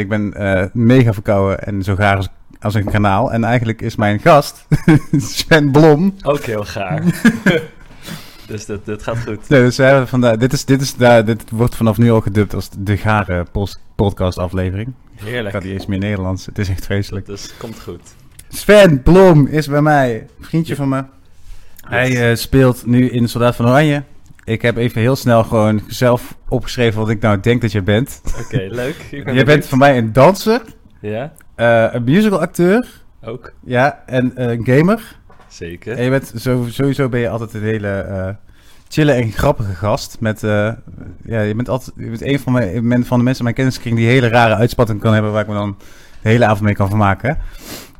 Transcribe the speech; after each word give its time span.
Ik 0.00 0.08
ben 0.08 0.34
eh, 0.34 0.64
mega 0.72 1.12
verkouden 1.12 1.58
en 1.64 1.82
zo 1.82 1.94
gaar 1.94 2.16
als, 2.16 2.28
als 2.60 2.74
een 2.74 2.90
kanaal. 2.90 3.32
En 3.32 3.44
eigenlijk 3.44 3.82
is 3.82 3.96
mijn 3.96 4.18
gast 4.18 4.66
Sven 5.12 5.70
Blom. 5.70 6.14
Ook 6.22 6.42
heel 6.42 6.64
gaar. 6.64 7.02
dus 8.46 8.66
dat, 8.66 8.86
dat 8.86 9.02
gaat 9.02 9.18
goed. 9.18 9.48
Nee, 9.48 9.60
dus 9.60 9.76
we 9.76 9.82
hebben 9.82 10.08
vandaag, 10.08 10.36
dit, 10.36 10.52
is, 10.52 10.64
dit, 10.64 10.80
is, 10.80 10.94
daar 10.94 11.24
dit 11.24 11.50
wordt 11.50 11.76
vanaf 11.76 11.98
nu 11.98 12.10
al 12.10 12.20
gedubt 12.20 12.54
als 12.54 12.68
de 12.78 12.96
gare 12.96 13.46
podcast 13.94 14.38
aflevering. 14.38 14.92
Ik 15.16 15.26
Heerlijk. 15.26 15.54
kan 15.54 15.62
niet 15.62 15.72
eens 15.72 15.86
meer 15.86 15.98
Nederlands. 15.98 16.46
Het 16.46 16.58
is 16.58 16.68
echt 16.68 16.84
vreselijk. 16.84 17.26
Dus 17.26 17.56
komt 17.56 17.80
goed. 17.80 18.14
Sven 18.48 19.02
Blom 19.02 19.46
is 19.46 19.66
bij 19.66 19.82
mij. 19.82 20.26
Vriendje 20.40 20.76
van 20.76 20.88
me. 20.88 21.04
Hij 21.80 22.30
eh, 22.30 22.36
speelt 22.36 22.86
nu 22.86 23.10
in 23.10 23.28
Soldaat 23.28 23.56
van 23.56 23.66
Oranje. 23.66 24.02
Ik 24.44 24.62
heb 24.62 24.76
even 24.76 25.00
heel 25.00 25.16
snel 25.16 25.44
gewoon 25.44 25.80
zelf 25.86 26.36
opgeschreven 26.48 27.00
wat 27.00 27.08
ik 27.08 27.20
nou 27.20 27.40
denk 27.40 27.60
dat 27.60 27.72
je 27.72 27.82
bent. 27.82 28.20
Oké, 28.44 28.66
leuk. 28.70 28.96
Ben 29.10 29.18
Je 29.18 29.24
benieuwd. 29.24 29.44
bent 29.46 29.66
voor 29.66 29.78
mij 29.78 29.98
een 29.98 30.12
danser, 30.12 30.60
Ja, 31.00 31.32
eh, 31.54 31.86
een 31.90 32.04
musical 32.04 32.40
acteur, 32.40 32.86
ook. 33.24 33.52
ja, 33.64 34.02
en 34.06 34.36
eh, 34.36 34.48
een 34.50 34.64
gamer. 34.66 35.18
Zeker. 35.48 35.96
En 35.96 36.04
je 36.04 36.10
bent 36.10 36.32
zo, 36.36 36.64
sowieso 36.68 37.08
ben 37.08 37.20
je 37.20 37.28
altijd 37.28 37.54
een 37.54 37.62
hele 37.62 37.88
eh 37.88 38.28
chille 38.88 39.12
en 39.12 39.32
grappige 39.32 39.74
gast. 39.74 40.16
Met, 40.20 40.40
ja, 40.40 41.40
je 41.40 41.54
bent 41.54 41.68
altijd 41.68 41.92
je 41.96 42.06
bent 42.08 42.22
een 42.22 42.38
van, 42.40 42.52
mijn, 42.52 43.04
van 43.04 43.18
de 43.18 43.24
mensen 43.24 43.38
in 43.38 43.42
mijn 43.44 43.54
kenniskring 43.54 43.96
die 43.96 44.06
hele 44.06 44.28
rare 44.28 44.54
uitspatting 44.54 45.00
kan 45.00 45.12
hebben 45.12 45.32
waar 45.32 45.42
ik 45.42 45.48
me 45.48 45.54
dan 45.54 45.76
de 46.22 46.28
hele 46.28 46.44
avond 46.44 46.60
mee 46.60 46.74
kan 46.74 46.88
vermaken. 46.88 47.38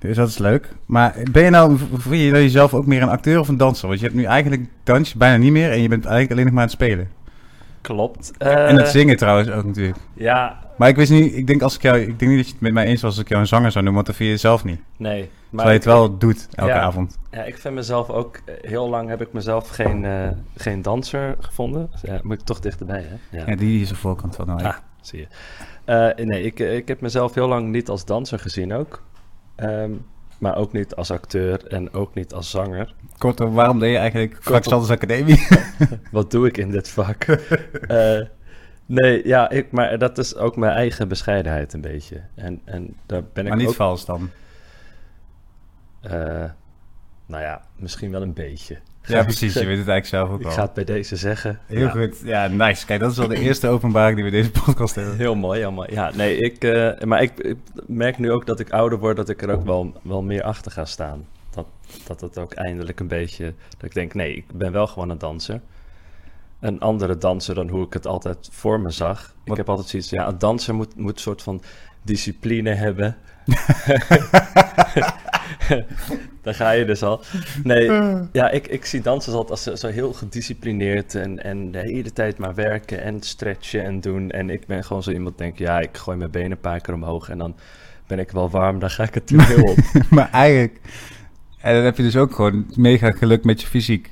Dus 0.00 0.16
dat 0.16 0.28
is 0.28 0.38
leuk. 0.38 0.68
Maar 0.86 1.14
ben 1.30 1.42
je 1.44 1.50
nou, 1.50 1.76
vind 1.78 2.22
je 2.22 2.30
nou 2.30 2.42
jezelf 2.42 2.74
ook 2.74 2.86
meer 2.86 3.02
een 3.02 3.08
acteur 3.08 3.38
of 3.40 3.48
een 3.48 3.56
danser? 3.56 3.88
Want 3.88 4.00
je 4.00 4.06
hebt 4.06 4.18
nu 4.18 4.24
eigenlijk 4.24 4.62
dans 4.84 5.14
bijna 5.14 5.36
niet 5.36 5.52
meer 5.52 5.70
en 5.70 5.82
je 5.82 5.88
bent 5.88 6.02
eigenlijk 6.04 6.32
alleen 6.32 6.44
nog 6.44 6.52
maar 6.54 6.62
aan 6.62 6.68
het 6.68 6.76
spelen. 6.78 7.10
Klopt. 7.80 8.32
en 8.38 8.76
het 8.76 8.86
Eh, 8.86 8.90
zingen 8.92 9.16
trouwens 9.16 9.50
ook 9.50 9.64
natuurlijk. 9.64 9.98
Ja, 10.14 10.58
Maar 10.76 10.88
ik 10.88 10.96
wist 10.96 11.10
niet, 11.10 11.34
ik 11.36 11.46
denk 11.46 11.62
als 11.62 11.74
ik 11.74 11.82
jou, 11.82 11.98
ik 11.98 12.18
denk 12.18 12.30
niet 12.30 12.36
dat 12.36 12.46
je 12.46 12.52
het 12.52 12.60
met 12.60 12.72
mij 12.72 12.84
eens 12.86 13.02
was 13.02 13.10
als 13.10 13.20
ik 13.22 13.28
jou 13.28 13.40
een 13.40 13.46
zanger 13.46 13.70
zou 13.70 13.84
noemen, 13.84 13.94
want 13.94 14.06
dat 14.06 14.16
vind 14.16 14.30
je 14.30 14.36
zelf 14.36 14.64
niet. 14.64 14.80
nee. 14.96 15.30
Maar 15.50 15.64
Terwijl 15.64 15.68
je 15.68 15.74
het 15.74 15.82
ik- 16.08 16.08
wel 16.08 16.18
doet 16.18 16.48
elke 16.54 16.72
Ja. 16.72 16.80
avond. 16.80 17.18
Ja, 17.30 17.42
ik 17.42 17.58
vind 17.58 17.74
mezelf 17.74 18.08
ook... 18.10 18.36
eh, 18.44 18.54
Heel 18.70 18.88
lang 18.88 19.08
heb 19.08 19.20
ik 19.20 19.32
mezelf 19.32 19.68
geen, 19.68 20.04
eh, 20.04 20.28
geen 20.56 20.82
danser 20.82 21.36
gevonden. 21.40 21.88
Dus 21.92 22.00
ja, 22.10 22.20
moet 22.22 22.40
ik 22.40 22.44
toch 22.46 22.60
dichterbij, 22.60 23.04
hè? 23.30 23.38
Ja, 23.46 23.56
die 23.56 23.80
is 23.82 23.88
de 23.88 23.94
voorkant 23.94 24.36
van. 24.36 24.46
Nou, 24.46 24.62
Ah, 24.62 24.74
zie 25.00 25.18
je. 25.86 26.12
Nee, 26.24 26.42
ik, 26.42 26.58
ik 26.58 26.88
heb 26.88 27.00
mezelf 27.00 27.34
heel 27.34 27.48
lang 27.48 27.68
niet 27.68 27.88
als 27.88 28.04
danser 28.04 28.38
gezien 28.38 28.72
ook. 28.74 29.02
Ehm, 29.60 29.92
maar 30.38 30.56
ook 30.56 30.72
niet 30.72 30.94
als 30.94 31.10
acteur 31.10 31.66
en 31.66 31.92
ook 31.92 32.14
niet 32.14 32.32
als 32.32 32.50
zanger. 32.50 32.94
Kortom, 33.18 33.54
waarom 33.54 33.78
deed 33.78 33.90
je 33.90 33.96
eigenlijk 33.98 34.38
Sanders 34.42 34.90
Academie? 34.90 35.46
Wat 36.10 36.30
doe 36.30 36.46
ik 36.46 36.56
in 36.56 36.70
dit 36.70 36.88
vak? 36.88 37.24
Eh, 37.88 38.20
nee, 38.86 39.26
ja, 39.26 39.50
ik, 39.50 39.72
maar 39.72 39.98
dat 39.98 40.18
is 40.18 40.36
ook 40.36 40.56
mijn 40.56 40.72
eigen 40.72 41.08
bescheidenheid 41.08 41.72
een 41.72 41.80
beetje. 41.80 42.20
En, 42.34 42.60
en 42.64 42.96
daar 43.06 43.22
ben 43.32 43.42
ik 43.44 43.48
maar 43.48 43.58
niet 43.58 43.68
ook... 43.68 43.74
vals 43.74 44.04
dan. 44.04 44.30
eh, 46.00 46.50
nou 47.26 47.42
ja, 47.42 47.62
misschien 47.76 48.10
wel 48.10 48.22
een 48.22 48.34
beetje. 48.34 48.78
Ja, 49.10 49.22
precies. 49.32 49.52
Je 49.54 49.66
weet 49.66 49.78
het 49.78 49.88
eigenlijk 49.88 50.06
zelf 50.06 50.28
ook 50.30 50.40
Ik 50.40 50.46
al. 50.46 50.52
ga 50.52 50.62
het 50.62 50.74
bij 50.74 50.84
deze 50.84 51.16
zeggen. 51.16 51.58
Heel 51.66 51.80
Ja. 51.80 51.90
goed. 51.90 52.16
Ja, 52.24 52.46
nice. 52.46 52.86
Kijk, 52.86 53.00
dat 53.00 53.10
is 53.10 53.16
wel 53.16 53.28
de 53.28 53.40
eerste 53.40 53.68
openbaring 53.68 54.14
die 54.16 54.24
we 54.24 54.30
deze 54.30 54.50
podcast 54.50 54.94
hebben. 54.94 55.16
Heel 55.16 55.34
mooi, 55.34 55.68
mooi. 55.68 55.88
Ja, 55.92 56.10
nee, 56.14 56.36
ik, 56.36 56.64
eh, 56.64 57.00
maar 57.06 57.22
ik, 57.22 57.38
ik 57.38 57.56
merk 57.86 58.18
nu 58.18 58.30
ook 58.32 58.46
dat 58.46 58.60
ik 58.60 58.70
ouder 58.70 58.98
word, 58.98 59.16
dat 59.16 59.28
ik 59.28 59.42
er 59.42 59.50
ook 59.50 59.64
wel, 59.64 59.92
wel 60.02 60.22
meer 60.22 60.42
achter 60.42 60.72
ga 60.72 60.84
staan. 60.84 61.26
Dat, 61.50 61.66
dat 62.06 62.20
het 62.20 62.38
ook 62.38 62.52
eindelijk 62.52 63.00
een 63.00 63.08
beetje, 63.08 63.44
dat 63.70 63.82
ik 63.84 63.94
denk, 63.94 64.14
nee, 64.14 64.34
ik 64.34 64.44
ben 64.52 64.72
wel 64.72 64.86
gewoon 64.86 65.10
een 65.10 65.18
danser. 65.18 65.60
Een 66.60 66.80
andere 66.80 67.16
danser 67.18 67.54
dan 67.54 67.68
hoe 67.68 67.86
ik 67.86 67.92
het 67.92 68.06
altijd 68.06 68.48
voor 68.52 68.80
me 68.80 68.90
zag. 68.90 69.20
Ik 69.22 69.48
Wat- 69.48 69.56
heb 69.56 69.68
altijd 69.68 69.88
zoiets, 69.88 70.10
ja, 70.10 70.28
een 70.28 70.38
danser 70.38 70.74
moet, 70.74 70.96
moet 70.96 71.12
een 71.14 71.18
soort 71.20 71.42
van 71.42 71.62
discipline 72.02 72.70
hebben. 72.74 73.16
Daar 76.42 76.54
ga 76.54 76.70
je 76.70 76.84
dus 76.84 77.02
al. 77.02 77.20
Nee, 77.62 77.90
ja, 78.32 78.50
ik, 78.50 78.66
ik 78.66 78.84
zie 78.84 79.00
dansers 79.00 79.34
altijd 79.34 79.50
als 79.50 79.62
zo- 79.62 79.74
zo 79.86 79.94
heel 79.94 80.12
gedisciplineerd 80.12 81.14
en, 81.14 81.42
en 81.44 81.70
de 81.70 81.78
hele 81.78 82.12
tijd 82.12 82.38
maar 82.38 82.54
werken 82.54 83.02
en 83.02 83.22
stretchen 83.22 83.84
en 83.84 84.00
doen. 84.00 84.30
En 84.30 84.50
ik 84.50 84.66
ben 84.66 84.84
gewoon 84.84 85.02
zo 85.02 85.10
iemand 85.10 85.38
denk, 85.38 85.58
ja, 85.58 85.78
ik 85.80 85.96
gooi 85.96 86.16
mijn 86.16 86.30
benen 86.30 86.50
een 86.50 86.60
paar 86.60 86.80
keer 86.80 86.94
omhoog 86.94 87.28
en 87.28 87.38
dan 87.38 87.56
ben 88.06 88.18
ik 88.18 88.30
wel 88.30 88.50
warm, 88.50 88.78
dan 88.78 88.90
ga 88.90 89.02
ik 89.02 89.14
het 89.14 89.26
toneel 89.26 89.62
op. 89.64 89.76
maar 90.10 90.30
eigenlijk... 90.30 90.80
En 91.60 91.74
dan 91.74 91.84
heb 91.84 91.96
je 91.96 92.02
dus 92.02 92.16
ook 92.16 92.34
gewoon 92.34 92.66
mega 92.76 93.10
geluk 93.10 93.44
met 93.44 93.60
je 93.60 93.66
fysiek. 93.66 94.10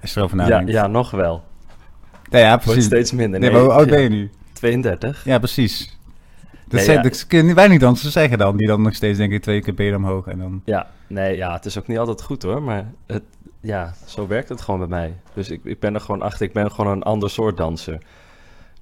Als 0.00 0.12
je 0.12 0.18
erover 0.18 0.38
ja, 0.38 0.42
nadenkt. 0.48 0.72
ja, 0.72 0.86
nog 0.86 1.10
wel. 1.10 1.44
ja, 2.30 2.38
ja, 2.38 2.48
Wordt 2.50 2.64
precies. 2.64 2.84
steeds 2.84 3.12
minder. 3.12 3.40
Nee, 3.40 3.50
maar 3.50 3.60
hoe 3.60 3.72
oud 3.72 3.84
ja, 3.84 3.90
ben 3.90 4.02
je 4.02 4.08
nu? 4.08 4.30
32. 4.52 5.24
Ja, 5.24 5.38
precies. 5.38 5.98
Dat 6.64 6.72
Nee, 6.72 6.84
zijn, 6.84 6.96
ja. 6.96 7.02
dat 7.02 7.26
kunnen 7.26 7.54
weinig 7.54 7.78
dansers 7.78 8.12
zeggen 8.12 8.38
dan. 8.38 8.56
Die 8.56 8.66
dan 8.66 8.82
nog 8.82 8.94
steeds 8.94 9.18
denken 9.18 9.40
twee 9.40 9.60
keer 9.62 9.74
benen 9.74 9.96
omhoog 9.96 10.26
en 10.26 10.38
dan... 10.38 10.62
Ja, 10.64 10.86
nee, 11.06 11.36
ja, 11.36 11.52
het 11.52 11.64
is 11.64 11.78
ook 11.78 11.86
niet 11.86 11.98
altijd 11.98 12.22
goed 12.22 12.42
hoor, 12.42 12.62
maar 12.62 12.84
het, 13.06 13.22
ja, 13.60 13.94
zo 14.06 14.26
werkt 14.26 14.48
het 14.48 14.60
gewoon 14.60 14.80
bij 14.80 14.88
mij. 14.88 15.14
Dus 15.34 15.50
ik, 15.50 15.60
ik 15.64 15.80
ben 15.80 15.94
er 15.94 16.00
gewoon 16.00 16.22
achter, 16.22 16.46
ik 16.46 16.52
ben 16.52 16.70
gewoon 16.70 16.92
een 16.92 17.02
ander 17.02 17.30
soort 17.30 17.56
danser. 17.56 17.98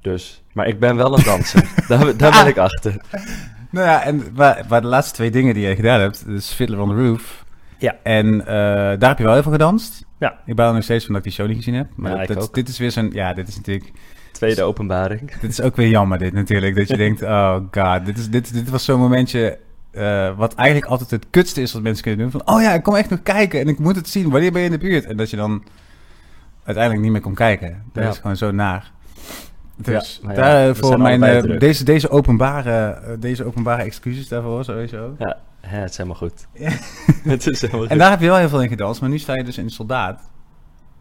Dus, 0.00 0.42
maar 0.52 0.66
ik 0.66 0.78
ben 0.80 0.96
wel 0.96 1.18
een 1.18 1.24
danser. 1.24 1.68
daar, 1.88 2.16
daar 2.16 2.30
ben 2.32 2.46
ik 2.46 2.58
achter. 2.68 3.00
Nou 3.70 3.86
ja, 3.86 4.02
en 4.02 4.34
waar, 4.34 4.64
waar 4.68 4.80
de 4.80 4.86
laatste 4.86 5.14
twee 5.14 5.30
dingen 5.30 5.54
die 5.54 5.68
je 5.68 5.74
gedaan 5.74 6.00
hebt, 6.00 6.26
dus 6.26 6.52
Fiddler 6.52 6.80
on 6.80 6.88
the 6.88 6.94
Roof. 7.06 7.44
Ja. 7.78 7.96
En 8.02 8.40
eh, 8.40 8.46
daar 8.98 9.08
heb 9.08 9.18
je 9.18 9.24
wel 9.24 9.32
heel 9.32 9.42
veel 9.42 9.52
gedanst. 9.52 10.04
Ja. 10.18 10.38
Ik 10.46 10.54
baal 10.54 10.68
er 10.68 10.74
nog 10.74 10.82
steeds 10.82 11.04
van 11.04 11.14
dat 11.14 11.24
ik 11.24 11.28
die 11.28 11.38
show 11.38 11.48
niet 11.48 11.56
gezien 11.64 11.74
heb. 11.74 11.86
Maar 11.94 12.20
Ja, 12.20 12.34
dat- 12.34 12.44
ik 12.44 12.54
dit 12.54 12.68
is 12.68 12.78
weer 12.78 12.90
zo'n... 12.90 13.10
Ja, 13.12 13.32
dit 13.34 13.48
is 13.48 13.56
natuurlijk... 13.56 13.90
Tweede 14.40 14.62
openbaring. 14.62 15.32
Dit 15.40 15.50
is 15.50 15.60
ook 15.60 15.76
weer 15.76 15.88
jammer, 15.88 16.18
dit 16.18 16.32
natuurlijk. 16.32 16.76
Dat 16.76 16.88
je 16.88 16.96
denkt, 17.06 17.22
oh 17.22 17.56
god, 17.70 18.04
dit, 18.06 18.18
is, 18.18 18.30
dit, 18.30 18.54
dit 18.54 18.68
was 18.70 18.84
zo'n 18.84 19.00
momentje... 19.00 19.58
eh, 19.90 20.36
wat 20.36 20.54
eigenlijk 20.54 20.90
altijd 20.90 21.10
het 21.10 21.26
kutste 21.30 21.62
is 21.62 21.72
wat 21.72 21.82
mensen 21.82 22.02
kunnen 22.02 22.20
doen. 22.20 22.40
Van, 22.40 22.54
oh 22.56 22.62
ja, 22.62 22.72
ik 22.72 22.82
kom 22.82 22.94
echt 22.94 23.10
nog 23.10 23.22
kijken 23.22 23.60
en 23.60 23.68
ik 23.68 23.78
moet 23.78 23.96
het 23.96 24.08
zien. 24.08 24.30
Wanneer 24.30 24.52
ben 24.52 24.60
je 24.60 24.66
in 24.66 24.72
de 24.72 24.78
buurt? 24.86 25.04
En 25.04 25.16
dat 25.16 25.30
je 25.30 25.36
dan 25.36 25.64
uiteindelijk 26.64 27.02
niet 27.04 27.12
meer 27.12 27.20
kon 27.20 27.34
kijken. 27.34 27.82
Dat 27.92 28.04
Ja. 28.04 28.10
is 28.10 28.18
gewoon 28.18 28.36
zo 28.36 28.50
naar. 28.50 28.90
Dus 29.76 30.18
Ja, 30.22 30.26
maar 30.26 30.36
ja, 30.36 30.42
daar 30.42 30.66
we 30.68 30.74
voor 30.74 30.88
zijn 31.00 31.18
mijn, 31.20 31.22
eh, 31.22 31.58
deze, 31.58 31.84
deze, 31.84 32.08
openbare, 32.10 32.70
eh, 32.90 33.12
deze 33.18 33.44
openbare 33.44 33.82
excuses 33.82 34.28
daarvoor 34.28 34.64
sowieso. 34.64 35.14
Ja, 35.18 35.36
hè, 35.60 35.78
het 35.78 35.90
is 35.90 35.96
helemaal 35.96 36.18
goed. 36.18 36.46
Het 37.22 37.46
is 37.46 37.60
helemaal 37.60 37.80
goed. 37.80 37.90
En 37.90 37.98
daar 37.98 38.10
heb 38.10 38.20
je 38.20 38.26
wel 38.26 38.36
heel 38.36 38.48
veel 38.48 38.62
in 38.62 38.68
gedanst, 38.68 39.00
maar 39.00 39.10
nu 39.10 39.18
sta 39.18 39.34
je 39.34 39.44
dus 39.44 39.58
in 39.58 39.70
soldaat. 39.70 40.30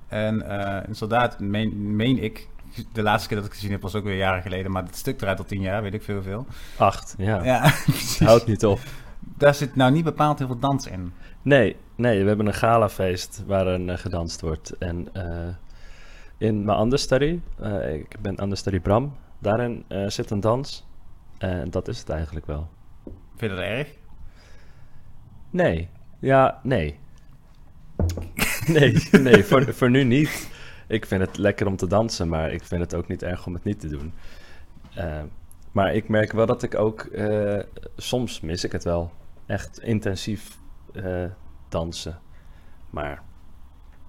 En 0.08 0.42
eh 0.50 0.88
in 0.88 0.96
soldaat 0.96 1.40
meen, 1.40 1.96
meen 1.96 2.24
ik, 2.24 2.48
de 2.94 3.02
laatste 3.02 3.28
keer 3.28 3.38
dat 3.38 3.46
ik 3.46 3.52
het 3.52 3.60
gezien 3.60 3.74
heb 3.74 3.82
was 3.82 3.96
ook 3.96 4.04
weer 4.04 4.18
jaren 4.18 4.42
geleden, 4.42 4.72
maar 4.72 4.84
het 4.84 4.96
stuk 4.96 5.22
eruit 5.22 5.40
al 5.40 5.46
tien 5.46 5.62
jaar, 5.62 5.82
weet 5.82 5.94
ik 5.94 6.04
veel 6.04 6.22
veel. 6.22 6.46
Acht, 6.78 7.16
ja. 7.18 7.44
Ja, 7.44 7.74
houdt 8.28 8.46
niet 8.46 8.66
op. 8.66 8.80
Daar 9.20 9.56
zit 9.56 9.76
nou 9.76 9.92
niet 9.92 10.04
bepaald 10.04 10.38
heel 10.38 10.48
veel 10.48 10.60
dans 10.60 10.88
in. 10.88 11.14
Nee, 11.42 11.76
nee, 11.96 12.22
we 12.22 12.28
hebben 12.28 12.48
een 12.48 12.54
galafeest 12.54 13.44
waarin 13.48 13.90
eh, 13.90 13.98
gedanst 13.98 14.42
wordt. 14.42 14.78
En 14.78 15.10
eh, 15.14 15.48
in 16.38 16.66
mijn 16.66 16.80
understudy, 16.80 17.40
eh 17.60 17.94
ik 17.94 18.22
ben 18.22 18.44
understudy 18.44 18.80
Bram, 18.80 19.14
daarin 19.40 19.86
zit 20.08 20.32
een 20.32 20.40
dans. 20.40 20.88
En 21.38 21.70
dat 21.70 21.88
is 21.88 22.00
het 22.00 22.10
eigenlijk 22.10 22.46
wel. 22.46 22.70
Vind 23.36 23.52
je 23.52 23.58
dat 23.58 23.60
erg? 23.60 23.88
Nee, 25.50 25.90
ja, 26.20 26.60
nee. 26.64 27.00
Nee, 28.68 29.04
nee, 29.12 29.44
voor, 29.44 29.74
voor 29.74 29.90
nu 29.90 30.04
niet. 30.04 30.50
Ik 30.90 31.06
vind 31.06 31.22
het 31.22 31.38
lekker 31.38 31.68
om 31.68 31.76
te 31.76 31.88
dansen, 31.88 32.30
maar 32.30 32.52
ik 32.52 32.64
vind 32.64 32.82
het 32.82 32.96
ook 32.96 33.08
niet 33.08 33.24
erg 33.24 33.46
om 33.46 33.54
het 33.54 33.64
niet 33.64 33.80
te 33.80 33.88
doen. 33.88 34.14
Eh, 34.94 35.22
maar 35.72 35.94
ik 35.96 36.08
merk 36.10 36.32
wel 36.32 36.46
dat 36.46 36.64
ik 36.64 36.76
ook, 36.76 37.02
eh, 37.02 37.60
soms 37.98 38.42
mis 38.42 38.64
ik 38.64 38.72
het 38.72 38.84
wel. 38.84 39.12
Echt 39.46 39.80
intensief 39.80 40.58
eh, 40.94 41.26
dansen. 41.70 42.20
Maar 42.90 43.22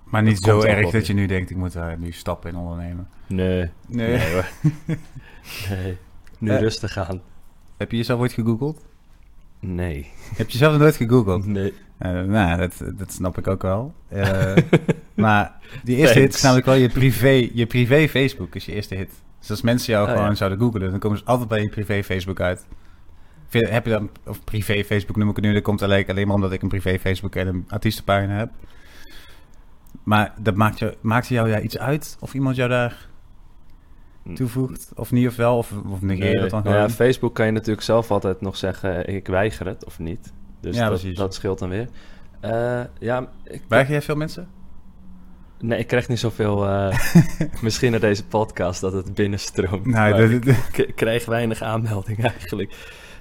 Maar 0.05 0.23
niet 0.23 0.39
zo 0.39 0.61
erg 0.63 0.91
dat 0.91 1.07
je 1.07 1.13
nu 1.15 1.27
denkt, 1.27 1.51
ik 1.51 1.57
moet 1.57 1.73
daar 1.73 1.99
nu 1.99 2.13
stappen 2.13 2.51
in 2.51 2.57
ondernemen. 2.57 3.09
nee, 3.27 3.71
Nee. 3.87 4.17
nee 4.17 4.33
hoor. 4.33 4.49
Nee, 5.69 5.99
nu 6.39 6.57
rustig 6.57 6.97
aan. 6.99 7.23
Heb 7.77 7.91
je 7.91 7.97
jezelf 7.97 8.21
ooit 8.21 8.33
gegoogeld? 8.33 8.85
Nee, 9.61 10.11
Heb 10.37 10.47
je 10.51 10.59
jezelf 10.59 10.79
nooit 10.79 10.97
gegoogeld? 10.97 11.47
nee. 11.47 11.75
Eh, 12.01 12.21
nou, 12.23 12.59
dat, 12.59 12.83
dat 12.99 13.13
snap 13.13 13.39
ik 13.39 13.47
ook 13.49 13.63
wel. 13.63 13.95
Eh, 14.09 14.53
maar 15.15 15.53
die 15.85 15.97
eerste 15.97 16.19
hit 16.19 16.35
is 16.35 16.43
namelijk 16.43 16.67
wel 16.67 16.75
je 16.75 16.89
privé, 16.89 17.49
je 17.53 17.67
privé 17.67 18.09
Facebook 18.09 18.55
is 18.55 18.65
je 18.65 18.73
eerste 18.75 18.95
hit. 18.95 19.11
Dus 19.39 19.51
als 19.51 19.63
mensen 19.63 19.93
jou 19.93 20.07
Oh, 20.07 20.13
gewoon 20.15 20.29
ja. 20.29 20.35
zouden 20.35 20.59
googlen, 20.59 20.91
dan 20.91 20.99
komen 20.99 21.19
ze 21.19 21.25
altijd 21.25 21.49
bij 21.49 21.63
je 21.63 21.69
privé 21.69 22.03
Facebook 22.03 22.41
uit. 22.41 22.67
Vind- 23.49 23.69
Heb 23.69 23.85
je 23.85 23.91
dan, 23.91 24.11
of 24.27 24.45
privé 24.45 24.85
Facebook 24.85 25.17
noem 25.17 25.29
ik 25.29 25.37
het 25.37 25.45
nu, 25.45 25.53
dat 25.53 25.63
komt 25.63 25.83
alleen, 25.83 26.07
alleen 26.09 26.27
maar 26.27 26.35
omdat 26.37 26.53
ik 26.53 26.63
een 26.63 26.69
privé 26.69 26.99
Facebook 26.99 27.35
en 27.35 27.47
een 27.47 27.65
artiestenpagina 27.69 28.35
heb. 28.37 28.51
Maar 30.03 30.33
dat 30.39 30.55
maakt, 30.55 30.79
je, 30.79 30.97
maakt 31.01 31.27
jou 31.27 31.61
iets 31.61 31.79
uit? 31.79 32.17
Of 32.21 32.35
iemand 32.35 32.57
jou 32.57 32.69
daar 32.69 33.09
toevoegt? 34.35 34.93
Of 34.95 35.13
niet 35.13 35.27
of 35.27 35.37
wel? 35.37 35.57
Of, 35.59 35.73
of 35.91 36.01
negeer 36.03 36.25
je 36.29 36.33
Nee, 36.33 36.41
dat 36.41 36.51
dan 36.51 36.63
nou 36.63 36.75
gewoon? 36.75 36.89
ja, 36.89 36.95
Facebook 36.95 37.35
kan 37.35 37.47
je 37.47 37.53
natuurlijk 37.53 37.83
zelf 37.87 38.11
altijd 38.11 38.41
nog 38.41 38.57
zeggen, 38.57 39.09
ik 39.09 39.27
weiger 39.27 39.67
het 39.67 39.85
of 39.85 39.99
niet. 39.99 40.33
Dus 40.61 40.77
Ja, 40.77 40.89
dat, 40.89 41.05
dat 41.15 41.35
scheelt 41.35 41.59
dan 41.59 41.69
weer. 41.69 41.89
Eh, 42.41 42.81
ja, 42.99 43.29
ik, 43.45 43.63
Weiger 43.69 43.93
jij 43.93 44.03
veel 44.03 44.17
mensen? 44.17 44.49
nee, 45.61 45.79
ik 45.79 45.87
krijg 45.87 46.09
niet 46.09 46.19
zoveel, 46.19 46.67
eh, 46.69 46.99
misschien 47.63 47.91
naar 47.91 48.01
deze 48.01 48.27
podcast, 48.27 48.81
dat 48.81 48.93
het 48.93 49.15
binnenstroomt. 49.15 49.93
Dat- 49.95 50.31
ik, 50.31 50.79
ik 50.79 50.97
krijg 50.97 51.25
weinig 51.27 51.63
aanmeldingen 51.63 52.25
eigenlijk. 52.39 52.71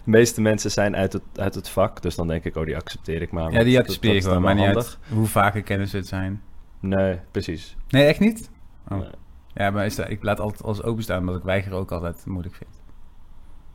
De 0.03 0.12
meeste 0.15 0.41
mensen 0.41 0.71
zijn 0.71 0.95
uit 0.95 1.13
het, 1.13 1.21
uit 1.36 1.56
het 1.56 1.69
vak, 1.69 2.01
dus 2.01 2.15
dan 2.15 2.27
denk 2.27 2.44
ik, 2.44 2.56
oh, 2.56 2.65
die 2.65 2.75
accepteer 2.75 3.21
ik 3.21 3.31
maar. 3.31 3.51
Ja, 3.51 3.63
die 3.63 3.80
accepteer 3.80 4.15
ik 4.15 4.24
wel, 4.24 4.39
maar 4.39 4.56
niet 4.56 4.65
uit 4.65 4.97
hoe 5.09 5.25
vaker 5.27 5.63
kennen 5.63 5.88
ze 5.88 5.97
het 5.97 6.07
zijn. 6.07 6.42
Nee, 6.80 7.19
precies. 7.31 7.75
Nee, 7.89 8.06
echt 8.06 8.19
niet? 8.19 8.50
Oh. 8.88 8.97
Nee. 8.97 9.09
Ja, 9.53 9.69
maar 9.71 9.85
is 9.85 9.95
dat, 9.95 10.09
ik 10.09 10.24
laat 10.24 10.39
altijd 10.39 10.63
alles 10.63 10.83
openstaan, 10.83 11.19
omdat 11.19 11.35
ik 11.35 11.44
weiger 11.44 11.74
ook 11.74 11.92
altijd 11.92 12.25
moeilijk 12.25 12.56
vind. 12.56 12.78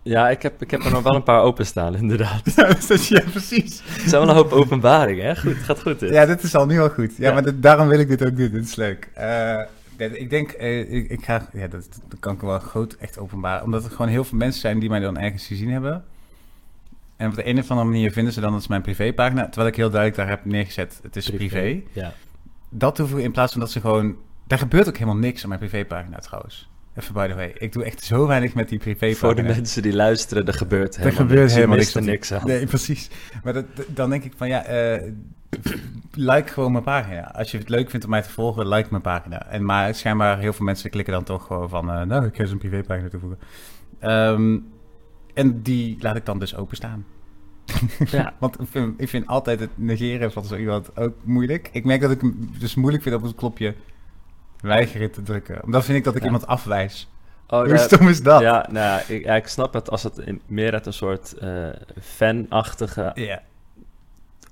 Ja, 0.04 0.28
ik 0.30 0.42
heb, 0.42 0.62
ik 0.62 0.70
heb 0.70 0.82
er 0.84 0.90
nog 0.90 1.02
wel 1.02 1.14
een 1.14 1.22
paar 1.22 1.40
openstaan, 1.42 1.96
inderdaad. 2.02 2.54
Ja, 2.54 2.66
dus 2.88 3.22
precies. 3.32 3.82
Het 3.84 4.08
zijn 4.08 4.20
wel 4.20 4.28
een 4.28 4.34
hoop 4.36 4.52
openbaringen, 4.52 5.24
hè? 5.26 5.36
Goed, 5.36 5.54
gaat 5.54 5.82
goed. 5.82 5.98
Dit. 6.00 6.10
Ja, 6.10 6.26
dit 6.26 6.42
is 6.42 6.54
al 6.54 6.66
nu 6.66 6.80
al 6.80 6.88
goed. 6.90 7.16
Ja, 7.16 7.28
Ja. 7.28 7.32
maar 7.32 7.42
dit- 7.42 7.62
daarom 7.62 7.88
wil 7.88 7.98
ik 7.98 8.08
dit 8.08 8.24
ook 8.26 8.36
doen. 8.36 8.50
Dit 8.50 8.64
is 8.64 8.74
leuk. 8.74 9.08
Eh, 9.14 9.60
ik 9.96 10.30
denk, 10.30 10.50
eh, 10.50 10.92
ik, 10.92 11.10
ik 11.10 11.24
ga, 11.24 11.48
ja, 11.52 11.66
dat, 11.68 11.88
dat 12.08 12.18
kan 12.20 12.34
ik 12.34 12.40
wel 12.40 12.58
groot 12.58 12.92
echt 13.00 13.18
openbaren. 13.18 13.64
Omdat 13.64 13.84
er 13.84 13.90
gewoon 13.90 14.08
heel 14.08 14.24
veel 14.24 14.38
mensen 14.38 14.60
zijn 14.60 14.78
die 14.78 14.88
mij 14.88 15.00
dan 15.00 15.18
ergens 15.18 15.46
gezien 15.46 15.70
hebben. 15.70 16.04
En 17.16 17.28
op 17.28 17.34
de 17.34 17.46
een 17.48 17.58
of 17.58 17.70
andere 17.70 17.88
manier 17.88 18.12
vinden 18.12 18.32
ze 18.32 18.40
dan 18.40 18.52
dat 18.52 18.60
is 18.60 18.66
mijn 18.66 18.82
privépagina. 18.82 19.44
Terwijl 19.44 19.66
ik 19.68 19.76
heel 19.76 19.90
duidelijk 19.90 20.20
daar 20.20 20.28
heb 20.28 20.44
neergezet, 20.44 20.98
het 21.02 21.16
is 21.16 21.30
privé. 21.30 21.80
Ja. 21.92 22.12
Dat 22.70 22.98
hoeven 22.98 23.16
we 23.16 23.22
in 23.22 23.32
plaats 23.32 23.52
van 23.52 23.60
dat 23.60 23.70
ze 23.70 23.80
gewoon... 23.80 24.16
Daar 24.46 24.58
gebeurt 24.58 24.88
ook 24.88 24.94
helemaal 24.96 25.16
niks 25.20 25.42
aan 25.42 25.48
mijn 25.48 25.60
privépagina 25.60 26.18
trouwens. 26.18 26.68
Even 26.94 27.14
by 27.14 27.28
the 27.28 27.34
way. 27.34 27.54
Ik 27.58 27.72
doe 27.72 27.84
echt 27.84 28.02
zo 28.02 28.26
weinig 28.26 28.54
met 28.54 28.68
die 28.68 28.78
privépagina. 28.78 29.16
Voor 29.18 29.34
de 29.34 29.42
mensen 29.42 29.82
die 29.82 29.94
luisteren, 29.94 30.46
er 30.46 30.54
gebeurt 30.54 30.96
helemaal 30.96 31.16
gebeurt 31.16 31.40
niks. 31.40 31.52
Je 31.52 31.58
helemaal 31.58 31.78
niks. 31.78 31.94
er 31.94 32.02
niks 32.02 32.32
aan. 32.32 32.46
Nee, 32.46 32.66
precies. 32.66 33.10
Maar 33.44 33.52
dat, 33.52 33.64
dan 33.88 34.10
denk 34.10 34.24
ik 34.24 34.32
van 34.36 34.48
ja, 34.48 34.64
eh, 34.64 35.10
like 36.12 36.52
gewoon 36.52 36.72
mijn 36.72 36.84
pagina. 36.84 37.32
Als 37.32 37.50
je 37.50 37.58
het 37.58 37.68
leuk 37.68 37.90
vindt 37.90 38.04
om 38.04 38.10
mij 38.10 38.22
te 38.22 38.30
volgen, 38.30 38.68
like 38.68 38.88
mijn 38.90 39.02
pagina. 39.02 39.46
En 39.46 39.64
maar 39.64 39.94
schijnbaar 39.94 40.38
heel 40.38 40.52
veel 40.52 40.64
mensen 40.64 40.90
klikken 40.90 41.12
dan 41.12 41.24
toch 41.24 41.46
gewoon 41.46 41.68
van, 41.68 41.90
eh, 41.90 42.02
nou, 42.02 42.26
ik 42.26 42.36
ga 42.36 42.42
eens 42.42 42.50
een 42.50 42.58
privépagina 42.58 43.08
toevoegen. 43.08 43.38
Ehm, 43.98 44.58
en 45.34 45.62
die 45.62 45.96
laat 46.00 46.16
ik 46.16 46.26
dan 46.26 46.38
dus 46.38 46.56
openstaan. 46.56 47.04
Ja. 48.06 48.34
Want 48.40 48.60
ik 48.60 48.66
vind, 48.70 49.00
ik 49.00 49.08
vind 49.08 49.26
altijd 49.26 49.60
het 49.60 49.70
negeren 49.74 50.32
van 50.32 50.44
zo 50.44 50.56
iemand 50.56 50.96
ook 50.96 51.14
moeilijk. 51.22 51.68
Ik 51.72 51.84
merk 51.84 52.00
dat 52.00 52.10
ik 52.10 52.20
hem 52.20 52.50
dus 52.58 52.74
moeilijk 52.74 53.02
vind 53.02 53.14
op 53.14 53.22
het 53.22 53.34
knopje 53.34 53.74
weigeren 54.64 55.10
te 55.10 55.22
drukken. 55.22 55.62
Omdat 55.64 55.84
vind 55.84 55.98
ik 55.98 56.04
dat 56.04 56.14
ik 56.14 56.20
Ja. 56.20 56.26
iemand 56.26 56.46
afwijs. 56.46 57.08
Oh, 57.48 57.58
Hoe 57.58 57.68
ja, 57.68 57.76
stom 57.76 58.08
is 58.08 58.22
dat? 58.22 58.40
Ja, 58.40 58.66
nou, 58.70 59.02
ik, 59.08 59.24
ja, 59.24 59.34
ik 59.34 59.46
snap 59.46 59.72
het 59.72 59.90
als 59.90 60.02
het 60.02 60.18
in- 60.18 60.40
meer 60.46 60.72
uit 60.72 60.86
een 60.86 60.92
soort 60.92 61.32
eh 61.38 61.68
fanachtige 62.02 63.12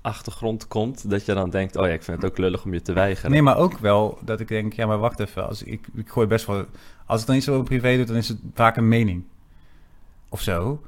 achtergrond 0.01 0.67
komt. 0.67 1.09
Dat 1.09 1.25
je 1.25 1.33
dan 1.33 1.49
denkt, 1.49 1.75
oh 1.75 1.85
ja, 1.87 1.93
ik 1.93 2.03
vind 2.03 2.21
het 2.21 2.31
ook 2.31 2.37
lullig 2.37 2.63
om 2.63 2.73
je 2.73 2.81
te 2.81 2.93
weigeren. 2.93 3.31
Nee, 3.31 3.41
maar 3.41 3.57
ook 3.57 3.77
wel 3.77 4.17
dat 4.21 4.39
ik 4.39 4.47
denk, 4.47 4.73
ja, 4.73 4.85
maar 4.85 4.97
wacht 4.97 5.19
even. 5.19 5.47
Als 5.47 5.63
ik, 5.63 5.87
ik 5.95 6.09
gooi 6.09 6.27
best 6.27 6.45
wel... 6.45 6.65
Als 7.05 7.21
ik 7.21 7.27
dan 7.27 7.35
iets 7.35 7.49
over 7.49 7.63
privé 7.63 7.95
doe, 7.95 8.05
dan 8.05 8.15
is 8.15 8.27
het 8.27 8.37
vaak 8.53 8.77
een 8.77 8.87
mening. 8.87 9.23
Of 10.29 10.41
zo. 10.41 10.81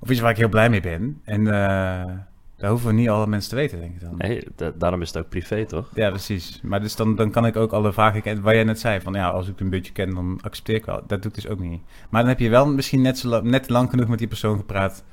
Of 0.00 0.10
iets 0.10 0.20
waar 0.20 0.30
ik 0.30 0.36
heel 0.36 0.48
blij 0.48 0.70
mee 0.70 0.80
ben. 0.80 1.20
En 1.24 1.46
eh, 1.46 2.12
daar 2.60 2.70
hoeven 2.70 2.94
niet 2.94 3.08
alle 3.08 3.26
mensen 3.26 3.50
te 3.50 3.56
weten, 3.56 3.80
denk 3.80 3.94
ik 3.94 4.00
dan. 4.00 4.14
Nee, 4.16 4.42
da- 4.56 4.72
daarom 4.78 5.02
is 5.02 5.08
het 5.08 5.16
ook 5.24 5.28
privé, 5.28 5.66
toch? 5.66 5.90
Ja, 5.94 6.08
precies. 6.10 6.60
Maar 6.62 6.80
dus 6.80 6.96
dan, 6.96 7.16
dan 7.16 7.30
kan 7.30 7.46
ik 7.46 7.56
ook 7.56 7.72
alle 7.72 7.92
vragen... 7.92 8.42
Waar 8.42 8.54
jij 8.54 8.64
net 8.64 8.80
zei, 8.80 9.00
van 9.00 9.12
ja, 9.12 9.28
als 9.28 9.48
ik 9.48 9.60
een 9.60 9.70
beetje 9.70 9.92
ken, 9.92 10.14
dan 10.14 10.38
accepteer 10.42 10.74
ik 10.74 10.84
wel. 10.84 11.02
Dat 11.06 11.22
doe 11.22 11.30
ik 11.30 11.34
dus 11.42 11.48
ook 11.48 11.60
niet. 11.60 11.80
Maar 12.10 12.20
dan 12.20 12.30
heb 12.30 12.38
je 12.38 12.48
wel 12.48 12.66
misschien 12.66 13.00
net, 13.02 13.18
zo 13.18 13.40
net 13.40 13.68
lang 13.68 13.90
genoeg 13.90 14.08
met 14.08 14.18
die 14.18 14.28
persoon 14.28 14.56
gepraat... 14.56 15.04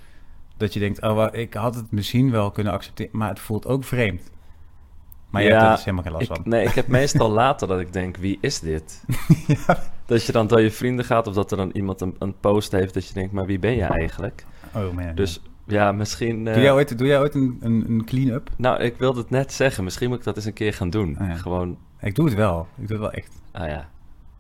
dat 0.58 0.74
je 0.74 0.80
denkt, 0.80 1.02
oh, 1.02 1.28
ik 1.32 1.54
had 1.54 1.76
het 1.76 1.92
misschien 1.92 2.32
wel 2.32 2.52
kunnen 2.52 2.74
accepteren... 2.74 3.18
maar 3.18 3.30
het 3.30 3.40
voelt 3.40 3.66
ook 3.68 3.84
vreemd. 3.84 4.32
Maar 5.30 5.42
je 5.42 5.48
Ja, 5.48 5.54
hebt 5.54 5.66
er 5.70 5.76
dus 5.76 5.84
helemaal 5.86 6.04
geen 6.04 6.14
last 6.14 6.30
Ik, 6.30 6.36
van. 6.36 6.42
nee, 6.50 6.66
ik 6.66 6.74
heb 6.74 6.88
meestal 7.00 7.30
later 7.32 7.68
dat 7.68 7.80
ik 7.80 7.94
denk, 7.94 8.18
wie 8.18 8.38
is 8.42 8.60
dit? 8.60 9.04
ja. 9.68 9.84
Dat 10.06 10.24
je 10.26 10.32
dan 10.32 10.48
door 10.48 10.62
je 10.62 10.72
vrienden 10.72 11.06
gaat 11.06 11.28
of 11.28 11.34
dat 11.34 11.52
er 11.52 11.58
dan 11.58 11.70
iemand 11.74 12.02
een, 12.02 12.16
een 12.20 12.40
post 12.40 12.72
heeft 12.72 12.94
dat 12.94 13.08
je 13.08 13.14
denkt, 13.14 13.32
maar 13.32 13.46
wie 13.46 13.60
ben 13.60 13.76
je 13.76 13.82
eigenlijk? 13.84 14.46
Oh 14.76 14.92
man. 14.94 15.16
Dus 15.16 15.42
ja, 15.68 15.92
misschien... 15.92 16.48
eh, 16.48 16.54
Doe 16.54 16.64
jij 16.64 16.72
ooit, 16.72 16.98
doe 16.98 17.08
jij 17.08 17.20
ooit 17.20 17.36
een, 17.36 17.58
een, 17.62 17.86
een 17.88 18.06
clean-up? 18.06 18.50
Nou, 18.58 18.82
ik 18.82 18.96
wilde 18.98 19.20
het 19.20 19.30
net 19.30 19.54
zeggen. 19.54 19.84
Misschien 19.84 20.10
moet 20.10 20.18
ik 20.18 20.24
dat 20.24 20.36
eens 20.36 20.46
een 20.46 20.54
keer 20.54 20.74
gaan 20.74 20.90
doen. 20.90 21.18
Ah, 21.18 21.28
ja. 21.28 21.36
Gewoon, 21.36 21.78
Ik 22.02 22.16
doe 22.16 22.26
het 22.26 22.34
wel. 22.36 22.68
Ik 22.82 22.88
doe 22.88 22.98
het 22.98 23.06
wel 23.06 23.12
echt. 23.12 23.32
ah 23.52 23.68
ja. 23.68 23.90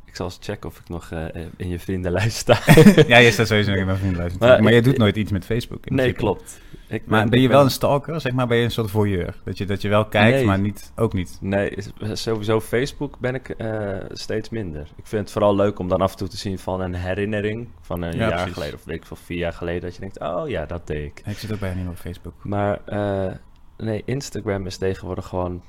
Ik 0.05 0.15
zal 0.15 0.25
eens 0.25 0.37
checken 0.41 0.69
of 0.69 0.77
ik 0.79 0.89
nog 0.89 1.11
eh, 1.11 1.25
in 1.57 1.69
je 1.69 1.79
vriendenlijst 1.79 2.37
sta. 2.37 2.59
ja, 3.07 3.17
je 3.17 3.31
staat 3.31 3.47
sowieso 3.47 3.69
nog 3.71 3.79
in 3.79 3.85
mijn 3.85 3.97
vriendenlijst. 4.03 4.39
Maar 4.39 4.49
Maar, 4.49 4.63
maar 4.63 4.71
jij 4.71 4.81
doet 4.81 4.97
nooit 4.97 5.15
iets 5.15 5.31
met 5.31 5.45
Facebook. 5.45 5.89
nee, 5.89 6.13
klopt. 6.13 6.59
Ik 6.89 7.05
Maar 7.05 7.29
ben 7.29 7.41
je 7.41 7.47
wel 7.47 7.63
een 7.63 7.71
stalker? 7.71 8.21
Zeg 8.21 8.31
maar, 8.33 8.47
ben 8.47 8.57
je 8.57 8.63
een 8.63 8.71
soort 8.71 8.91
voyeur? 8.91 9.41
Dat 9.43 9.57
je, 9.57 9.65
dat 9.65 9.81
je 9.81 9.89
wel 9.89 10.05
kijkt, 10.05 10.35
Nee. 10.37 10.45
maar 10.45 10.59
niet, 10.59 10.91
ook 10.95 11.13
niet. 11.13 11.37
Nee, 11.41 11.77
sowieso 12.13 12.61
Facebook 12.61 13.19
ben 13.19 13.35
ik 13.35 13.49
eh, 13.49 13.97
steeds 14.11 14.49
minder. 14.49 14.81
Ik 14.95 15.05
vind 15.07 15.21
het 15.21 15.31
vooral 15.31 15.55
leuk 15.55 15.79
om 15.79 15.87
dan 15.87 16.01
af 16.01 16.11
en 16.11 16.17
toe 16.17 16.27
te 16.27 16.37
zien 16.37 16.59
van 16.59 16.81
een 16.81 16.93
herinnering 16.95 17.67
van 17.81 18.01
een 18.01 18.11
Ja, 18.11 18.17
jaar 18.17 18.29
precies. 18.35 18.53
geleden 18.53 18.75
of 18.75 18.83
weet 18.85 18.95
ik 18.95 19.05
veel, 19.05 19.17
vier 19.17 19.37
jaar 19.37 19.53
geleden. 19.53 19.81
Dat 19.81 19.93
je 19.93 19.99
denkt, 19.99 20.19
oh 20.19 20.49
ja, 20.49 20.65
dat 20.65 20.87
deed 20.87 21.05
ik. 21.05 21.21
Ik 21.25 21.37
zit 21.37 21.53
ook 21.53 21.59
bijna 21.59 21.75
niet 21.75 21.83
meer 21.83 21.93
op 21.93 21.99
Facebook. 21.99 22.33
Maar 22.43 22.79
eh, 22.85 23.33
nee, 23.77 24.01
Instagram 24.05 24.65
is 24.65 24.77
tegenwoordig 24.77 25.25
gewoon, 25.27 25.61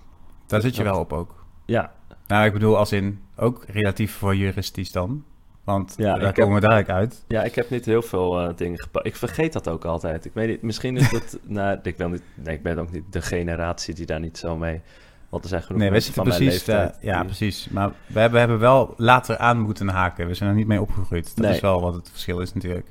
Daar 0.47 0.61
zit 0.61 0.77
je 0.77 0.83
wel 0.83 0.99
op 0.99 1.13
ook. 1.13 1.45
ja, 1.67 1.93
Nou, 2.27 2.47
ik 2.47 2.53
bedoel 2.53 2.77
als 2.79 2.93
in, 2.93 3.21
ook 3.37 3.65
relatief 3.69 4.13
voyeuristisch 4.13 4.93
dan. 4.93 5.25
Want 5.69 5.95
Ja, 5.97 6.05
daar 6.05 6.17
ik 6.19 6.23
heb- 6.25 6.35
komen 6.35 6.55
we 6.55 6.61
dadelijk 6.61 6.89
uit. 6.89 7.25
Ja, 7.27 7.43
ik 7.43 7.55
heb 7.55 7.71
niet 7.71 7.85
heel 7.85 8.03
veel 8.03 8.41
eh, 8.41 8.57
dingen 8.57 8.79
gepakt. 8.81 9.07
Ik 9.07 9.17
vergeet 9.17 9.53
dat 9.53 9.69
ook 9.69 9.85
altijd. 9.85 10.25
Ik 10.25 10.31
weet 10.35 10.49
niet, 10.49 10.63
misschien 10.63 10.97
is 10.97 11.11
het... 11.11 11.39
nou, 11.47 11.79
ik, 11.83 11.97
wil 11.97 12.09
niet, 12.09 12.23
nee, 12.35 12.55
ik 12.55 12.63
ben 12.63 12.79
ook 12.79 12.91
niet 12.93 13.03
de 13.11 13.23
generatie 13.23 13.95
die 13.95 14.07
daar 14.07 14.21
niet 14.21 14.39
zo 14.39 14.57
mee... 14.57 14.81
Want 15.29 15.43
er 15.43 15.49
zijn 15.49 15.63
genoeg 15.63 15.81
Nee, 15.81 15.91
mensen 15.91 16.13
van 16.15 16.27
mijn 16.29 16.39
precies... 16.43 16.61
eh, 16.69 16.75
leeftijd. 16.75 16.99
ja, 17.01 17.17
die- 17.17 17.25
precies. 17.25 17.69
Maar 17.71 17.89
we 17.89 17.95
hebben, 18.21 18.33
we 18.33 18.39
hebben 18.39 18.59
wel 18.59 18.95
later 18.97 19.39
aan 19.39 19.61
moeten 19.61 19.89
haken. 19.89 20.27
We 20.27 20.35
zijn 20.35 20.51
er 20.51 20.57
niet 20.57 20.67
mee 20.67 20.81
opgegroeid. 20.81 21.37
Dat 21.37 21.45
Nee. 21.45 21.55
is 21.55 21.61
wel 21.61 21.81
wat 21.81 21.95
het 21.95 22.11
verschil 22.11 22.41
is 22.41 22.53
natuurlijk. 22.55 22.87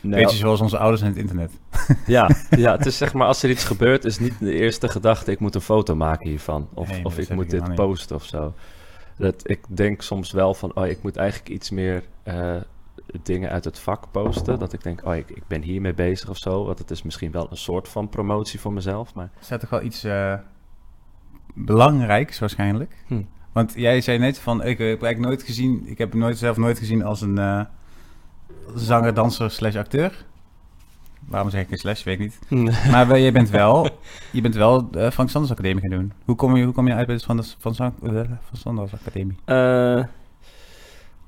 Nee, 0.00 0.22
Beetje 0.22 0.36
zoals 0.36 0.60
onze 0.60 0.78
ouders 0.78 1.02
in 1.02 1.08
het 1.08 1.16
internet. 1.16 1.50
ja, 2.06 2.30
ja, 2.50 2.76
het 2.76 2.86
is 2.86 2.96
zeg 2.96 3.12
maar, 3.14 3.26
als 3.26 3.42
er 3.42 3.50
iets 3.50 3.64
gebeurt, 3.74 4.04
is 4.04 4.18
niet 4.18 4.34
de 4.40 4.52
eerste 4.52 4.88
gedachte... 4.88 5.30
ik 5.30 5.38
moet 5.40 5.54
een 5.54 5.60
foto 5.60 5.94
maken 5.94 6.28
hiervan. 6.28 6.68
Of, 6.74 6.90
Nee, 6.90 7.04
of 7.04 7.14
dat 7.14 7.24
ik 7.24 7.34
moet 7.34 7.50
dit 7.50 7.74
posten 7.74 8.16
of 8.16 8.24
zo. 8.24 8.54
Dat, 9.16 9.50
ik 9.50 9.60
denk 9.68 10.02
soms 10.02 10.32
wel 10.32 10.54
van, 10.54 10.74
oh, 10.74 10.86
ik 10.86 11.02
moet 11.02 11.16
eigenlijk 11.16 11.48
iets 11.48 11.70
meer... 11.70 12.02
eh, 12.22 12.56
dingen 13.22 13.50
uit 13.50 13.64
het 13.64 13.78
vak 13.78 14.10
posten. 14.10 14.58
Dat 14.58 14.72
ik 14.72 14.82
denk, 14.82 15.00
oh, 15.04 15.14
ik, 15.16 15.30
ik 15.30 15.46
ben 15.46 15.62
hiermee 15.62 15.94
bezig 15.94 16.28
of 16.28 16.36
zo. 16.36 16.64
Want 16.64 16.78
het 16.78 16.90
is 16.90 17.02
misschien 17.02 17.30
wel 17.30 17.46
een 17.50 17.56
soort 17.56 17.88
van 17.88 18.08
promotie 18.08 18.60
voor 18.60 18.72
mezelf. 18.72 19.14
Maar 19.14 19.24
Er 19.38 19.44
staat 19.44 19.60
toch 19.60 19.70
wel 19.70 19.82
iets 19.82 20.04
eh, 20.04 20.34
belangrijks 21.54 22.38
waarschijnlijk. 22.38 22.94
Hm. 23.06 23.22
Want 23.52 23.72
jij 23.76 24.00
zei 24.00 24.18
net 24.18 24.38
van, 24.38 24.58
ik 24.64 24.78
heb 24.78 25.02
eigenlijk 25.02 25.18
nooit 25.18 25.42
gezien, 25.42 25.82
ik 25.86 25.98
heb 25.98 26.14
nooit, 26.14 26.38
zelf 26.38 26.56
nooit 26.56 26.78
gezien 26.78 27.04
als 27.04 27.20
een 27.20 27.38
eh, 27.38 27.60
zanger, 28.74 29.14
danser 29.14 29.50
slash 29.50 29.76
acteur. 29.76 30.24
Waarom 31.28 31.50
zeg 31.50 31.62
ik 31.62 31.70
een 31.70 31.78
slash, 31.78 32.02
weet 32.02 32.20
ik 32.20 32.30
niet. 32.50 32.70
Maar 32.90 33.20
jij 33.20 33.32
bent 33.32 33.50
wel, 33.50 33.88
je 34.32 34.40
bent 34.40 34.54
wel 34.54 34.88
de 34.90 35.12
Frank 35.12 35.30
Sanders 35.30 35.52
Academie 35.52 35.80
gaan 35.82 35.98
doen. 35.98 36.12
Hoe 36.24 36.36
kom 36.36 36.56
je, 36.56 36.64
hoe 36.64 36.72
kom 36.72 36.88
je 36.88 36.94
uit 36.94 37.06
bij 37.06 37.16
de 37.16 37.22
Van, 37.22 37.38
eh, 37.38 38.20
van 38.40 38.56
Sanders 38.56 38.92
Academie? 38.92 39.36
Eh, 39.44 40.04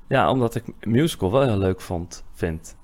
ja, 0.07 0.31
omdat 0.31 0.55
ik 0.55 0.63
musical 0.81 1.31
wel 1.31 1.41
heel 1.41 1.57
leuk 1.57 1.81
vond, 1.81 2.23
vind. 2.33 2.75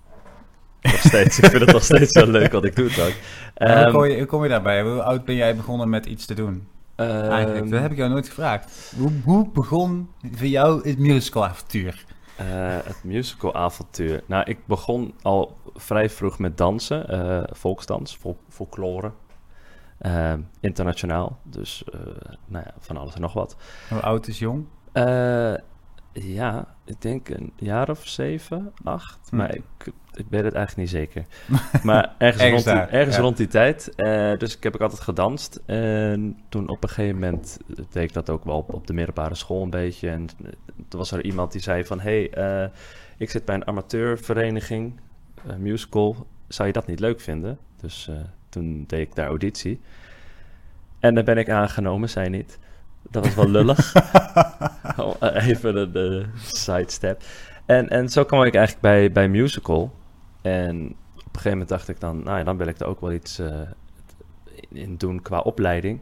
Nog 0.81 0.99
steeds. 0.99 1.39
ik 1.39 1.45
vind 1.45 1.61
het 1.63 1.71
nog 1.71 1.83
steeds 1.93 2.11
wel 2.11 2.27
leuk, 2.27 2.51
want 2.51 2.65
ik 2.65 2.75
doe. 2.75 2.89
Maar 2.97 3.05
hoe, 3.05 3.13
Ehm, 3.53 3.91
kom 3.91 4.05
je, 4.05 4.17
hoe 4.17 4.25
kom 4.25 4.43
je 4.43 4.49
daarbij? 4.49 4.81
Hoe 4.81 5.01
oud 5.03 5.25
ben 5.25 5.35
jij 5.35 5.55
begonnen 5.55 5.89
met 5.89 6.05
iets 6.05 6.25
te 6.25 6.33
doen? 6.33 6.67
Eigenlijk, 6.95 7.69
dat 7.69 7.81
heb 7.81 7.91
ik 7.91 7.97
jou 7.97 8.09
nooit 8.09 8.27
gevraagd. 8.27 8.93
Hoe, 8.97 9.11
hoe 9.23 9.49
begon 9.53 10.09
voor 10.31 10.47
jou 10.47 10.89
het 10.89 10.99
musicalavontuur? 10.99 12.05
Eh, 12.37 12.45
het 12.83 13.03
musicalavontuur. 13.03 14.23
Nou, 14.25 14.43
ik 14.43 14.65
begon 14.67 15.13
al 15.21 15.57
vrij 15.73 16.09
vroeg 16.09 16.39
met 16.39 16.57
dansen. 16.57 17.07
eh, 17.09 17.43
volksdans, 17.55 18.17
vol- 18.17 18.37
folklore. 18.49 19.11
Ehm, 19.97 20.39
internationaal. 20.59 21.37
Dus 21.43 21.83
eh, 21.93 21.99
nou 22.45 22.63
ja, 22.65 22.73
van 22.79 22.97
alles 22.97 23.15
en 23.15 23.21
nog 23.21 23.33
wat. 23.33 23.55
Hoe 23.89 23.99
oud 24.01 24.27
is 24.27 24.39
jong? 24.39 24.65
Eh, 26.15 26.33
ja, 26.33 26.75
ik 26.85 27.01
denk 27.01 27.29
een 27.29 27.51
jaar 27.55 27.89
of 27.89 28.07
zeven, 28.07 28.73
acht. 28.83 29.29
Hm. 29.29 29.35
Maar 29.35 29.55
ik, 29.55 29.63
ik 30.13 30.25
weet 30.29 30.43
het 30.43 30.53
eigenlijk 30.53 30.77
niet 30.77 30.89
zeker. 30.89 31.25
Maar 31.83 32.15
ergens, 32.17 32.41
Ergens 32.43 32.51
rond, 32.51 32.63
die, 32.65 32.73
daar, 32.73 32.89
ergens 32.89 33.15
ja. 33.15 33.21
rond 33.21 33.37
die 33.37 33.47
tijd. 33.47 33.95
eh, 33.95 34.37
dus 34.37 34.57
ik 34.57 34.63
heb 34.63 34.73
ook 34.75 34.81
altijd 34.81 35.01
gedanst. 35.01 35.61
En 35.65 36.37
toen 36.49 36.67
op 36.69 36.83
een 36.83 36.89
gegeven 36.89 37.19
moment 37.19 37.57
deed 37.89 38.03
ik 38.03 38.13
dat 38.13 38.29
ook 38.29 38.43
wel 38.43 38.57
op, 38.57 38.73
op 38.73 38.87
de 38.87 38.93
middelbare 38.93 39.35
school 39.35 39.63
een 39.63 39.69
beetje. 39.69 40.09
En 40.09 40.27
eh, 40.43 40.51
toen 40.87 40.99
was 40.99 41.11
er 41.11 41.23
iemand 41.25 41.51
die 41.51 41.61
zei 41.61 41.85
van... 41.85 41.99
Hé, 41.99 42.27
hey, 42.31 42.63
eh, 42.63 42.69
ik 43.17 43.29
zit 43.29 43.45
bij 43.45 43.55
een 43.55 43.67
amateurvereniging, 43.67 44.99
eh, 45.47 45.55
musical. 45.55 46.27
Zou 46.47 46.67
je 46.67 46.73
dat 46.73 46.87
niet 46.87 46.99
leuk 46.99 47.19
vinden? 47.19 47.57
Dus 47.81 48.07
eh, 48.07 48.15
toen 48.49 48.83
deed 48.87 48.99
ik 49.07 49.15
daar 49.15 49.27
auditie. 49.27 49.79
En 50.99 51.15
daar 51.15 51.23
ben 51.23 51.37
ik 51.37 51.49
aangenomen, 51.49 52.09
zei 52.09 52.29
niet. 52.29 52.59
Dat 53.09 53.25
was 53.25 53.35
wel 53.35 53.49
lullig. 53.49 53.93
Oh, 54.97 55.15
eh, 55.19 55.47
Even 55.47 55.75
een 55.75 55.91
de 55.91 56.25
sidestep. 56.45 57.23
En, 57.65 57.89
en 57.89 58.09
zo 58.09 58.23
kwam 58.25 58.43
ik 58.43 58.53
eigenlijk 58.55 58.81
bij, 58.85 59.11
bij 59.11 59.27
musical. 59.29 59.93
En 60.41 60.75
op 60.85 61.17
een 61.17 61.25
gegeven 61.31 61.51
moment 61.51 61.69
dacht 61.69 61.87
ik 61.89 61.99
dan, 61.99 62.23
nou 62.23 62.37
ja, 62.37 62.43
dan 62.43 62.57
wil 62.57 62.67
ik 62.67 62.79
er 62.79 62.85
ook 62.87 63.01
wel 63.01 63.11
iets 63.11 63.39
eh, 63.39 63.59
in- 64.69 64.97
doen 64.97 65.21
qua 65.21 65.39
opleiding. 65.39 65.99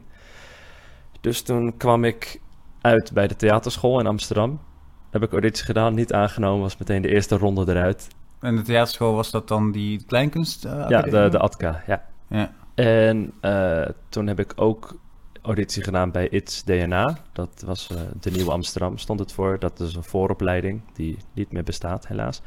Dus 1.20 1.42
toen 1.42 1.76
kwam 1.76 2.04
ik 2.04 2.40
uit 2.80 3.12
bij 3.12 3.26
de 3.26 3.36
theaterschool 3.36 4.00
in 4.00 4.06
Amsterdam. 4.06 4.60
Heb 5.10 5.22
ik 5.22 5.32
auditie 5.32 5.64
gedaan, 5.64 5.94
niet 5.94 6.12
aangenomen, 6.12 6.60
was 6.62 6.76
meteen 6.76 7.02
de 7.02 7.08
eerste 7.08 7.36
ronde 7.36 7.64
eruit. 7.68 8.08
En 8.40 8.56
de 8.56 8.62
theaterschool 8.62 9.14
was 9.14 9.30
dat 9.30 9.48
dan 9.48 9.72
die 9.72 10.04
kleinkunst? 10.06 10.64
eh, 10.64 10.84
Ja, 10.88 11.02
de, 11.02 11.28
de 11.28 11.38
ATKA, 11.38 11.82
ja. 11.86 12.02
Ja. 12.28 12.50
En 12.74 13.32
toen 14.08 14.26
heb 14.26 14.38
ik 14.40 14.52
ook 14.56 14.96
auditie 15.44 15.82
gedaan 15.82 16.10
bij 16.10 16.28
ITS 16.28 16.62
DNA. 16.64 17.16
Dat 17.32 17.62
was 17.66 17.88
eh, 17.90 18.00
de 18.20 18.30
Nieuwe 18.30 18.50
Amsterdam, 18.52 18.98
stond 18.98 19.20
het 19.20 19.32
voor. 19.32 19.58
Dat 19.58 19.80
is 19.80 19.94
een 19.94 20.02
vooropleiding 20.04 20.80
die 20.94 21.18
niet 21.32 21.52
meer 21.52 21.62
bestaat, 21.64 22.06
helaas. 22.08 22.42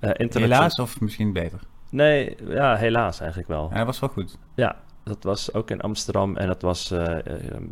Internationaal- 0.00 0.48
Helaas 0.48 0.78
of 0.78 1.00
misschien 1.00 1.32
beter? 1.32 1.60
Nee, 1.90 2.36
ja, 2.48 2.76
helaas 2.76 3.18
eigenlijk 3.20 3.48
wel. 3.48 3.68
Ja, 3.70 3.76
dat 3.76 3.86
was 3.86 4.00
wel 4.00 4.08
goed. 4.08 4.38
Ja, 4.54 4.76
dat 5.04 5.22
was 5.24 5.52
ook 5.54 5.70
in 5.70 5.80
Amsterdam 5.80 6.36
en 6.36 6.46
dat 6.46 6.62
was, 6.62 6.90
eh, 6.90 7.04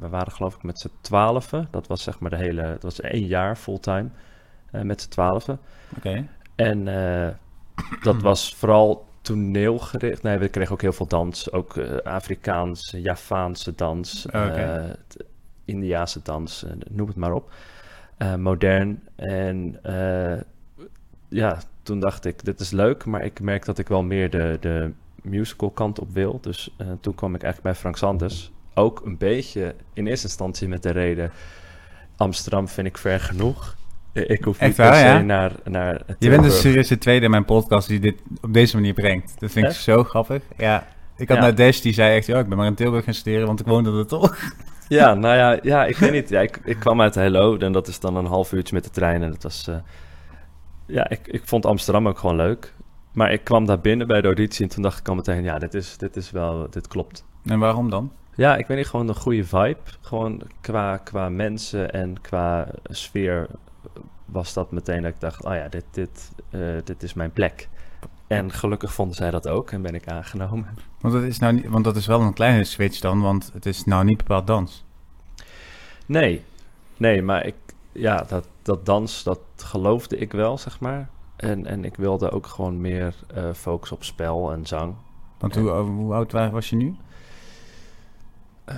we 0.01 0.09
waren 0.09 0.33
geloof 0.33 0.55
ik 0.55 0.63
met 0.63 0.79
z'n 0.79 0.91
twaalfen. 1.01 1.69
Dat 1.71 1.87
was 1.87 2.03
zeg 2.03 2.21
maar 2.21 2.31
de 2.31 2.37
hele, 2.37 2.63
dat 2.63 2.83
was 2.83 3.01
één 3.01 3.27
jaar 3.27 3.57
fulltime 3.57 4.09
met 4.71 5.01
z'n 5.03 5.09
twaalfen. 5.09 5.59
Oké. 5.97 6.27
En 6.55 6.85
dat 8.03 8.23
was 8.23 8.55
vooral 8.55 9.07
toneelgericht. 9.23 10.23
Nee, 10.23 10.39
we 10.39 10.49
kregen 10.49 10.73
ook 10.73 10.81
heel 10.81 10.93
veel 10.93 11.07
dans. 11.07 11.53
Ook 11.53 11.77
eh, 11.77 11.97
Afrikaans, 11.97 12.95
Javaanse 12.97 13.75
dans, 13.75 14.27
Oké. 14.27 14.39
eh, 14.39 14.91
Indiaanse 15.65 16.21
dans, 16.23 16.65
eh, 16.65 16.73
noem 16.91 17.07
het 17.07 17.17
maar 17.17 17.33
op. 17.33 17.53
Modern. 18.39 19.03
En 19.17 19.81
ja, 21.29 21.59
toen 21.83 22.01
dacht 22.01 22.25
ik, 22.25 22.45
dit 22.45 22.61
is 22.61 22.71
leuk, 22.71 23.05
maar 23.05 23.25
ik 23.25 23.41
merk 23.41 23.65
dat 23.65 23.79
ik 23.79 23.89
wel 23.89 24.03
meer 24.03 24.31
de, 24.31 24.57
de 24.61 24.93
musical 25.23 25.71
kant 25.71 25.99
op 25.99 26.13
wil. 26.13 26.41
Dus 26.41 26.77
toen 27.01 27.15
kwam 27.15 27.35
ik 27.35 27.43
eigenlijk 27.43 27.63
bij 27.63 27.81
Frank 27.81 27.97
Sanders. 27.97 28.53
Ook 28.75 29.01
een 29.05 29.19
beetje 29.19 29.75
in 29.93 30.07
eerste 30.07 30.27
instantie 30.27 30.69
met 30.69 30.83
de 30.83 30.91
reden... 30.91 31.31
Amsterdam 32.17 32.69
vind 32.69 32.87
ik 32.87 32.99
ver 32.99 33.21
genoeg. 33.21 33.77
Eh, 34.13 34.31
Ik 34.31 34.45
hoef 34.45 34.59
Echt 34.59 34.67
niet 34.67 34.77
per 34.77 34.85
waar, 34.87 34.95
se 34.97 35.05
ja? 35.05 35.19
naar, 35.21 35.53
naar 35.65 36.01
Je 36.19 36.31
bent 36.31 36.43
dus 36.43 36.61
serieus 36.61 36.89
de 36.89 36.99
tweede 36.99 37.25
in 37.25 37.31
mijn 37.31 37.45
podcast 37.45 37.89
die 37.89 38.01
dit 38.01 38.23
op 38.41 38.53
deze 38.55 38.77
manier 38.77 38.95
brengt. 38.95 39.35
Dat 39.41 39.51
vind 39.51 39.65
ik 39.65 39.71
Echt? 39.71 39.81
zo 39.83 40.05
grappig. 40.05 40.43
Ja. 40.57 40.87
Ik 41.17 41.29
had 41.29 41.37
Ja. 41.37 41.43
naar 41.43 41.55
Dash, 41.55 41.81
die 41.81 41.93
zei 41.95 42.17
echt, 42.17 42.27
ja, 42.27 42.39
ik 42.39 42.49
ben 42.49 42.59
maar 42.59 42.67
in 42.67 42.75
Tilburg 42.75 43.05
gaan 43.05 43.15
studeren, 43.15 43.47
want 43.47 43.61
ik 43.61 43.67
woonde 43.67 43.99
er 43.99 44.07
toch. 44.07 44.37
Ja, 44.89 45.15
nou 45.15 45.37
ja, 45.37 45.59
ja 45.63 45.85
ik 45.87 45.97
weet 45.97 46.13
niet. 46.13 46.29
Ja, 46.29 46.41
ik, 46.41 46.61
ik 46.65 46.79
kwam 46.79 47.01
uit 47.01 47.15
Hello 47.15 47.57
en 47.59 47.73
dat 47.73 47.89
is 47.89 48.01
dan 48.01 48.17
een 48.17 48.27
half 48.27 48.53
uurtje 48.53 48.75
met 48.75 48.85
de 48.85 48.91
trein. 48.91 49.23
En 49.23 49.31
dat 49.31 49.43
was... 49.43 49.69
eh, 49.69 49.75
ja, 50.87 51.09
ik, 51.11 51.21
ik 51.29 51.43
vond 51.45 51.67
Amsterdam 51.67 52.09
ook 52.09 52.19
gewoon 52.19 52.37
leuk. 52.37 52.75
Maar 53.13 53.33
ik 53.33 53.45
kwam 53.45 53.67
daar 53.67 53.81
binnen 53.81 54.07
bij 54.07 54.21
de 54.21 54.27
auditie 54.27 54.65
en 54.65 54.71
toen 54.71 54.83
dacht 54.83 54.99
ik 54.99 55.09
al 55.09 55.15
meteen... 55.15 55.43
Ja, 55.45 55.59
dit 55.59 55.75
is, 55.75 55.97
dit 55.99 56.17
is 56.17 56.31
wel... 56.31 56.67
Dit 56.71 56.89
klopt. 56.89 57.25
En 57.45 57.59
waarom 57.59 57.91
dan? 57.91 58.13
Ja, 58.35 58.57
ik 58.57 58.67
weet 58.67 58.77
niet, 58.77 58.87
gewoon 58.87 59.09
een 59.09 59.15
goede 59.15 59.45
vibe. 59.45 59.77
Gewoon 60.01 60.43
qua, 60.61 60.97
qua 60.97 61.29
mensen 61.29 61.93
en 61.93 62.21
qua 62.21 62.69
sfeer 62.85 63.47
was 64.25 64.53
dat 64.53 64.71
meteen 64.73 65.03
dat 65.03 65.11
ik 65.15 65.21
dacht... 65.21 65.45
Oh 65.45 65.55
ja, 65.55 65.69
dit, 65.69 65.85
dit, 65.91 66.31
eh, 66.51 66.61
dit 66.85 67.03
is 67.03 67.15
mijn 67.15 67.31
plek. 67.33 67.69
En 68.27 68.53
gelukkig 68.53 68.93
vonden 68.95 69.17
zij 69.17 69.31
dat 69.31 69.49
ook 69.49 69.71
en 69.71 69.83
ben 69.83 69.95
ik 69.95 70.09
aangenomen. 70.09 70.69
Want 71.01 71.15
dat 71.15 71.23
is, 71.23 71.39
nou 71.39 71.53
niet, 71.53 71.67
want 71.67 71.85
dat 71.85 71.97
is 71.97 72.07
wel 72.07 72.21
een 72.21 72.33
kleine 72.33 72.65
switch 72.65 73.01
dan, 73.01 73.21
want 73.21 73.51
het 73.53 73.67
is 73.67 73.85
nou 73.85 74.05
niet 74.05 74.17
bepaald 74.17 74.47
dans. 74.47 74.85
Nee, 76.07 76.45
nee, 76.97 77.23
maar 77.23 77.47
ik, 77.47 77.55
ja, 77.93 78.17
dat, 78.29 78.47
dat 78.63 78.87
dans, 78.87 79.23
dat 79.23 79.41
geloofde 79.57 80.17
ik 80.19 80.33
wel, 80.33 80.59
zeg 80.59 80.81
maar. 80.81 81.09
En, 81.37 81.67
en 81.67 81.85
ik 81.85 81.97
wilde 81.97 82.31
ook 82.31 82.47
gewoon 82.47 82.81
meer 82.81 83.15
eh 83.35 83.53
focus 83.53 83.93
op 83.93 84.05
spel 84.05 84.53
en 84.53 84.67
zang. 84.67 84.95
Want 85.39 85.55
hoe, 85.55 85.71
hoe 85.71 86.15
oud 86.15 86.33
wa- 86.33 86.51
was 86.51 86.71
je 86.71 86.77
nu? 86.77 86.97
Eh, 88.65 88.77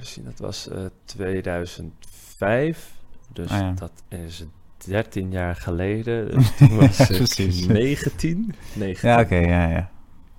zien, 0.00 0.24
dat 0.24 0.38
was 0.38 0.68
eh 0.68 0.84
2005. 1.04 2.92
Dus 3.34 3.50
Ah, 3.50 3.58
ja. 3.58 3.72
dat 3.72 3.92
is 4.08 4.44
13 4.86 5.30
jaar 5.30 5.56
geleden. 5.56 6.28
Dus 6.36 6.56
toen 6.56 6.76
was 6.76 7.00
ik 7.10 7.16
precies. 7.16 7.66
19. 7.66 8.54
19. 8.74 9.08
Ja, 9.10 9.20
oké, 9.20 9.36
ja, 9.36 9.68
ja. 9.68 9.90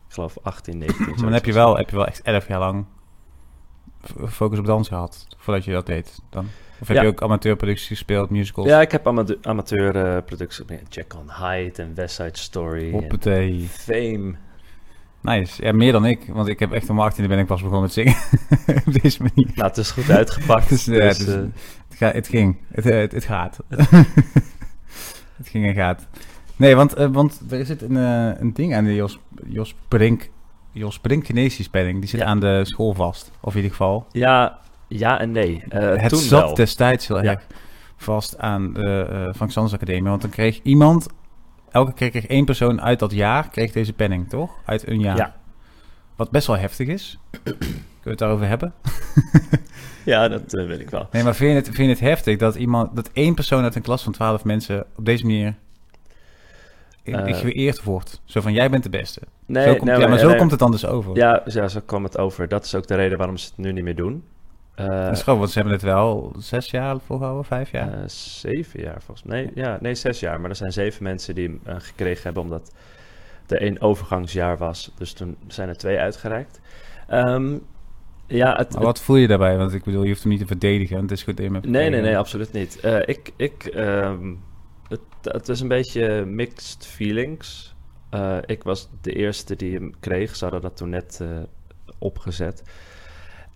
Ik 0.08 0.14
geloof 0.14 0.38
18, 0.42 0.78
19. 0.78 1.06
Maar 1.08 1.16
dan 1.18 1.34
heb 1.34 1.46
je 1.46 1.54
wel, 1.54 1.78
heb 1.78 1.90
je 1.90 1.96
wel 1.96 2.08
echt 2.08 2.22
elf 2.22 2.48
jaar 2.48 2.60
lang 2.60 2.86
focus 4.28 4.60
op 4.60 4.66
dans 4.66 4.88
gehad, 4.88 5.28
voordat 5.38 5.66
je 5.66 5.72
dat 5.72 5.86
deed 5.86 6.20
dan? 6.30 6.48
Of 6.80 6.88
heb 6.88 6.98
Ja. 6.98 7.04
je 7.04 7.08
ook 7.10 7.22
amateurproducties 7.22 7.88
gespeeld, 7.88 8.30
musicals? 8.30 8.68
Ja, 8.68 8.82
ik 8.82 8.92
heb 8.92 9.08
amate- 9.08 9.38
amateurproducties. 9.42 10.64
uh, 10.72 10.78
Jack 10.90 11.14
on 11.16 11.32
Hyde 11.32 11.82
en 11.82 11.94
West 11.96 12.16
Side 12.16 12.30
Story. 12.38 12.92
Hoppatee. 12.92 13.68
Fame. 13.70 14.36
Nice. 15.26 15.64
Ja, 15.64 15.72
meer 15.72 15.92
dan 15.92 16.06
ik, 16.06 16.20
want 16.28 16.48
ik 16.48 16.60
heb 16.60 16.72
echt 16.72 16.90
om 16.90 16.96
mijn 16.96 17.12
18e 17.14 17.28
ben 17.28 17.40
ik 17.40 17.46
pas 17.46 17.62
begonnen 17.62 17.82
met 17.82 17.94
zingen. 17.94 18.16
op 18.88 19.02
deze 19.02 19.22
manier. 19.22 19.52
Nou, 19.56 19.68
het 19.68 19.78
is 19.78 19.92
goed 19.92 20.10
uitgepakt. 20.10 20.70
Dus, 20.76 20.86
ja, 20.86 20.94
dus, 20.94 21.18
dus- 21.18 21.28
eh, 21.36 21.42
Het, 21.90 21.98
ga, 21.98 22.12
het 22.12 22.28
ging. 22.28 22.58
Het, 22.72 22.86
eh, 22.86 22.98
het, 23.00 23.12
het 23.12 23.24
gaat. 23.24 23.60
het 25.38 25.48
ging 25.52 25.66
en 25.66 25.74
gaat. 25.74 26.08
Nee, 26.56 26.76
want, 26.76 26.94
eh, 26.94 27.08
want 27.12 27.42
er 27.50 27.66
zit 27.66 27.82
een, 27.82 27.96
een 28.42 28.54
ding 28.54 28.76
aan 28.76 28.84
de 28.84 28.96
Jos, 28.96 29.20
Jos 29.48 29.76
Brink... 29.88 30.30
Jos 30.72 31.00
Brink 31.00 31.24
Kinesiespelling. 31.24 32.00
Die 32.00 32.10
zit 32.10 32.20
Ja. 32.20 32.26
aan 32.26 32.40
de 32.40 32.60
school 32.66 32.94
vast. 32.94 33.32
Of 33.42 33.52
in 33.52 33.56
ieder 33.56 33.72
geval. 33.72 34.06
ja, 34.12 34.60
ja 34.88 35.20
en 35.20 35.32
nee. 35.32 35.64
Het 35.70 36.10
toen 36.10 36.20
zat 36.20 36.44
wel. 36.44 36.54
destijds 36.56 37.08
heel 37.08 37.24
Ja. 37.24 37.32
erg 37.32 37.48
vast 37.98 38.38
aan 38.38 38.74
de 38.74 39.32
Frank 39.36 39.52
Sanders 39.52 39.76
Academie. 39.76 40.10
Want 40.10 40.22
dan 40.22 40.30
kreeg 40.32 40.60
iemand... 40.64 41.08
Elke 41.76 41.94
keer 41.94 42.10
kreeg 42.10 42.26
één 42.26 42.46
persoon 42.46 42.82
uit 42.82 43.00
dat 43.00 43.12
jaar... 43.12 43.50
kreeg 43.50 43.72
deze 43.72 43.94
penning, 43.94 44.30
toch? 44.30 44.52
Uit 44.66 44.88
een 44.88 45.00
jaar. 45.00 45.18
Ja. 45.18 45.36
Wat 46.16 46.32
best 46.32 46.48
wel 46.48 46.58
heftig 46.58 46.88
is. 46.88 47.20
Kunnen 47.44 47.60
we 48.04 48.10
het 48.10 48.20
daarover 48.20 48.48
hebben? 48.48 48.74
Ja, 50.06 50.28
dat 50.28 50.54
eh, 50.54 50.66
weet 50.66 50.80
ik 50.80 50.90
wel. 50.90 51.08
Nee, 51.12 51.24
maar 51.24 51.36
vind 51.36 51.52
je, 51.52 51.56
het, 51.56 51.66
vind 51.66 51.78
je 51.78 51.88
het 51.88 52.00
heftig 52.00 52.38
dat 52.38 52.56
iemand, 52.56 52.96
dat 52.96 53.10
één 53.14 53.34
persoon 53.34 53.64
uit 53.64 53.76
een 53.76 53.82
klas 53.82 54.04
van 54.04 54.12
twaalf 54.12 54.44
mensen 54.44 54.86
op 54.96 55.06
deze 55.06 55.26
manier 55.26 55.56
uh, 57.04 57.38
geëerd 57.38 57.84
wordt? 57.84 58.22
Zo 58.26 58.42
van, 58.42 58.54
jij 58.54 58.70
bent 58.70 58.84
de 58.84 58.90
beste. 58.90 59.22
Nee, 59.46 59.66
zo 59.66 59.76
komt, 59.76 59.84
nee, 59.84 60.00
ja, 60.00 60.08
maar 60.08 60.20
zo 60.20 60.28
nee, 60.28 60.38
komt 60.38 60.52
het 60.52 60.60
dan 60.60 60.72
dus 60.72 60.86
over. 60.86 61.16
Ja, 61.16 61.42
ja, 61.46 61.68
zo 61.68 61.80
kwam 61.86 62.04
het 62.04 62.18
over. 62.18 62.48
Dat 62.48 62.66
is 62.66 62.76
ook 62.76 62.88
de 62.88 62.96
reden 62.96 63.18
waarom 63.18 63.38
ze 63.38 63.48
het 63.48 63.58
nu 63.58 63.72
niet 63.72 63.84
meer 63.84 63.96
doen. 63.96 64.24
Eh, 64.76 64.88
dat 64.88 65.12
is 65.12 65.24
gewoon, 65.24 65.40
want 65.40 65.52
ze 65.52 65.56
hebben 65.56 65.74
het 65.74 65.84
wel 65.84 66.34
zes 66.38 66.72
jaar 66.72 67.00
volgehouden, 67.06 67.46
vijf 67.46 67.72
jaar. 67.72 67.94
eh, 67.94 68.08
zeven 68.08 68.82
jaar 68.82 69.02
volgens 69.02 69.28
mij. 69.28 69.42
Nee, 69.42 69.52
ja, 69.66 69.78
nee, 69.82 69.96
zes 69.96 70.20
jaar. 70.20 70.42
Maar 70.42 70.50
er 70.50 70.56
zijn 70.56 70.72
zeven 70.72 71.04
mensen 71.04 71.36
die 71.36 71.48
hem 71.48 71.60
eh, 71.64 71.76
gekregen 71.78 72.24
hebben 72.24 72.44
omdat 72.44 72.74
er 73.48 73.62
één 73.62 73.82
overgangsjaar 73.82 74.58
was. 74.58 74.92
Dus 74.98 75.14
toen 75.14 75.38
zijn 75.48 75.70
er 75.70 75.78
twee 75.78 75.98
uitgereikt. 75.98 76.60
Ehm, 77.08 77.58
ja, 78.28 78.56
het, 78.56 78.74
maar 78.74 78.84
wat 78.84 79.02
voel 79.02 79.16
je 79.16 79.28
daarbij? 79.28 79.58
Want 79.58 79.74
ik 79.74 79.84
bedoel, 79.84 80.04
je 80.04 80.10
hoeft 80.10 80.22
hem 80.22 80.32
niet 80.32 80.42
te 80.42 80.48
verdedigen. 80.48 81.02
Het 81.02 81.12
is 81.12 81.24
goed 81.24 81.38
hebt 81.38 81.66
Nee, 81.66 81.90
nee, 81.90 82.02
nee, 82.02 82.18
absoluut 82.18 82.52
niet. 82.52 82.84
Ik, 83.06 83.32
ik, 83.36 83.66
ehm, 83.66 84.34
het, 84.88 85.00
het 85.22 85.50
is 85.50 85.60
een 85.60 85.68
beetje 85.68 86.26
mixed 86.26 86.86
feelings. 86.86 87.76
Ik 88.46 88.64
was 88.64 88.90
de 89.02 89.14
eerste 89.14 89.56
die 89.56 89.74
hem 89.74 89.94
kreeg. 90.00 90.36
Ze 90.36 90.44
hadden 90.44 90.62
dat 90.62 90.78
toen 90.78 90.90
net 90.90 91.22
opgezet. 91.98 92.64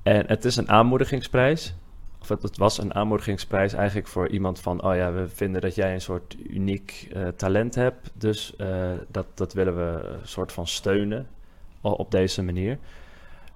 En 0.10 0.24
het 0.28 0.46
is 0.46 0.56
een 0.56 0.70
aanmoedigingsprijs. 0.70 1.75
Of 2.22 2.28
het, 2.28 2.58
was 2.58 2.78
een 2.78 2.94
aanmoedigingsprijs 2.94 3.74
eigenlijk 3.74 4.08
voor 4.08 4.30
iemand 4.30 4.60
van... 4.60 4.84
oh 4.84 4.96
ja, 4.96 5.12
we 5.12 5.28
vinden 5.28 5.62
dat 5.62 5.75
jij 5.75 5.94
een 5.94 6.01
soort 6.01 6.36
uniek 6.50 7.08
eh, 7.13 7.28
talent 7.28 7.75
hebt. 7.75 8.12
Dus 8.13 8.56
eh, 8.56 8.92
dat, 9.08 9.25
dat 9.34 9.54
willen 9.54 9.75
we 9.75 10.10
een 10.22 10.28
soort 10.28 10.51
van 10.51 10.68
steunen 10.68 11.28
op 11.82 12.12
deze 12.12 12.44
manier. 12.44 12.78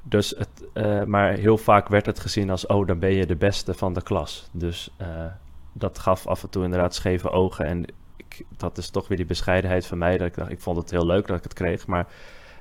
Dus 0.03 0.29
het, 0.29 0.65
eh, 0.73 1.03
maar 1.03 1.33
heel 1.33 1.57
vaak 1.57 1.87
werd 1.87 2.05
het 2.05 2.19
gezien 2.19 2.49
als, 2.49 2.65
oh, 2.65 2.87
dan 2.87 2.99
ben 2.99 3.13
je 3.13 3.25
de 3.25 3.35
beste 3.35 3.73
van 3.73 3.93
de 3.93 4.03
klas. 4.03 4.49
Dus 4.51 4.93
eh, 4.97 5.25
dat 5.73 5.99
gaf 5.99 6.27
af 6.27 6.43
en 6.43 6.49
toe 6.49 6.63
inderdaad 6.63 6.95
scheve 6.95 7.29
ogen. 7.29 7.65
En 7.65 7.85
ik, 8.15 8.45
dat 8.57 8.77
is 8.77 8.89
toch 8.89 9.07
weer 9.07 9.17
die 9.17 9.25
bescheidenheid 9.25 9.85
van 9.85 9.97
mij. 9.97 10.17
Dat 10.17 10.27
ik 10.27 10.35
dacht, 10.35 10.51
ik 10.51 10.61
vond 10.61 10.77
het 10.77 10.91
heel 10.91 11.05
leuk 11.05 11.27
dat 11.27 11.37
ik 11.37 11.43
het 11.43 11.53
kreeg. 11.53 11.87
Maar 11.87 12.07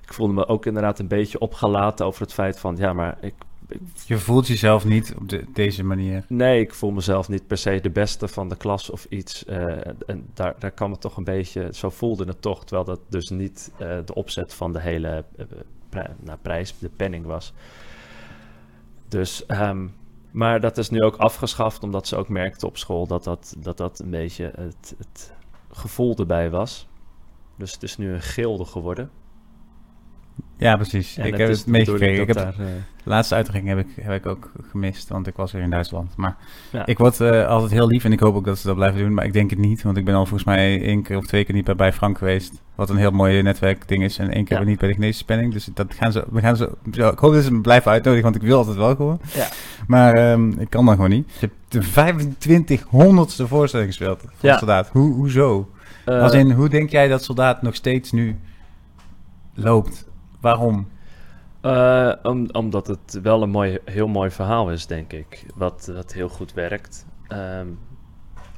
ik 0.03 0.13
voelde 0.13 0.33
me 0.33 0.47
ook 0.47 0.67
inderdaad 0.67 0.99
een 0.99 1.09
beetje 1.09 1.39
opgelaten 1.39 2.07
over 2.07 2.23
het 2.23 2.33
feit 2.33 2.59
van, 2.59 2.77
ja, 2.77 2.93
maar 2.93 3.17
ik, 3.21 3.35
Je 4.07 4.19
voelt 4.19 4.47
jezelf 4.47 4.85
niet 4.85 5.15
op 5.21 5.29
de- 5.29 5.45
deze 5.53 5.85
manier. 5.85 6.25
nee, 6.29 6.61
ik 6.61 6.75
voel 6.75 6.91
mezelf 6.91 7.29
niet 7.29 7.47
per 7.47 7.57
se 7.59 7.81
de 7.81 7.91
beste 7.91 8.29
van 8.29 8.49
de 8.49 8.57
klas 8.57 8.91
of 8.91 9.07
iets. 9.09 9.45
Eh, 9.45 9.87
en 10.07 10.27
daar, 10.35 10.55
daar 10.59 10.71
kwam 10.71 10.91
het 10.91 11.01
toch 11.01 11.17
een 11.17 11.25
beetje, 11.25 11.69
zo 11.73 11.91
voelde 11.91 12.25
het 12.25 12.43
toch. 12.43 12.65
Terwijl 12.65 12.85
dat 12.87 13.01
dus 13.09 13.29
niet 13.31 13.73
eh, 13.79 13.99
de 14.05 14.15
opzet 14.15 14.55
van 14.55 14.73
de 14.73 14.81
hele 14.81 15.25
eh, 15.37 16.05
nou, 16.21 16.39
prijs, 16.43 16.75
de 16.79 16.91
penning 16.97 17.27
was. 17.27 17.53
Dus, 19.09 19.47
ehm, 19.47 19.87
maar 20.31 20.61
dat 20.61 20.79
is 20.79 20.91
nu 20.91 21.01
ook 21.01 21.17
afgeschaft, 21.17 21.83
omdat 21.83 22.07
ze 22.07 22.17
ook 22.17 22.29
merkten 22.29 22.69
op 22.69 22.77
school 22.77 23.07
dat 23.07 23.25
dat, 23.25 23.55
dat, 23.59 23.77
dat 23.77 23.99
een 23.99 24.11
beetje 24.11 24.53
het, 24.57 24.95
het 24.99 25.33
gevoel 25.71 26.17
erbij 26.17 26.51
was. 26.51 26.89
Dus 27.57 27.73
het 27.73 27.83
is 27.83 27.97
nu 27.97 28.13
een 28.13 28.23
gilde 28.23 28.65
geworden. 28.65 29.11
Ja, 30.63 30.77
precies. 30.77 31.17
Ik 31.19 31.37
heb 31.37 31.49
het 31.49 31.67
meegekregen. 31.67 32.37
Eh, 32.37 32.47
de 33.05 33.11
laatste 33.11 33.35
uitdrukking 33.35 33.69
heb 33.77 33.79
ik, 33.87 34.05
heb 34.05 34.15
ik 34.15 34.27
ook 34.27 34.51
gemist, 34.71 35.09
want 35.09 35.27
ik 35.27 35.37
was 35.37 35.53
weer 35.53 35.63
in 35.63 35.71
Duitsland. 35.71 36.17
Maar 36.17 36.37
Ja. 36.73 36.87
ik 36.87 36.99
word 36.99 37.21
eh, 37.21 37.47
altijd 37.47 37.71
heel 37.71 37.87
lief 37.87 38.05
en 38.05 38.13
ik 38.13 38.21
hoop 38.21 38.35
ook 38.35 38.45
dat 38.45 38.59
ze 38.59 38.67
dat 38.67 38.77
blijven 38.77 39.01
doen. 39.01 39.15
Maar 39.15 39.25
ik 39.25 39.33
denk 39.33 39.51
het 39.51 39.59
niet, 39.59 39.83
want 39.83 39.97
ik 39.97 40.05
ben 40.05 40.15
al 40.15 40.27
volgens 40.27 40.45
mij 40.45 40.83
één 40.83 41.03
keer 41.03 41.17
of 41.17 41.27
twee 41.27 41.45
keer 41.45 41.55
niet 41.55 41.77
bij- 41.77 41.93
Frank 41.93 42.19
geweest. 42.19 42.63
Wat 42.75 42.91
een 42.91 42.97
heel 42.97 43.11
mooi 43.11 43.43
netwerkding 43.43 44.03
is. 44.05 44.19
En 44.19 44.31
één 44.31 44.45
keer 44.45 44.59
Ja. 44.59 44.65
niet 44.65 44.79
bij 44.79 44.89
de 44.89 44.95
Genetische 44.95 45.23
Spanning. 45.23 45.53
Dus 45.53 45.69
dat 45.75 45.95
gaan 45.95 46.13
ze, 46.13 46.25
we 46.31 46.41
gaan 46.41 46.57
ze, 46.57 46.71
ik 46.91 47.19
hoop 47.19 47.33
dat 47.33 47.45
ze 47.45 47.53
me 47.53 47.61
blijven 47.61 47.91
uitnodigen, 47.91 48.25
want 48.31 48.43
ik 48.43 48.49
wil 48.49 48.57
altijd 48.59 48.77
wel 48.77 48.97
gewoon. 48.97 49.21
Ja. 49.35 49.49
Maar 49.87 50.15
ehm, 50.15 50.51
ik 50.61 50.71
kan 50.71 50.85
dan 50.87 50.95
gewoon 50.95 51.11
niet. 51.11 51.31
Je 51.41 51.47
hebt 51.47 51.55
de 51.69 51.83
2500ste 51.83 53.47
voorstelling 53.47 53.89
gespeeld. 53.89 54.25
Ja. 54.41 54.53
Inderdaad. 54.53 54.89
Hoe, 54.89 55.13
hoezo? 55.15 55.71
Eh, 56.05 56.23
Als 56.23 56.33
in, 56.33 56.51
hoe 56.51 56.69
denk 56.69 56.91
jij 56.91 57.09
dat 57.09 57.25
soldaat 57.25 57.63
nog 57.63 57.75
steeds 57.75 58.13
nu 58.13 58.37
loopt? 59.55 60.11
Waarom? 60.43 60.89
Eh, 61.61 62.13
om, 62.23 62.49
omdat 62.53 62.87
het 62.87 63.19
wel 63.23 63.43
een 63.43 63.51
mooi, 63.51 63.79
heel 63.85 64.09
mooi 64.09 64.31
verhaal 64.31 64.71
is, 64.71 64.87
denk 64.87 65.13
ik. 65.13 65.47
Wat, 65.55 65.91
wat 65.95 66.13
heel 66.13 66.29
goed 66.29 66.53
werkt. 66.53 67.07
Ehm, 67.29 67.67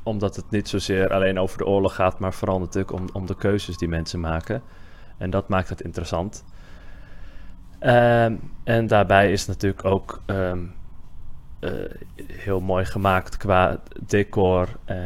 omdat 0.02 0.36
het 0.36 0.50
niet 0.50 0.68
zozeer 0.68 1.12
alleen 1.12 1.38
over 1.38 1.58
de 1.58 1.66
oorlog 1.66 1.94
gaat, 1.94 2.18
maar 2.18 2.32
vooral 2.32 2.58
natuurlijk 2.58 2.92
om, 2.92 3.08
om 3.12 3.26
de 3.26 3.36
keuzes 3.36 3.76
die 3.76 3.88
mensen 3.88 4.20
maken. 4.20 4.62
En 5.16 5.30
dat 5.30 5.48
maakt 5.48 5.68
het 5.68 5.80
interessant. 5.80 6.44
Ehm, 7.78 8.36
en 8.64 8.86
daarbij 8.86 9.32
is 9.32 9.46
natuurlijk 9.46 9.84
ook 9.84 10.22
ehm, 10.26 10.64
eh, 11.60 11.70
heel 12.32 12.60
mooi 12.60 12.84
gemaakt 12.84 13.36
qua 13.36 13.78
decor. 14.06 14.68
Eh, 14.84 14.96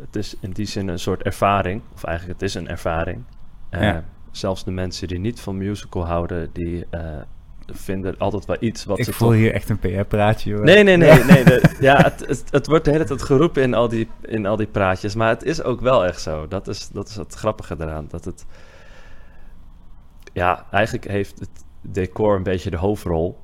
het 0.00 0.16
is 0.16 0.36
in 0.40 0.50
die 0.50 0.66
zin 0.66 0.88
een 0.88 0.98
soort 0.98 1.22
ervaring. 1.22 1.82
Of 1.94 2.04
eigenlijk, 2.04 2.40
het 2.40 2.48
is 2.48 2.54
een 2.54 2.68
ervaring. 2.68 3.24
Ja. 3.70 4.04
Zelfs 4.36 4.64
de 4.64 4.70
mensen 4.70 5.08
die 5.08 5.18
niet 5.18 5.40
van 5.40 5.56
musical 5.56 6.06
houden, 6.06 6.50
die 6.52 6.86
eh, 6.90 7.00
vinden 7.66 8.18
altijd 8.18 8.44
wel 8.44 8.56
iets 8.60 8.84
wat 8.84 8.98
ik 8.98 9.04
ze 9.04 9.12
voel 9.12 9.28
toch- 9.28 9.36
hier 9.36 9.52
echt 9.52 9.68
een 9.68 9.78
PR-praatje, 9.78 10.54
hoor. 10.54 10.64
Nee, 10.64 10.82
nee, 10.82 10.96
nee. 10.96 11.24
nee 11.24 11.44
de- 11.44 11.76
ja, 11.80 11.96
het, 12.02 12.26
het, 12.26 12.44
het 12.50 12.66
wordt 12.66 12.84
de 12.84 12.90
hele 12.90 13.04
tijd 13.04 13.22
geroepen 13.22 13.62
in 13.62 13.74
al, 13.74 13.88
die, 13.88 14.08
in 14.22 14.46
al 14.46 14.56
die 14.56 14.66
praatjes. 14.66 15.14
Maar 15.14 15.28
het 15.28 15.42
is 15.42 15.62
ook 15.62 15.80
wel 15.80 16.04
echt 16.06 16.20
zo. 16.20 16.48
Dat 16.48 16.68
is, 16.68 16.88
dat 16.88 17.08
is 17.08 17.16
het 17.16 17.34
grappige 17.34 17.76
eraan. 17.78 18.06
Dat 18.10 18.24
het... 18.24 18.46
Ja, 20.32 20.66
eigenlijk 20.70 21.06
heeft 21.08 21.38
het 21.40 21.50
decor 21.80 22.36
een 22.36 22.42
beetje 22.42 22.70
de 22.70 22.76
hoofdrol. 22.76 23.38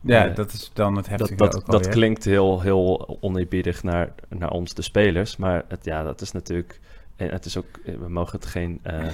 Ja, 0.00 0.28
Eh, 0.28 0.34
dat 0.34 0.52
is 0.52 0.70
dan 0.74 0.96
het 0.96 1.08
Dat, 1.10 1.18
heftige 1.18 1.34
dat, 1.36 1.56
ook 1.56 1.70
dat 1.70 1.88
klinkt 1.88 2.24
heel, 2.24 2.60
heel 2.60 3.18
oneerbiedig 3.20 3.82
naar, 3.82 4.14
naar 4.28 4.50
ons, 4.50 4.74
de 4.74 4.82
spelers. 4.82 5.36
Maar 5.36 5.64
het, 5.68 5.84
ja, 5.84 6.02
dat 6.02 6.20
is 6.20 6.32
natuurlijk... 6.32 6.80
En 7.16 7.28
het 7.30 7.44
is 7.44 7.56
ook... 7.56 7.66
We 7.84 8.08
mogen 8.08 8.38
het 8.38 8.46
geen 8.48 8.78
eh, 8.82 9.06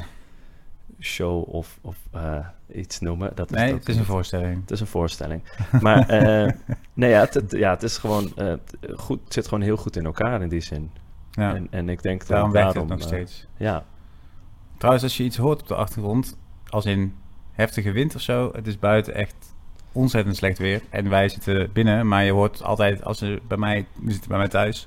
show 1.01 1.49
of, 1.55 1.79
of 1.81 1.97
eh, 2.13 2.47
iets 2.73 3.01
noemen. 3.01 3.33
Dat 3.35 3.51
is 3.51 3.57
Nee, 3.57 3.73
het 3.73 3.89
is 3.89 3.97
een 3.97 4.05
voorstelling. 4.05 4.61
Het 4.61 4.71
is 4.71 4.81
een 4.81 4.87
voorstelling. 4.87 5.43
Maar 5.81 6.09
eh, 6.09 6.53
nee, 6.95 7.11
ja, 7.11 7.21
het, 7.31 7.45
ja, 7.51 7.71
het 7.71 7.83
is 7.83 7.99
gewoon 7.99 8.33
eh, 8.37 8.53
goed. 8.97 9.21
Het 9.25 9.33
zit 9.33 9.49
gewoon 9.49 9.65
heel 9.65 9.77
goed 9.77 9.97
in 9.97 10.05
elkaar 10.05 10.43
in 10.43 10.49
die 10.49 10.61
zin. 10.61 10.91
Ja, 11.31 11.55
En, 11.55 11.67
en 11.71 11.89
ik 11.89 12.03
denk 12.03 12.19
dat 12.19 12.29
daarom 12.29 12.55
het 12.55 12.63
daarom, 12.63 12.89
nog 12.89 13.03
steeds. 13.03 13.47
ja, 13.57 13.85
Trouwens, 14.77 15.05
als 15.05 15.17
je 15.17 15.25
iets 15.25 15.37
hoort 15.37 15.61
op 15.61 15.69
de 15.69 15.75
achtergrond, 15.75 16.39
als 16.69 16.85
in 16.85 17.15
heftige 17.53 17.93
wind 17.93 18.15
of 18.15 18.21
zo, 18.21 18.51
het 18.53 18.67
is 18.67 18.79
buiten 18.79 19.15
echt 19.15 19.55
ontzettend 19.93 20.37
slecht 20.37 20.59
weer. 20.59 20.83
En 20.91 21.09
wij 21.09 21.29
zitten 21.29 21.73
binnen, 21.73 22.09
maar 22.09 22.25
je 22.25 22.33
hoort 22.33 22.63
altijd, 22.63 23.05
als 23.05 23.19
je 23.19 23.41
bij 23.49 23.57
mij, 23.57 23.87
we 23.95 24.11
zitten 24.11 24.29
bij 24.29 24.39
mij 24.39 24.49
thuis, 24.49 24.87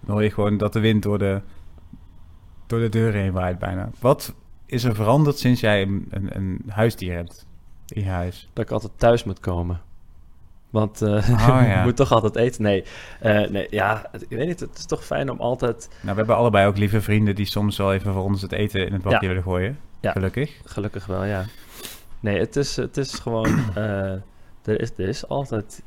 dan 0.00 0.14
hoor 0.14 0.22
je 0.22 0.30
gewoon 0.30 0.56
dat 0.56 0.72
de 0.72 0.80
wind 0.80 1.02
door 1.02 1.18
de, 1.18 1.40
door 2.66 2.80
de 2.80 2.88
deur 2.88 3.12
heen 3.12 3.32
waait 3.32 3.58
bijna. 3.58 3.90
Wat 3.98 4.34
is 4.70 4.84
er 4.84 4.94
veranderd 4.94 5.38
sinds 5.38 5.60
jij 5.60 5.82
een, 5.82 6.06
een, 6.10 6.36
een 6.36 6.62
huisdier 6.68 7.14
hebt 7.14 7.46
in 7.88 8.02
je 8.02 8.08
huis? 8.08 8.48
dat 8.52 8.64
ik 8.64 8.70
altijd 8.70 8.92
thuis 8.96 9.24
moet 9.24 9.40
komen. 9.40 9.80
Want 10.70 11.02
Oh, 11.02 11.26
ja. 11.66 11.82
moet 11.82 11.96
toch 11.96 12.12
altijd 12.12 12.36
eten. 12.36 12.62
Nee, 12.62 12.84
eh, 13.20 13.48
nee, 13.48 13.66
ja, 13.70 14.10
ik 14.28 14.28
weet 14.28 14.46
niet. 14.46 14.60
Het 14.60 14.78
is 14.78 14.86
toch 14.86 15.04
fijn 15.04 15.30
om 15.30 15.40
altijd, 15.40 15.88
Nou, 16.00 16.10
we 16.12 16.18
hebben 16.18 16.36
allebei 16.36 16.66
ook 16.66 16.76
lieve 16.76 17.00
vrienden 17.00 17.34
die 17.34 17.46
soms 17.46 17.76
wel 17.76 17.92
even 17.94 18.12
voor 18.12 18.22
ons 18.22 18.42
het 18.42 18.52
eten 18.52 18.86
in 18.86 18.92
het 18.92 19.02
bakje 19.02 19.18
Ja. 19.20 19.26
willen 19.28 19.42
gooien. 19.42 19.78
Ja. 20.00 20.12
Gelukkig. 20.12 20.60
gelukkig 20.64 21.06
wel, 21.06 21.24
ja. 21.24 21.44
Nee, 22.20 22.38
het 22.38 22.56
is, 22.56 22.76
het 22.76 22.96
is 22.96 23.14
gewoon, 23.14 23.46
eh, 23.74 24.12
er, 24.64 24.80
is, 24.80 24.90
er 24.96 25.08
is 25.08 25.28
altijd 25.28 25.82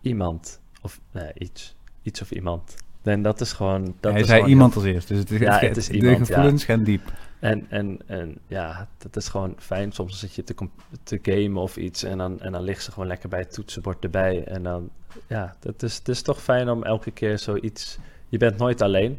iemand 0.00 0.60
of 0.82 1.00
nee, 1.10 1.30
iets, 1.34 1.74
iets 2.02 2.22
of 2.22 2.30
iemand. 2.30 2.76
En 3.02 3.22
dat 3.22 3.40
is 3.40 3.52
gewoon. 3.52 3.94
Dat 4.00 4.12
Hij 4.12 4.20
is 4.20 4.26
zei 4.26 4.38
gewoon 4.38 4.54
iemand 4.54 4.74
als 4.74 4.84
eerst, 4.84 5.08
dus 5.08 5.18
het, 5.18 5.28
Ja, 5.28 5.52
het, 5.52 5.60
het 5.60 5.76
is 5.76 5.86
de 5.86 5.92
iemand, 5.94 6.18
ja. 6.18 6.24
gevoelens 6.24 6.64
gaan 6.64 6.82
diep. 6.84 7.12
En, 7.42 7.66
en, 7.68 7.98
en 8.06 8.38
ja, 8.46 8.88
dat 8.98 9.16
is 9.16 9.28
gewoon 9.28 9.54
fijn. 9.58 9.92
Soms 9.92 10.18
zit 10.18 10.34
je 10.34 10.44
te, 10.44 10.54
te 11.02 11.18
gamen 11.22 11.62
of 11.62 11.76
iets 11.76 12.02
en 12.02 12.18
dan, 12.18 12.40
en 12.40 12.52
dan 12.52 12.62
ligt 12.62 12.82
ze 12.82 12.92
gewoon 12.92 13.08
lekker 13.08 13.28
bij 13.28 13.38
het 13.38 13.52
toetsenbord 13.52 14.04
erbij. 14.04 14.44
En 14.44 14.62
dan, 14.62 14.90
ja, 15.26 15.54
het 15.62 15.82
is, 15.82 15.96
het 15.96 16.08
is 16.08 16.22
toch 16.22 16.42
fijn 16.42 16.68
om 16.68 16.82
elke 16.82 17.10
keer 17.10 17.38
zoiets... 17.38 17.98
Je 18.28 18.38
bent 18.38 18.58
nooit 18.58 18.82
alleen, 18.82 19.18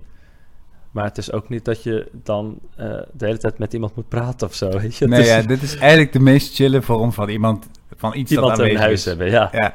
maar 0.91 1.03
het 1.03 1.17
is 1.17 1.31
ook 1.31 1.49
niet 1.49 1.65
dat 1.65 1.83
je 1.83 2.09
dan 2.11 2.59
eh, 2.75 2.87
de 3.13 3.25
hele 3.25 3.37
tijd 3.37 3.57
met 3.57 3.73
iemand 3.73 3.95
moet 3.95 4.07
praten 4.07 4.47
of 4.47 4.53
zo, 4.53 4.69
weet 4.79 4.95
je. 4.95 5.07
Nee, 5.07 5.21
is 5.21 5.27
ja, 5.27 5.41
dit 5.41 5.61
is 5.61 5.75
eigenlijk 5.75 6.13
de 6.13 6.19
meest 6.19 6.55
chille 6.55 6.81
vorm 6.81 7.13
van 7.13 7.29
iemand, 7.29 7.67
van 7.95 8.15
iets 8.15 8.31
iemand 8.31 8.49
dat 8.49 8.59
in 8.59 8.63
aanwezig 8.63 8.85
huis 8.85 8.99
is. 8.99 9.05
hebben, 9.05 9.29
ja. 9.29 9.49
Ja. 9.51 9.73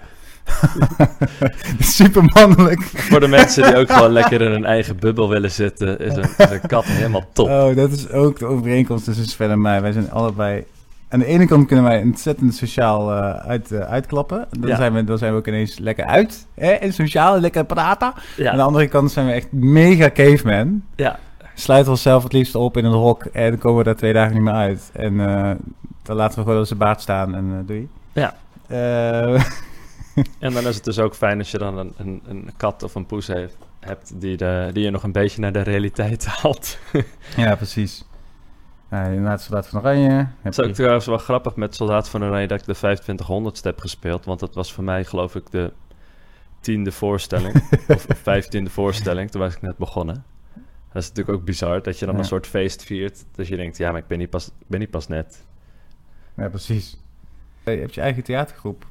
Super 1.80 2.24
mannelijk. 2.24 2.80
Voor 2.82 3.20
de 3.20 3.28
mensen 3.28 3.62
die 3.62 3.76
ook 3.76 3.92
gewoon 3.92 4.10
lekker 4.12 4.40
in 4.40 4.50
hun 4.50 4.64
eigen 4.64 4.96
bubbel 4.96 5.28
willen 5.28 5.50
zitten, 5.50 5.98
is 5.98 6.16
een, 6.16 6.22
is 6.36 6.50
een 6.50 6.60
kat 6.66 6.84
helemaal 6.84 7.24
top. 7.32 7.48
Oh, 7.48 7.76
dat 7.76 7.90
is 7.92 8.10
ook 8.10 8.38
de 8.38 8.46
overeenkomst 8.46 9.04
tussen 9.04 9.26
Sven 9.26 9.50
en 9.50 9.60
mij. 9.60 9.82
Wij 9.82 9.92
zijn 9.92 10.10
allebei... 10.10 10.64
Aan 11.10 11.18
de 11.18 11.24
ene 11.26 11.46
kant 11.46 11.66
kunnen 11.66 11.84
wij 11.84 12.02
ontzettend 12.02 12.54
sociaal 12.54 13.12
eh, 13.12 13.30
uit, 13.48 13.72
eh, 13.72 13.80
uitklappen. 13.80 14.46
Dan, 14.58 14.68
Ja. 14.68 14.76
zijn 14.76 14.92
we, 14.92 15.04
dan 15.04 15.18
zijn 15.18 15.32
we 15.32 15.38
ook 15.38 15.46
ineens 15.46 15.78
lekker 15.78 16.04
uit. 16.04 16.46
Hè? 16.54 16.70
En 16.70 16.92
sociaal, 16.92 17.40
lekker 17.40 17.64
praten. 17.64 18.12
Aan 18.44 18.56
de 18.56 18.62
andere 18.62 18.88
kant 18.88 19.10
zijn 19.12 19.26
we 19.26 19.32
echt 19.32 19.52
mega 19.52 20.10
caveman. 20.10 20.82
ja, 20.96 21.18
Sluiten 21.54 21.86
we 21.86 21.92
onszelf 21.92 22.22
het 22.22 22.32
liefst 22.32 22.54
op 22.54 22.76
in 22.76 22.84
een 22.84 22.92
hok. 22.92 23.24
En 23.24 23.50
dan 23.50 23.58
komen 23.58 23.78
we 23.78 23.84
daar 23.84 23.96
twee 23.96 24.12
dagen 24.12 24.34
niet 24.34 24.42
meer 24.42 24.52
uit. 24.52 24.90
En 24.92 25.20
eh, 25.20 25.50
dan 26.02 26.16
laten 26.16 26.38
we 26.38 26.44
gewoon 26.44 26.58
onze 26.58 26.74
baard 26.74 27.00
staan 27.00 27.34
en 27.34 27.62
doei. 27.66 27.88
Ja. 28.12 28.34
En 30.38 30.52
dan 30.52 30.66
is 30.66 30.74
het 30.74 30.84
dus 30.84 30.98
ook 30.98 31.14
fijn 31.14 31.38
als 31.38 31.50
je 31.50 31.58
dan 31.58 31.78
een, 31.78 31.92
een, 31.96 32.22
een 32.26 32.50
kat 32.56 32.82
of 32.82 32.94
een 32.94 33.06
poes 33.06 33.26
heeft, 33.26 33.56
hebt 33.80 34.20
die, 34.20 34.36
de, 34.36 34.70
die 34.72 34.84
je 34.84 34.90
nog 34.90 35.02
een 35.02 35.12
beetje 35.12 35.40
naar 35.40 35.52
de 35.52 35.60
realiteit 35.60 36.26
haalt. 36.42 36.78
ja, 37.36 37.56
precies. 37.56 38.04
Ja, 38.90 39.04
inderdaad, 39.04 39.42
Soldaat 39.42 39.68
van 39.68 39.80
Oranje. 39.80 40.08
Heb 40.10 40.26
Het 40.42 40.58
is 40.58 40.64
ook 40.64 40.72
trouwens 40.72 41.06
wel 41.06 41.18
grappig 41.18 41.56
met 41.56 41.74
Soldaat 41.74 42.08
van 42.08 42.24
Oranje 42.24 42.46
dat 42.46 42.60
ik 42.60 42.66
de 42.66 42.74
2500 42.74 43.64
heb 43.64 43.80
gespeeld. 43.80 44.24
Want 44.24 44.40
dat 44.40 44.54
was 44.54 44.72
voor 44.72 44.84
mij 44.84 45.04
geloof 45.04 45.34
ik 45.34 45.50
de 45.50 45.72
tiende 46.60 46.92
voorstelling. 46.92 47.54
of 47.88 48.06
vijftiende 48.22 48.70
voorstelling. 48.70 49.30
Toen 49.30 49.40
was 49.40 49.54
ik 49.54 49.62
net 49.62 49.76
begonnen. 49.76 50.24
Dat 50.92 51.02
is 51.02 51.08
natuurlijk 51.08 51.38
ook 51.38 51.44
bizar 51.44 51.82
dat 51.82 51.98
je 51.98 52.04
dan 52.04 52.14
Ja. 52.14 52.20
een 52.20 52.26
soort 52.26 52.46
feest 52.46 52.82
viert. 52.84 53.24
Dat 53.34 53.46
je 53.46 53.56
denkt, 53.56 53.76
ja, 53.76 53.90
maar 53.90 54.00
ik 54.00 54.06
ben 54.06 54.18
niet 54.18 54.30
pas, 54.30 54.46
ik 54.46 54.66
ben 54.66 54.80
niet 54.80 54.90
pas 54.90 55.08
net. 55.08 55.44
Ja, 56.36 56.48
precies. 56.48 56.96
Je 57.64 57.70
hebt 57.70 57.94
je 57.94 58.00
eigen 58.00 58.22
theatergroep. 58.22 58.86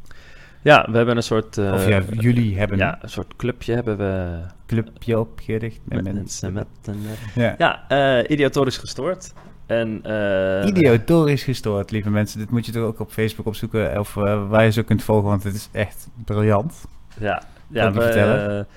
Ja, 0.61 0.87
we 0.91 0.97
hebben 0.97 1.17
een 1.17 1.23
soort... 1.23 1.57
eh, 1.57 1.73
of 1.73 1.87
ja, 1.87 2.01
jullie 2.19 2.57
hebben 2.57 2.77
ja, 2.77 2.97
een 3.01 3.09
soort 3.09 3.35
clubje 3.35 3.73
hebben 3.73 3.97
we. 3.97 4.39
clubje 4.65 5.19
opgericht. 5.19 5.79
Met 5.83 6.03
Met 6.03 6.13
mensen. 6.13 6.53
met 6.53 6.67
een... 6.83 7.05
eh, 7.35 7.35
Ja. 7.43 7.55
Ja, 7.57 7.87
eh 8.19 8.31
idiotorisch 8.31 8.77
gestoord. 8.77 9.33
En, 9.65 9.99
eh, 10.03 10.67
Idiotorisch 10.67 11.43
gestoord, 11.43 11.91
lieve 11.91 12.09
mensen. 12.09 12.39
Dit 12.39 12.49
moet 12.49 12.65
je 12.65 12.71
toch 12.71 12.83
ook 12.83 12.99
op 12.99 13.11
Facebook 13.11 13.45
opzoeken. 13.45 13.99
Of 13.99 14.13
waar 14.13 14.63
je 14.63 14.71
ze 14.71 14.83
kunt 14.83 15.03
volgen, 15.03 15.29
want 15.29 15.43
het 15.43 15.55
is 15.55 15.69
echt 15.71 16.07
briljant. 16.25 16.85
Ja, 17.19 17.43
ja 17.67 17.91
we, 17.91 18.01
vertellen? 18.01 18.67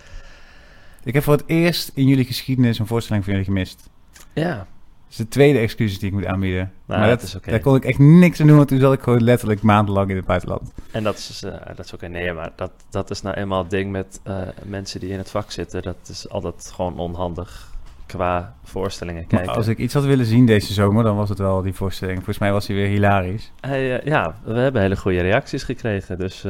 Ik 1.05 1.14
heb 1.14 1.23
voor 1.23 1.33
het 1.33 1.45
eerst 1.47 1.90
in 1.95 2.07
jullie 2.07 2.25
geschiedenis 2.25 2.79
een 2.79 2.87
voorstelling 2.87 3.25
van 3.25 3.33
jullie 3.33 3.49
gemist. 3.49 3.90
ja, 4.33 4.66
is 5.11 5.16
de 5.16 5.29
tweede 5.29 5.59
excuus 5.59 5.99
die 5.99 6.09
ik 6.09 6.14
moet 6.14 6.27
aanbieden. 6.27 6.73
Nou, 6.87 7.01
maar 7.01 7.09
dat 7.09 7.20
dat, 7.20 7.29
is 7.29 7.35
oké. 7.35 7.51
daar 7.51 7.61
kon 7.61 7.77
ik 7.77 7.85
echt 7.85 7.99
niks 7.99 8.40
aan 8.40 8.46
doen, 8.46 8.57
want 8.57 8.68
toen 8.68 8.81
zat 8.81 8.92
ik 8.92 9.01
gewoon 9.01 9.23
letterlijk 9.23 9.62
maandenlang 9.62 10.11
in 10.11 10.16
het 10.16 10.25
buitenland. 10.25 10.73
En 10.90 11.03
dat 11.03 11.16
is, 11.16 11.42
eh, 11.42 11.53
dat 11.77 11.85
is 11.85 11.92
oké. 11.92 12.07
Nee, 12.07 12.33
maar 12.33 12.53
dat, 12.57 12.70
dat 12.90 13.11
is 13.11 13.23
nou 13.23 13.37
eenmaal 13.37 13.62
het 13.62 13.70
ding 13.70 13.90
met 13.90 14.20
eh, 14.23 14.38
mensen 14.64 15.01
die 15.01 15.11
in 15.11 15.18
het 15.18 15.31
vak 15.31 15.51
zitten. 15.51 15.83
Dat 15.83 15.96
is 16.09 16.29
altijd 16.29 16.73
gewoon 16.75 16.99
onhandig 16.99 17.68
qua 18.07 18.55
voorstellingen 18.64 19.25
Maar 19.29 19.38
kijken. 19.38 19.57
als 19.57 19.66
ik 19.66 19.79
iets 19.79 19.94
had 19.94 20.05
willen 20.05 20.27
zien 20.27 20.46
deze 20.46 20.73
zomer, 20.73 21.05
dan 21.05 21.16
was 21.16 21.29
het 21.29 21.38
wel 21.38 21.62
die 21.62 21.75
voorstelling. 21.75 22.16
Volgens 22.16 22.38
mij 22.38 22.53
was 22.53 22.66
die 22.66 22.77
weer 22.77 22.88
hilarisch. 22.88 23.53
Hij, 23.61 23.99
eh, 23.99 24.07
ja, 24.07 24.35
we 24.44 24.59
hebben 24.59 24.83
hele 24.83 24.96
goede 24.96 25.20
reacties 25.20 25.62
gekregen. 25.62 26.18
Dus 26.18 26.46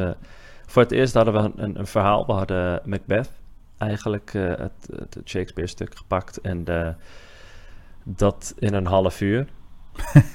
voor 0.67 0.83
het 0.83 0.93
eerst 0.93 1.15
hadden 1.15 1.35
we 1.35 1.39
een, 1.39 1.53
een, 1.57 1.79
een 1.79 1.87
verhaal. 1.87 2.27
We 2.27 2.33
hadden 2.33 2.81
Macbeth, 2.85 3.31
eigenlijk 3.79 4.33
het, 4.33 4.89
het 4.89 5.19
Shakespeare-stuk 5.25 5.97
gepakt. 5.97 6.41
En 6.41 6.65
dat 8.05 8.55
in 8.59 8.75
een 8.75 8.87
half 8.87 9.21
uur. 9.21 9.47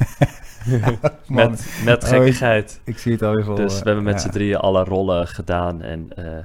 Met, 1.27 1.79
met 1.85 2.03
Oh, 2.03 2.09
gekkigheid. 2.09 2.81
ik 2.83 2.97
zie 2.97 3.11
het 3.11 3.21
alweer 3.21 3.43
voor 3.43 3.55
Dus 3.55 3.79
we 3.79 3.85
hebben 3.85 4.03
met 4.03 4.13
Ja. 4.13 4.19
z'n 4.19 4.29
drieën 4.29 4.57
alle 4.57 4.83
rollen 4.83 5.27
gedaan. 5.27 5.81
En 5.81 6.15
eh, 6.15 6.43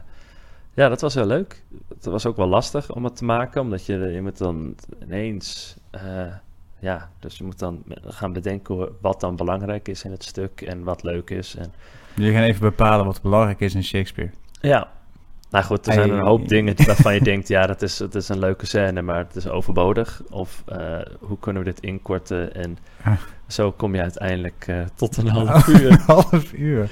ja, 0.74 0.88
dat 0.88 1.00
was 1.00 1.14
heel 1.14 1.26
leuk. 1.26 1.64
Het 1.88 2.04
was 2.04 2.26
ook 2.26 2.37
wel 2.37 2.46
lastig 2.46 2.92
om 2.94 3.04
het 3.04 3.16
te 3.16 3.24
maken, 3.24 3.61
omdat 3.61 3.87
je, 3.87 3.96
je 3.98 4.22
moet 4.22 4.38
dan 4.38 4.74
ineens. 5.02 5.76
eh, 5.90 6.02
ja, 6.78 7.11
dus 7.18 7.38
je 7.38 7.44
moet 7.44 7.59
dan 7.59 7.85
gaan 8.06 8.33
bedenken 8.33 8.88
wat 9.00 9.20
dan 9.20 9.37
belangrijk 9.37 9.88
is 9.88 10.04
in 10.04 10.11
het 10.11 10.24
stuk 10.24 10.61
en 10.61 10.83
wat 10.85 11.02
leuk 11.02 11.30
is. 11.30 11.56
En, 11.56 11.72
Jullie 12.14 12.33
gaan 12.35 12.42
even 12.42 12.61
bepalen 12.61 13.06
wat 13.06 13.22
belangrijk 13.22 13.61
is 13.61 13.74
in 13.74 13.85
Shakespeare. 13.85 14.30
ja, 14.61 14.88
nou 15.51 15.65
goed, 15.65 15.87
er 15.87 15.93
zijn 15.93 16.11
een 16.11 16.21
hoop 16.21 16.49
dingen 16.49 16.75
waarvan 16.87 17.15
je 17.15 17.21
denkt, 17.21 17.49
ja, 17.49 17.67
dat 17.67 17.83
is, 17.83 17.97
dat 17.97 18.15
is 18.15 18.29
een 18.29 18.39
leuke 18.39 18.67
scène, 18.67 19.03
maar 19.03 19.17
het 19.19 19.37
is 19.37 19.49
overbodig. 19.49 20.23
Of 20.31 20.63
eh, 20.67 20.99
hoe 21.21 21.39
kunnen 21.39 21.63
we 21.65 21.71
dit 21.71 21.81
inkorten? 21.81 22.55
En 22.55 22.79
Ah. 23.05 23.13
zo 23.47 23.73
kom 23.73 23.95
je 23.95 24.01
uiteindelijk 24.03 24.65
eh, 24.67 24.77
tot 24.95 25.17
een 25.17 25.27
half 25.37 25.67
uur. 25.69 25.91
Een 25.91 25.99
half 26.07 26.53
uur. 26.53 26.91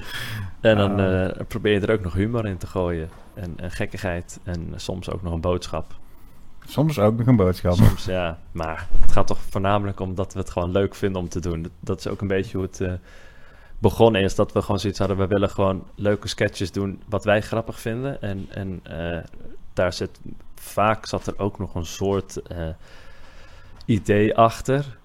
En 0.60 0.76
dan 0.76 1.00
Ah. 1.00 1.24
eh, 1.24 1.30
probeer 1.48 1.72
je 1.72 1.80
er 1.86 1.92
ook 1.92 2.02
nog 2.02 2.12
humor 2.14 2.46
in 2.46 2.56
te 2.58 2.66
gooien. 2.66 3.08
En, 3.34 3.52
en 3.56 3.70
gekkigheid. 3.70 4.40
En 4.44 4.72
soms 4.76 5.10
ook 5.10 5.22
nog 5.22 5.32
een 5.32 5.40
boodschap. 5.40 5.94
Soms 6.66 6.98
ook 6.98 7.16
nog 7.18 7.26
een 7.26 7.36
boodschap. 7.36 7.72
Soms, 7.74 8.04
ja. 8.04 8.38
Maar 8.52 8.86
het 9.00 9.12
gaat 9.12 9.26
toch 9.26 9.38
voornamelijk 9.50 10.00
om 10.00 10.14
dat 10.14 10.32
we 10.32 10.38
het 10.38 10.50
gewoon 10.50 10.70
leuk 10.70 10.94
vinden 10.94 11.20
om 11.20 11.28
te 11.28 11.40
doen. 11.40 11.62
Dat, 11.62 11.72
dat 11.80 11.98
is 11.98 12.08
ook 12.08 12.20
een 12.20 12.28
beetje 12.28 12.56
hoe 12.56 12.66
het 12.66 12.80
begonnen 13.78 14.22
is. 14.22 14.34
Dat 14.34 14.52
we 14.52 14.62
gewoon 14.62 14.80
zoiets 14.80 14.98
hadden, 14.98 15.16
we 15.16 15.26
willen 15.26 15.50
gewoon 15.50 15.86
leuke 15.94 16.28
sketches 16.28 16.72
doen 16.72 17.02
wat 17.08 17.24
wij 17.24 17.40
grappig 17.40 17.80
vinden. 17.80 18.22
En, 18.22 18.46
en 18.50 18.80
eh, 18.82 19.24
daar 19.72 19.92
zit, 19.92 20.20
vaak 20.54 21.06
zat 21.06 21.26
er 21.26 21.38
ook 21.38 21.58
nog 21.58 21.74
een 21.74 21.86
soort 21.86 22.42
eh, 22.42 22.68
idee 23.84 24.36
achter. 24.36 24.98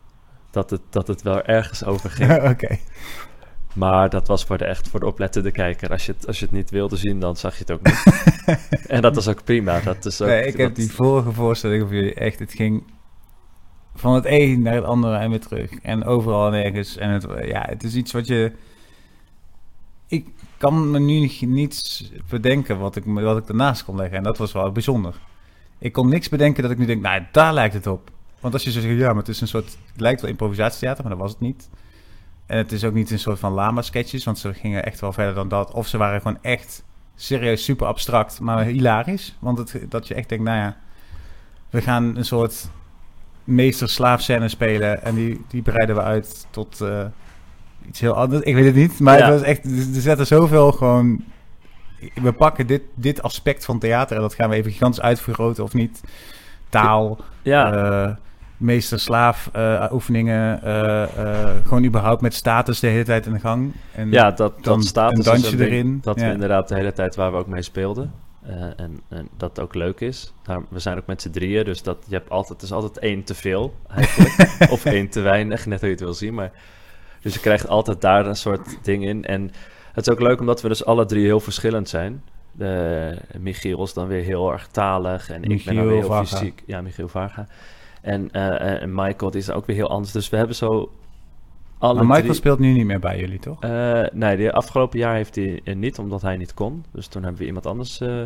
Dat 0.51 0.69
het, 0.69 0.81
dat 0.89 1.07
het 1.07 1.21
wel 1.21 1.41
ergens 1.41 1.83
over 1.83 2.09
ging. 2.09 2.43
Oké. 2.51 2.77
Maar 3.73 4.09
dat 4.09 4.27
was 4.27 4.45
voor 4.45 4.57
de 4.57 4.65
echt 4.65 4.89
voor 4.89 4.99
de 4.99 5.05
oplettende 5.05 5.51
kijker. 5.51 5.89
Als 5.89 6.05
je 6.05 6.11
het, 6.11 6.27
als 6.27 6.39
je 6.39 6.45
het 6.45 6.53
niet 6.53 6.69
wilde 6.69 6.95
zien, 6.95 7.19
dan 7.19 7.35
zag 7.35 7.53
je 7.53 7.59
het 7.59 7.71
ook 7.71 7.83
niet. 7.83 8.03
en 8.87 9.01
dat 9.01 9.17
is 9.17 9.27
ook 9.27 9.43
prima. 9.43 9.79
Dat 9.79 10.05
is 10.05 10.21
ook, 10.21 10.27
Nee, 10.27 10.45
ik 10.45 10.57
heb 10.57 10.75
die 10.75 10.91
vorige 10.91 11.31
voorstelling 11.31 11.87
van 11.87 11.95
jullie 11.95 12.13
echt, 12.13 12.39
het 12.39 12.53
ging 12.53 12.83
van 13.95 14.13
het 14.13 14.25
een 14.27 14.61
naar 14.61 14.73
het 14.73 14.83
andere 14.83 15.17
en 15.17 15.29
weer 15.29 15.39
terug. 15.39 15.71
En 15.81 16.05
overal 16.05 16.53
en 16.53 16.63
ergens. 16.63 16.97
En 16.97 17.09
het, 17.09 17.27
ja, 17.45 17.65
het 17.69 17.83
is 17.83 17.95
iets 17.95 18.11
wat 18.11 18.27
je... 18.27 18.51
Ik 20.07 20.27
kan 20.57 20.91
me 20.91 20.99
nu 20.99 21.19
niet- 21.19 21.41
niets 21.41 22.11
bedenken 22.29 22.79
wat 22.79 22.95
ik, 22.95 23.03
wat 23.05 23.37
ik 23.37 23.47
ernaast 23.47 23.83
kon 23.83 23.95
leggen. 23.95 24.17
En 24.17 24.23
dat 24.23 24.37
was 24.37 24.51
wel 24.51 24.71
bijzonder. 24.71 25.15
Ik 25.79 25.91
kon 25.91 26.09
niks 26.09 26.29
bedenken 26.29 26.63
dat 26.63 26.71
ik 26.71 26.77
nu 26.77 26.85
denk, 26.85 27.01
nou, 27.01 27.23
daar 27.31 27.53
lijkt 27.53 27.73
het 27.73 27.87
op. 27.87 28.11
Want 28.39 28.53
als 28.53 28.63
je 28.63 28.71
zo 28.71 28.79
zegt, 28.79 28.99
ja, 28.99 29.07
maar 29.07 29.15
het 29.15 29.27
is 29.27 29.41
een 29.41 29.47
soort... 29.47 29.77
Het 29.91 30.01
lijkt 30.01 30.21
wel 30.21 30.29
improvisatietheater, 30.29 31.03
maar 31.03 31.11
dat 31.11 31.21
was 31.21 31.31
het 31.31 31.39
niet. 31.39 31.69
En 32.45 32.57
het 32.57 32.71
is 32.71 32.83
ook 32.83 32.93
niet 32.93 33.11
een 33.11 33.19
soort 33.19 33.39
van 33.39 33.51
lama-sketches, 33.53 34.23
want 34.23 34.39
ze 34.39 34.53
gingen 34.53 34.85
echt 34.85 34.99
wel 34.99 35.13
verder 35.13 35.33
dan 35.33 35.47
dat. 35.47 35.71
Of 35.71 35.87
ze 35.87 35.97
waren 35.97 36.21
gewoon 36.21 36.37
echt 36.41 36.83
serieus 37.15 37.63
super 37.63 37.87
abstract, 37.87 38.39
maar 38.39 38.65
hilarisch. 38.65 39.35
Want 39.39 39.57
het, 39.57 39.85
dat 39.89 40.07
je 40.07 40.13
echt 40.13 40.29
denkt, 40.29 40.43
nou 40.43 40.57
ja, 40.57 40.77
we 41.69 41.81
gaan 41.81 42.15
een 42.15 42.25
soort 42.25 42.69
meester-slaaf 43.43 44.21
scène 44.21 44.47
spelen 44.47 45.03
en 45.03 45.15
die, 45.15 45.45
die 45.47 45.61
breiden 45.61 45.95
we 45.95 46.01
uit 46.01 46.47
tot 46.49 46.81
eh, 46.81 47.05
iets 47.87 47.99
heel 47.99 48.13
anders. 48.13 48.43
Ik 48.43 48.55
weet 48.55 48.65
het 48.65 48.75
niet, 48.75 48.99
maar 48.99 49.17
Ja. 49.17 49.25
het 49.25 49.33
was 49.39 49.47
echt, 49.47 49.65
er 49.65 50.01
zitten 50.01 50.27
zoveel 50.27 50.71
gewoon... 50.71 51.23
We 52.21 52.31
pakken 52.31 52.67
dit, 52.67 52.81
dit 52.95 53.21
aspect 53.21 53.65
van 53.65 53.79
theater 53.79 54.15
en 54.15 54.21
dat 54.21 54.33
gaan 54.33 54.49
we 54.49 54.55
even 54.55 54.71
gigantisch 54.71 55.01
uitvergroten 55.01 55.63
of 55.63 55.73
niet. 55.73 56.01
Taal, 56.69 57.19
ja, 57.41 57.73
eh, 57.73 58.11
meester-slaaf 58.57 59.49
eh, 59.53 59.85
oefeningen, 59.91 60.61
eh, 60.63 61.03
eh, 61.03 61.49
gewoon 61.63 61.83
überhaupt 61.83 62.21
met 62.21 62.33
status 62.33 62.79
de 62.79 62.87
hele 62.87 63.03
tijd 63.03 63.25
in 63.25 63.33
de 63.33 63.39
gang. 63.39 63.73
En 63.95 64.11
ja, 64.11 64.31
dat, 64.31 64.63
dan 64.63 64.83
staat 64.83 65.17
een 65.17 65.23
dansje 65.23 65.51
een 65.51 65.57
ding 65.57 65.71
erin, 65.71 65.99
Dat 66.01 66.19
ja. 66.19 66.25
we 66.25 66.33
inderdaad 66.33 66.67
de 66.67 66.75
hele 66.75 66.93
tijd 66.93 67.15
waar 67.15 67.31
we 67.31 67.37
ook 67.37 67.47
mee 67.47 67.61
speelden. 67.61 68.11
Eh, 68.45 68.79
en, 68.79 69.01
en 69.07 69.29
dat 69.37 69.59
ook 69.59 69.75
leuk 69.75 69.99
is. 69.99 70.33
Nou, 70.45 70.65
we 70.69 70.79
zijn 70.79 70.97
ook 70.97 71.05
met 71.05 71.21
z'n 71.21 71.29
drieën, 71.29 71.65
dus 71.65 71.83
dat, 71.83 72.05
je 72.07 72.15
hebt 72.15 72.29
altijd, 72.29 72.61
het 72.61 72.69
is 72.69 72.75
altijd 72.75 72.97
één 72.97 73.23
te 73.23 73.35
veel 73.35 73.73
eigenlijk. 73.87 74.57
of 74.75 74.85
één 74.85 75.09
te 75.09 75.21
weinig, 75.21 75.65
net 75.65 75.79
hoe 75.79 75.87
je 75.87 75.95
het 75.95 76.03
wil 76.03 76.13
zien. 76.13 76.33
Maar, 76.33 76.51
dus 77.21 77.33
je 77.33 77.39
krijgt 77.39 77.67
altijd 77.67 78.01
daar 78.01 78.25
een 78.25 78.35
soort 78.35 78.77
ding 78.81 79.05
in. 79.05 79.25
En 79.25 79.51
het 79.93 80.07
is 80.07 80.13
ook 80.13 80.21
leuk 80.21 80.39
omdat 80.39 80.61
we 80.61 80.67
dus 80.67 80.85
alle 80.85 81.05
drie 81.05 81.25
heel 81.25 81.39
verschillend 81.39 81.89
zijn. 81.89 82.23
De, 82.51 83.17
Michiel 83.39 83.83
is 83.83 83.93
dan 83.93 84.07
weer 84.07 84.23
heel 84.23 84.51
erg 84.51 84.67
talig 84.67 85.29
en 85.29 85.43
ik 85.43 85.65
ben 85.65 85.75
dan 85.75 85.87
weer 85.87 86.03
heel 86.03 86.25
fysiek. 86.25 86.63
Ja, 86.65 86.81
Michiel 86.81 87.07
Varga. 87.07 87.47
En, 88.01 88.31
eh, 88.31 88.81
en 88.81 88.93
Michael 88.93 89.31
die 89.31 89.41
is 89.41 89.51
ook 89.51 89.65
weer 89.65 89.75
heel 89.75 89.89
anders. 89.89 90.11
Dus 90.11 90.29
we 90.29 90.37
hebben 90.37 90.55
zo 90.55 90.91
alle 91.83 91.93
maar 91.93 92.03
Michael 92.05 92.21
drie... 92.23 92.33
speelt 92.35 92.59
nu 92.59 92.71
niet 92.73 92.85
meer 92.85 92.99
bij 92.99 93.19
jullie, 93.19 93.39
toch? 93.39 93.59
Eh, 93.61 94.01
nee, 94.11 94.37
de 94.37 94.51
afgelopen 94.53 94.99
jaar 94.99 95.15
heeft 95.15 95.35
hij 95.35 95.61
eh, 95.63 95.75
niet, 95.75 95.99
omdat 95.99 96.21
hij 96.21 96.37
niet 96.37 96.53
kon. 96.53 96.85
Dus 96.91 97.07
toen 97.07 97.21
hebben 97.23 97.41
we 97.41 97.47
iemand 97.47 97.65
anders 97.65 98.01
eh, 98.01 98.21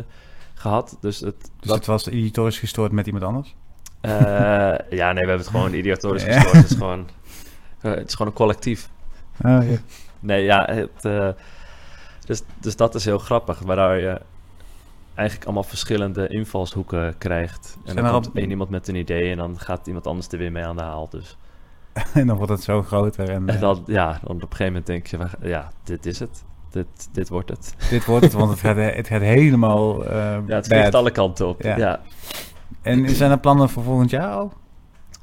gehad. 0.54 0.96
Dus 1.00 1.20
het, 1.20 1.40
Dus 1.40 1.68
dat- 1.68 1.76
het 1.76 1.86
was 1.86 2.06
editorisch 2.06 2.58
gestoord 2.58 2.92
met 2.92 3.06
iemand 3.06 3.24
anders? 3.24 3.54
ja, 4.02 5.12
nee, 5.12 5.22
we 5.24 5.28
hebben 5.28 5.36
het 5.38 5.48
gewoon 5.48 5.72
idiotorisch 5.80 6.24
Ja. 6.24 6.32
gestoord. 6.32 6.54
Het 6.56 6.70
is 6.70 6.76
gewoon, 6.76 7.08
het 7.80 8.08
is 8.08 8.14
gewoon 8.14 8.30
een 8.32 8.38
collectief. 8.38 8.90
Oh, 9.44 9.70
ja. 9.70 9.76
Nee, 10.20 10.44
ja, 10.44 10.68
het, 10.70 11.02
dus, 12.26 12.42
dus 12.60 12.76
dat 12.76 12.94
is 12.94 13.04
heel 13.04 13.18
grappig, 13.18 13.58
waardoor 13.58 13.94
je 13.96 14.20
eigenlijk 15.14 15.46
allemaal 15.46 15.68
verschillende 15.68 16.28
invalshoeken 16.28 17.18
krijgt. 17.18 17.74
En 17.84 17.92
Zijn 17.92 18.04
dan 18.04 18.12
komt 18.12 18.30
al- 18.34 18.42
iemand 18.42 18.70
met 18.70 18.88
een 18.88 18.94
idee 18.94 19.30
en 19.30 19.36
dan 19.36 19.58
gaat 19.58 19.86
iemand 19.86 20.06
anders 20.06 20.28
er 20.28 20.38
weer 20.38 20.52
mee 20.52 20.64
aan 20.64 20.76
de 20.76 20.82
haal. 20.82 21.08
Dus. 21.10 21.36
en 22.14 22.26
dan 22.26 22.36
wordt 22.36 22.52
het 22.52 22.62
zo 22.62 22.82
groter. 22.82 23.28
En, 23.30 23.48
En 23.48 23.54
eh, 23.54 23.60
dan, 23.60 23.82
ja, 23.86 24.18
dan 24.22 24.36
op 24.36 24.42
een 24.42 24.48
gegeven 24.48 24.66
moment 24.66 24.86
denk 24.86 25.06
je, 25.06 25.18
ja, 25.48 25.70
dit 25.84 26.06
is 26.06 26.18
het. 26.18 26.44
Dit, 26.70 27.08
dit 27.12 27.28
wordt 27.28 27.50
het. 27.50 27.74
dit 27.90 28.04
wordt 28.04 28.24
het, 28.24 28.32
want 28.32 28.50
het 28.50 28.60
gaat, 28.60 28.76
het 28.76 29.06
gaat 29.06 29.20
helemaal 29.20 30.04
eh 30.06 30.38
Ja, 30.46 30.54
het 30.56 30.66
vliegt 30.66 30.94
alle 30.94 31.10
kanten 31.10 31.46
op. 31.48 31.62
Ja. 31.62 31.76
ja. 31.76 32.00
En 32.82 33.08
zijn 33.10 33.30
er 33.30 33.38
plannen 33.38 33.68
voor 33.68 33.82
volgend 33.82 34.10
jaar 34.10 34.30
al? 34.32 34.52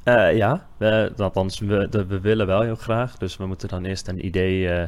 Eh, 0.04 0.36
ja, 0.36 0.66
we, 0.78 1.14
althans, 1.18 1.60
we, 1.60 1.88
de- 1.90 2.06
we 2.06 2.20
willen 2.20 2.48
wel 2.48 2.62
heel 2.62 2.76
graag. 2.76 3.18
Dus 3.18 3.38
we 3.38 3.46
moeten 3.46 3.68
dan 3.68 3.86
eerst 3.86 4.08
een 4.08 4.26
idee 4.26 4.70
eh, 4.70 4.88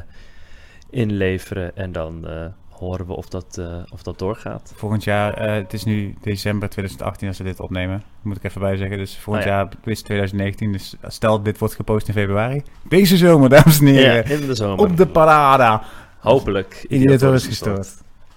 inleveren 0.90 1.76
en 1.76 1.92
dan 1.92 2.28
eh, 2.28 2.46
horen 2.78 3.06
we 3.06 3.12
of 3.12 3.28
dat, 3.28 3.58
eh, 3.58 3.76
of 3.92 4.02
dat 4.02 4.18
doorgaat. 4.18 4.72
Volgend 4.76 5.04
jaar, 5.04 5.34
eh, 5.34 5.54
het 5.54 5.72
is 5.72 5.84
nu 5.84 6.14
december 6.20 6.68
2018 6.68 7.28
als 7.28 7.38
we 7.38 7.44
dit 7.44 7.60
opnemen. 7.60 8.02
Moet 8.22 8.36
ik 8.36 8.44
even 8.44 8.60
bij 8.60 8.76
zeggen. 8.76 8.98
Dus 8.98 9.18
volgend 9.18 9.44
Oh 9.44 9.50
ja. 9.50 9.56
jaar 9.56 9.68
is 9.84 10.02
2019. 10.02 10.72
Dus 10.72 10.96
stel 11.06 11.42
dit 11.42 11.58
wordt 11.58 11.74
gepost 11.74 12.08
in 12.08 12.14
februari. 12.14 12.62
Deze 12.88 13.16
zomer, 13.16 13.48
dames 13.58 13.80
en 13.80 13.86
heren. 13.86 14.14
Ja, 14.28 14.34
in 14.34 14.46
de 14.46 14.54
zomer. 14.54 14.78
op 14.78 14.96
de 14.96 15.06
parada. 15.06 15.82
Hopelijk. 16.18 16.84
Idiotorisch 16.88 17.46
gestoord. 17.46 17.88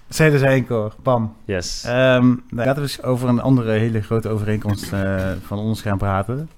Zeiden 0.08 0.38
zij 0.38 0.56
in 0.56 0.66
koor. 0.66 0.94
Bam. 1.02 1.34
Yes. 1.44 1.84
Ehm 1.84 2.26
nou, 2.26 2.38
laten 2.50 2.74
we 2.74 2.80
eens 2.80 3.02
over 3.02 3.28
een 3.28 3.40
andere 3.40 3.72
hele 3.72 4.02
grote 4.02 4.28
overeenkomst 4.28 4.92
eh, 4.92 5.30
van 5.42 5.58
ons 5.58 5.82
gaan 5.82 5.98
praten. 5.98 6.50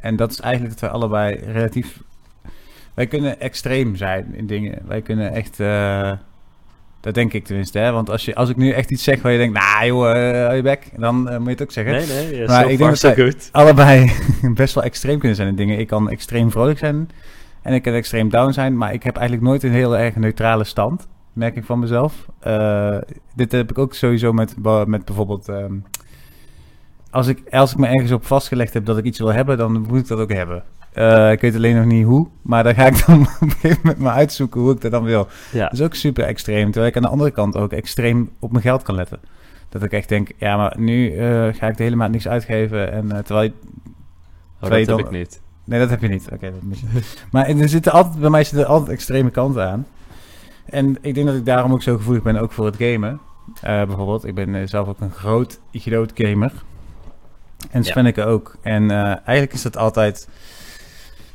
En 0.00 0.16
dat 0.16 0.30
is 0.30 0.40
eigenlijk 0.40 0.72
dat 0.72 0.90
wij 0.90 0.90
allebei 0.90 1.34
relatief... 1.34 2.00
Wij 2.94 3.06
kunnen 3.06 3.40
extreem 3.40 3.96
zijn 3.96 4.34
in 4.34 4.46
dingen. 4.46 4.82
Wij 4.86 5.02
kunnen 5.02 5.32
echt... 5.32 5.58
dat 7.04 7.14
denk 7.14 7.32
ik 7.32 7.44
tenminste, 7.44 7.78
hè. 7.78 7.92
Want 7.92 8.10
als, 8.10 8.24
je, 8.24 8.34
als 8.34 8.48
ik 8.48 8.56
nu 8.56 8.70
echt 8.70 8.90
iets 8.90 9.02
zeg 9.02 9.22
waar 9.22 9.32
je 9.32 9.38
denkt... 9.38 9.58
Nou 9.58 9.86
joh, 9.86 10.10
eh, 10.10 10.44
hou 10.44 10.56
je 10.56 10.62
bek. 10.62 10.90
Dan 10.96 11.28
eh, 11.28 11.36
moet 11.36 11.44
je 11.44 11.50
het 11.50 11.62
ook 11.62 11.70
zeggen. 11.70 11.92
nee, 11.92 12.30
nee, 12.30 12.46
Maar 12.46 12.70
ik 12.70 12.78
denk 12.78 13.00
dat 13.00 13.14
good. 13.14 13.48
Allebei 13.52 14.12
best 14.54 14.74
wel 14.74 14.84
extreem 14.84 15.18
kunnen 15.18 15.36
zijn 15.36 15.48
in 15.48 15.56
dingen. 15.56 15.78
Ik 15.78 15.86
kan 15.86 16.10
extreem 16.10 16.50
vrolijk 16.50 16.78
zijn. 16.78 17.10
En 17.62 17.74
ik 17.74 17.82
kan 17.82 17.92
extreem 17.92 18.28
down 18.28 18.52
zijn. 18.52 18.76
Maar 18.76 18.92
ik 18.92 19.02
heb 19.02 19.16
eigenlijk 19.16 19.46
nooit 19.46 19.62
een 19.62 19.72
heel 19.72 19.96
erg 19.96 20.16
neutrale 20.16 20.64
stand. 20.64 21.06
Merk 21.32 21.56
ik 21.56 21.64
van 21.64 21.78
mezelf. 21.78 22.26
Eh, 22.40 22.98
dit 23.34 23.52
heb 23.52 23.70
ik 23.70 23.78
ook 23.78 23.94
sowieso 23.94 24.32
met, 24.32 24.54
met 24.86 25.04
bijvoorbeeld... 25.04 25.48
ehm, 25.48 25.74
als, 27.10 27.26
ik, 27.26 27.42
als 27.50 27.72
ik 27.72 27.78
me 27.78 27.86
ergens 27.86 28.12
op 28.12 28.26
vastgelegd 28.26 28.74
heb 28.74 28.84
dat 28.84 28.98
ik 28.98 29.04
iets 29.04 29.18
wil 29.18 29.32
hebben, 29.32 29.58
dan 29.58 29.80
moet 29.88 30.00
ik 30.00 30.08
dat 30.08 30.18
ook 30.18 30.32
hebben. 30.32 30.62
Eh, 30.94 31.32
ik 31.32 31.40
weet 31.40 31.54
alleen 31.54 31.76
nog 31.76 31.84
niet 31.84 32.04
hoe, 32.04 32.28
maar 32.42 32.62
daar 32.64 32.74
ga 32.74 32.86
ik 32.86 33.06
dan 33.06 33.20
op 33.40 33.40
een 33.40 33.50
gegeven 33.50 33.80
moment 33.82 34.02
maar 34.02 34.14
uitzoeken 34.14 34.60
hoe 34.60 34.72
ik 34.72 34.80
dat 34.80 34.90
dan 34.90 35.04
wil. 35.04 35.28
Ja, 35.52 35.62
Dat 35.64 35.72
is 35.72 35.82
ook 35.82 35.94
super 35.94 36.24
extreem, 36.24 36.64
terwijl 36.70 36.86
ik 36.86 36.96
aan 36.96 37.02
de 37.02 37.08
andere 37.08 37.30
kant 37.30 37.56
ook 37.56 37.72
extreem 37.72 38.30
op 38.38 38.50
mijn 38.50 38.62
geld 38.62 38.82
kan 38.82 38.94
letten. 38.94 39.20
Dat 39.68 39.82
ik 39.82 39.92
echt 39.92 40.08
denk, 40.08 40.30
ja, 40.38 40.56
maar 40.56 40.74
nu 40.78 41.10
eh, 41.16 41.48
ga 41.54 41.68
ik 41.68 41.76
de 41.76 41.82
hele 41.82 41.96
maand 41.96 42.12
niks 42.12 42.28
uitgeven. 42.28 42.92
En 42.92 43.12
eh, 43.12 43.18
terwijl 43.18 43.46
je, 43.46 43.52
oh, 44.60 44.60
dat 44.60 44.70
heb 44.70 44.86
dan- 44.86 44.98
ik 44.98 45.10
niet. 45.10 45.40
Nee, 45.64 45.78
dat 45.80 45.90
heb 45.90 46.00
je 46.00 46.08
niet. 46.08 46.28
Oké, 46.32 46.50
dat 46.52 46.62
mis 46.62 46.80
je. 46.80 46.86
Maar 47.30 47.48
er 47.48 47.68
zitten 47.68 47.92
altijd, 47.92 48.20
bij 48.20 48.30
mij 48.30 48.44
zitten 48.44 48.66
altijd 48.66 48.90
extreme 48.90 49.30
kanten 49.30 49.68
aan. 49.68 49.86
En 50.64 50.96
ik 51.00 51.14
denk 51.14 51.26
dat 51.26 51.36
ik 51.36 51.44
daarom 51.46 51.72
ook 51.72 51.82
zo 51.82 51.96
gevoelig 51.96 52.22
ben, 52.22 52.36
ook 52.36 52.52
voor 52.52 52.66
het 52.66 52.76
gamen. 52.78 53.20
Bijvoorbeeld, 53.62 54.24
ik 54.26 54.34
ben 54.34 54.68
zelf 54.68 54.88
ook 54.88 55.00
een 55.00 55.10
groot, 55.10 55.60
groot 55.72 56.12
gamer. 56.14 56.52
En 57.70 57.82
Ja. 57.82 57.90
Svenneke 57.90 58.24
ook. 58.24 58.56
En 58.62 58.90
eigenlijk 58.90 59.52
is 59.52 59.62
dat 59.62 59.76
altijd... 59.76 60.28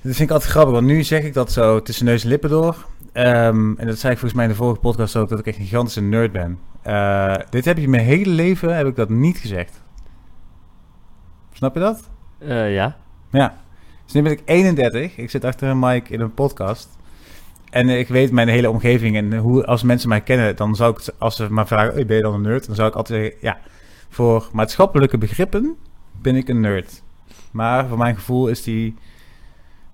Dat 0.01 0.15
vind 0.15 0.29
ik 0.29 0.31
altijd 0.31 0.51
grappig, 0.51 0.73
want 0.73 0.85
nu 0.85 1.03
zeg 1.03 1.23
ik 1.23 1.33
dat 1.33 1.51
zo 1.51 1.81
tussen 1.81 2.05
neus 2.05 2.23
en 2.23 2.29
lippen 2.29 2.49
door. 2.49 2.85
Ehm, 3.13 3.73
en 3.77 3.87
dat 3.87 3.97
zei 3.99 4.13
ik 4.13 4.19
volgens 4.19 4.33
mij 4.33 4.43
in 4.43 4.49
de 4.49 4.55
vorige 4.57 4.79
podcast 4.79 5.15
ook, 5.15 5.29
dat 5.29 5.39
ik 5.39 5.45
echt 5.45 5.57
een 5.57 5.63
gigantische 5.63 6.01
nerd 6.01 6.31
ben. 6.31 6.59
Eh, 6.81 7.35
dit 7.49 7.65
heb 7.65 7.77
je 7.77 7.87
mijn 7.87 8.03
hele 8.05 8.29
leven, 8.29 8.75
heb 8.75 8.87
ik 8.87 8.95
dat 8.95 9.09
niet 9.09 9.37
gezegd. 9.37 9.81
Snap 11.53 11.73
je 11.73 11.79
dat? 11.79 12.09
Eh, 12.37 12.73
ja, 12.73 12.97
Ja. 13.31 13.57
Dus 14.05 14.13
nu 14.13 14.21
ben 14.21 14.31
ik 14.31 14.41
31. 14.45 15.17
Ik 15.17 15.29
zit 15.29 15.43
achter 15.43 15.69
een 15.69 15.79
mic 15.79 16.09
in 16.09 16.19
een 16.21 16.33
podcast. 16.33 16.97
En 17.69 17.89
ik 17.89 18.07
weet 18.07 18.31
mijn 18.31 18.47
hele 18.47 18.69
omgeving 18.69 19.15
en 19.15 19.37
hoe, 19.37 19.65
als 19.65 19.83
mensen 19.83 20.09
mij 20.09 20.21
kennen, 20.21 20.55
dan 20.55 20.75
zou 20.75 20.91
ik, 20.91 21.13
als 21.17 21.35
ze 21.35 21.53
me 21.53 21.65
vragen, 21.65 21.93
"Hey, 21.93 22.05
ben 22.05 22.15
je 22.15 22.21
dan 22.21 22.33
een 22.33 22.41
nerd? 22.41 22.65
Dan 22.65 22.75
zou 22.75 22.89
ik 22.89 22.95
altijd 22.95 23.21
zeggen, 23.21 23.37
ja, 23.41 23.57
voor 24.09 24.49
maatschappelijke 24.53 25.17
begrippen 25.17 25.75
ben 26.21 26.35
ik 26.35 26.47
een 26.49 26.59
nerd. 26.59 27.01
Maar 27.51 27.87
voor 27.87 27.97
mijn 27.97 28.15
gevoel 28.15 28.47
is 28.47 28.63
die, 28.63 28.95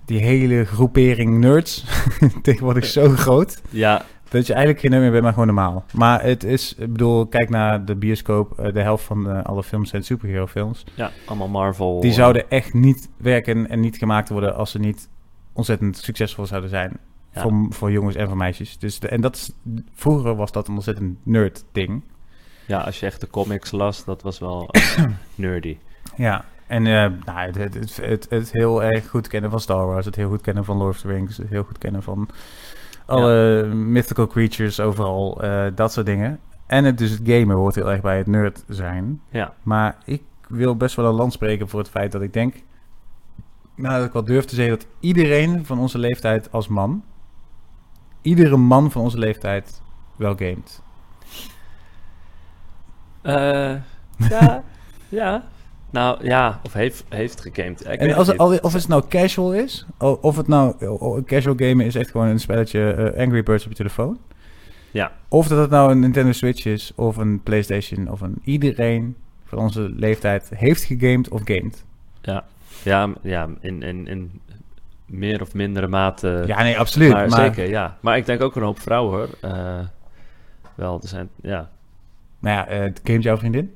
die 0.06 0.20
hele 0.20 0.66
groepering 0.66 1.40
nerds 1.40 1.86
tegenwoordig 2.42 2.86
zo 2.86 3.10
groot, 3.10 3.62
ja, 3.70 4.06
dat 4.30 4.48
je 4.48 4.54
eigenlijk 4.54 4.82
geen 4.82 4.92
nerd 4.92 5.04
meer 5.04 5.12
bent, 5.12 5.24
maar 5.24 5.34
gewoon 5.34 5.48
normaal. 5.48 5.86
Maar 5.94 6.24
het 6.24 6.44
is, 6.44 6.76
ik 6.78 6.92
bedoel, 6.92 7.26
kijk 7.28 7.50
naar 7.50 7.86
de 7.86 7.96
bioscoop, 7.96 8.60
eh, 8.60 8.74
de 8.74 8.82
helft 8.82 9.04
van 9.04 9.30
eh, 9.30 9.44
alle 9.44 9.64
films 9.64 9.90
zijn 9.90 10.04
superhero 10.04 10.48
films. 10.48 10.84
ja, 10.94 11.12
allemaal 11.26 11.48
Marvel. 11.48 12.00
Die 12.00 12.12
zouden 12.12 12.50
echt 12.50 12.74
niet 12.74 13.10
werken 13.18 13.70
en 13.70 13.80
niet 13.80 13.98
gemaakt 13.98 14.30
worden 14.30 14.56
als 14.56 14.72
ze 14.72 14.80
niet 14.80 15.10
ontzettend 15.54 15.98
succesvol 15.98 16.46
zouden 16.46 16.70
zijn. 16.70 16.98
Ja. 17.34 17.42
Voor, 17.42 17.66
voor 17.70 17.92
jongens 17.92 18.16
en 18.16 18.28
voor 18.28 18.38
meisjes. 18.38 18.78
Dus 18.78 19.00
de, 19.00 19.08
en 19.08 19.22
dat 19.22 19.36
is, 19.36 19.52
vroeger 19.94 20.36
was 20.36 20.52
dat 20.52 20.68
een 20.68 20.74
ontzettend 20.74 21.18
nerd 21.24 21.64
ding. 21.72 22.04
Ja, 22.68 22.80
als 22.80 23.00
je 23.00 23.06
echt 23.06 23.22
de 23.22 23.30
comics 23.30 23.72
las, 23.72 24.06
dat 24.06 24.22
was 24.22 24.40
wel 24.40 24.70
eh, 24.70 25.06
nerdy. 25.36 25.78
Ja, 26.16 26.46
en 26.68 26.86
eh, 26.86 27.12
nou, 27.26 27.40
het, 27.40 27.56
het, 27.56 27.98
het, 28.02 28.26
het, 28.30 28.52
heel 28.52 28.84
erg 28.84 29.10
goed 29.10 29.28
kennen 29.28 29.50
van 29.50 29.60
Star 29.60 29.86
Wars, 29.86 30.06
het 30.06 30.16
heel 30.16 30.30
goed 30.30 30.42
kennen 30.42 30.66
van 30.66 30.78
Lord 30.78 30.96
of 30.96 31.02
the 31.02 31.08
Rings, 31.08 31.38
het 31.38 31.50
heel 31.50 31.64
goed 31.64 31.78
kennen 31.78 32.04
van 32.04 32.30
alle 33.06 33.64
mythical 33.74 34.28
creatures 34.28 34.80
overal, 34.80 35.42
eh, 35.42 35.66
dat 35.76 35.94
soort 35.94 36.06
dingen. 36.06 36.40
En 36.66 36.84
het, 36.84 36.98
dus 36.98 37.10
het 37.10 37.22
gamen 37.24 37.56
hoort 37.56 37.76
heel 37.76 37.92
erg 37.92 38.02
bij 38.02 38.18
het 38.18 38.28
nerd 38.28 38.64
zijn. 38.68 39.22
Ja. 39.30 39.54
Maar 39.64 39.98
ik 40.06 40.24
wil 40.48 40.76
best 40.76 40.96
wel 40.96 41.06
een 41.06 41.14
land 41.14 41.34
spreken 41.34 41.70
voor 41.70 41.80
het 41.80 41.90
feit 41.90 42.12
dat 42.12 42.22
ik 42.22 42.34
denk, 42.34 42.56
nou 43.76 43.98
dat 43.98 44.06
ik 44.06 44.14
wel 44.14 44.24
durf 44.24 44.46
te 44.46 44.56
zeggen 44.56 44.78
dat 44.78 44.88
iedereen 45.00 45.66
van 45.66 45.80
onze 45.80 45.98
leeftijd 45.98 46.52
als 46.52 46.68
man, 46.68 47.04
iedere 48.22 48.58
man 48.58 48.92
van 48.92 49.02
onze 49.02 49.18
leeftijd 49.18 49.82
wel 50.16 50.36
gamet. 50.36 50.82
Eh, 53.22 53.76
ja, 54.30 54.64
ja. 55.10 55.44
Nou 55.90 56.26
ja, 56.26 56.60
of 56.64 56.74
heeft, 56.74 57.04
heeft 57.10 57.42
gegamed. 57.42 57.82
Ik 57.82 58.00
En 58.00 58.14
als, 58.14 58.28
het- 58.28 58.62
of 58.62 58.74
het 58.74 58.88
nou 58.88 59.04
casual 59.10 59.54
is, 59.54 59.86
of 60.00 60.38
het 60.38 60.48
nou 60.48 60.76
casual 61.24 61.56
gamen 61.58 61.86
is 61.86 61.96
echt 61.96 62.12
gewoon 62.12 62.28
een 62.28 62.40
spelletje 62.40 62.92
eh, 62.92 63.24
Angry 63.24 63.44
Birds 63.44 63.64
op 63.64 63.70
je 63.70 63.78
telefoon. 63.78 64.18
Ja. 64.92 65.12
Of 65.28 65.48
dat 65.48 65.58
het 65.58 65.70
nou 65.70 65.92
een 65.92 66.00
Nintendo 66.00 66.32
Switch 66.32 66.66
is, 66.66 66.92
of 66.96 67.18
een 67.18 67.44
PlayStation, 67.44 68.12
of 68.12 68.22
een 68.22 68.42
iedereen 68.44 69.16
van 69.46 69.58
onze 69.60 69.82
leeftijd 69.96 70.50
heeft 70.56 70.84
gegamed 70.84 71.30
of 71.30 71.42
gamed. 71.44 71.84
Ja, 72.84 73.06
m- 73.08 73.16
ja 73.22 73.48
in, 73.60 73.82
in, 73.84 74.08
in 74.08 74.42
meer 75.06 75.42
of 75.42 75.54
mindere 75.54 75.88
mate. 75.88 76.44
ja, 76.48 76.62
nee, 76.62 76.80
absoluut. 76.80 77.12
maar, 77.12 77.30
Maar, 77.30 77.40
zeker, 77.46 77.70
ja. 77.70 77.98
Maar 78.00 78.18
ik 78.18 78.26
denk 78.26 78.42
ook 78.42 78.56
een 78.56 78.64
hoop 78.64 78.80
vrouwen 78.80 79.18
hoor. 79.18 79.52
Eh, 79.52 79.80
wel, 80.76 81.00
er 81.02 81.08
zijn, 81.08 81.30
ja. 81.42 81.70
Nou 82.40 82.56
ja, 82.58 82.68
eh 82.68 82.92
gamet 83.04 83.24
jouw 83.24 83.38
vriendin? 83.38 83.74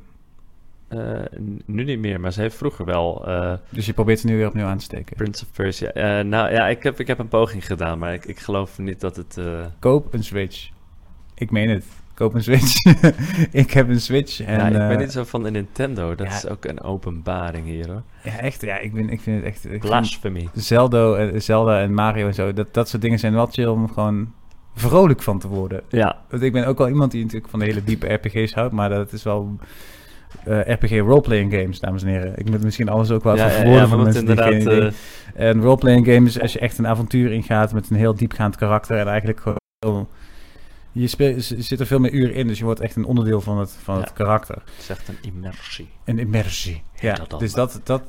Eh, 0.90 1.40
nu 1.66 1.84
niet 1.84 2.00
meer, 2.00 2.20
maar 2.20 2.34
ze 2.34 2.42
heeft 2.42 2.56
vroeger 2.56 2.86
wel 2.86 3.28
eh, 3.28 3.54
Dus 3.70 3.86
je 3.86 3.94
probeert 3.94 4.20
ze 4.20 4.28
nu 4.28 4.38
weer 4.38 4.48
opnieuw 4.48 4.66
aan 4.66 4.78
te 4.78 4.84
steken. 4.84 5.16
Prince 5.16 5.44
of 5.44 5.52
Persia. 5.52 5.92
Eh, 5.92 6.26
nou 6.26 6.52
ja, 6.52 6.68
ik 6.68 6.84
heb, 6.84 7.00
ik 7.00 7.08
heb 7.08 7.20
een 7.20 7.28
poging 7.28 7.66
gedaan, 7.66 8.00
maar 8.00 8.14
ik, 8.14 8.26
ik 8.26 8.40
geloof 8.40 8.78
niet 8.78 9.00
dat 9.00 9.16
het. 9.16 9.38
Koop 9.80 10.14
een 10.14 10.24
Switch. 10.24 10.70
Ik 11.36 11.52
meen 11.52 11.70
het. 11.70 11.86
Koop 12.14 12.34
een 12.34 12.44
Switch. 12.44 12.76
ik 13.52 13.72
heb 13.72 13.90
een 13.90 14.02
Switch. 14.02 14.42
En, 14.42 14.58
ja, 14.58 14.68
ik 14.68 14.88
ben 14.88 14.98
niet 14.98 15.12
zo 15.12 15.24
van 15.24 15.44
de 15.44 15.52
Nintendo. 15.52 16.16
Dat 16.16 16.28
ja. 16.28 16.34
is 16.34 16.48
ook 16.48 16.66
een 16.66 16.82
openbaring 16.82 17.66
hier 17.66 17.88
hoor. 17.88 18.04
ja, 18.24 18.40
echt. 18.40 18.62
Ja, 18.62 18.78
ik, 18.78 18.94
ben, 18.94 19.10
ik 19.10 19.22
vind 19.22 19.44
het 19.44 19.46
echt... 19.46 19.80
Blasphemy. 19.80 20.50
Zelda, 20.54 21.16
en- 21.16 21.42
Zelda 21.42 21.82
en 21.82 21.94
Mario 21.94 22.28
en 22.28 22.34
zo, 22.34 22.54
dat, 22.54 22.74
dat 22.74 22.90
soort 22.90 23.02
dingen 23.02 23.20
zijn 23.20 23.34
wel 23.34 23.46
chill 23.46 23.66
om 23.66 23.90
gewoon 23.90 24.34
vrolijk 24.76 25.22
van 25.22 25.40
te 25.40 25.48
worden. 25.48 25.82
Ja, 25.90 26.22
Want 26.30 26.44
ik 26.44 26.52
ben 26.52 26.68
ook 26.68 26.78
wel 26.78 26.88
iemand 26.88 27.12
die 27.12 27.22
natuurlijk 27.22 27.50
van 27.50 27.60
de 27.60 27.66
hele 27.66 27.84
diepe 27.84 28.14
RPG's 28.14 28.54
houdt, 28.54 28.74
maar 28.74 28.90
dat 28.90 29.12
is 29.12 29.24
wel 29.24 29.58
eh, 30.44 30.60
RPG 30.74 30.92
roleplaying 31.00 31.54
games, 31.54 31.80
dames 31.80 32.04
en 32.04 32.10
heren. 32.10 32.34
Ik 32.36 32.50
moet 32.50 32.64
misschien 32.64 32.90
alles 32.90 33.12
ook 33.12 33.24
wel 33.24 33.36
ja, 33.36 33.50
even 33.50 33.70
ja, 33.70 33.76
ja, 33.76 33.88
voor 33.88 33.98
mensen 33.98 34.26
die 34.26 34.38
geen 34.38 34.62
idee. 34.62 34.92
eh, 35.34 35.50
En 35.50 35.62
roleplaying 35.62 36.06
games 36.08 36.42
als 36.42 36.54
je 36.54 36.60
echt 36.60 36.78
een 36.78 36.88
avontuur 36.88 37.32
ingaat 37.32 37.74
met 37.74 37.90
een 37.90 37.96
heel 37.96 38.16
diepgaand 38.16 38.56
karakter 38.56 38.98
en 38.98 39.08
eigenlijk 39.08 39.40
gewoon... 39.40 40.08
Je, 40.92 41.08
speelt, 41.08 41.48
je 41.48 41.62
zit 41.62 41.80
er 41.80 41.86
veel 41.86 42.00
meer 42.00 42.12
uren 42.12 42.34
in, 42.34 42.48
dus 42.48 42.58
je 42.58 42.64
wordt 42.64 42.80
echt 42.80 42.96
een 42.96 43.06
onderdeel 43.06 43.42
van 43.42 43.58
het, 43.60 43.78
van 43.84 43.98
het 43.98 44.14
karakter. 44.14 44.56
het 44.56 44.74
is 44.80 44.90
echt 44.90 45.08
een 45.08 45.18
immersie. 45.22 45.90
Een 46.06 46.20
immersie. 46.20 46.82
Ja, 47.00 47.14
dat 47.28 47.40
dus 47.40 47.54
dat, 47.54 47.82
dat... 47.84 48.02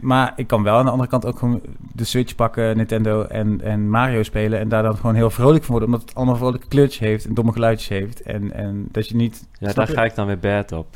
Maar 0.00 0.32
ik 0.36 0.46
kan 0.46 0.62
wel 0.62 0.76
aan 0.76 0.84
de 0.84 0.90
andere 0.90 1.08
kant 1.10 1.26
ook 1.26 1.38
gewoon 1.38 1.60
de 1.92 2.04
Switch 2.04 2.34
pakken, 2.34 2.76
Nintendo 2.76 3.22
en, 3.22 3.60
en 3.62 3.90
Mario 3.90 4.22
spelen... 4.22 4.58
en 4.58 4.68
daar 4.68 4.82
dan 4.82 4.96
gewoon 4.96 5.14
heel 5.14 5.30
vrolijk 5.30 5.64
van 5.64 5.70
worden, 5.70 5.88
omdat 5.94 6.08
het 6.08 6.16
allemaal 6.18 6.36
vrolijke 6.36 6.68
kleurtjes 6.68 6.98
heeft 6.98 7.24
en 7.24 7.34
domme 7.34 7.52
geluidjes 7.52 7.88
heeft. 7.88 8.22
En, 8.22 8.52
en 8.52 8.88
dat 8.92 9.08
je 9.08 9.16
niet... 9.16 9.48
Ja, 9.58 9.72
daar 9.72 9.88
ga 9.88 10.04
ik 10.04 10.14
dan 10.14 10.26
weer 10.26 10.38
bad 10.38 10.72
op. 10.72 10.86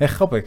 Ja, 0.00 0.06
grappig. 0.06 0.46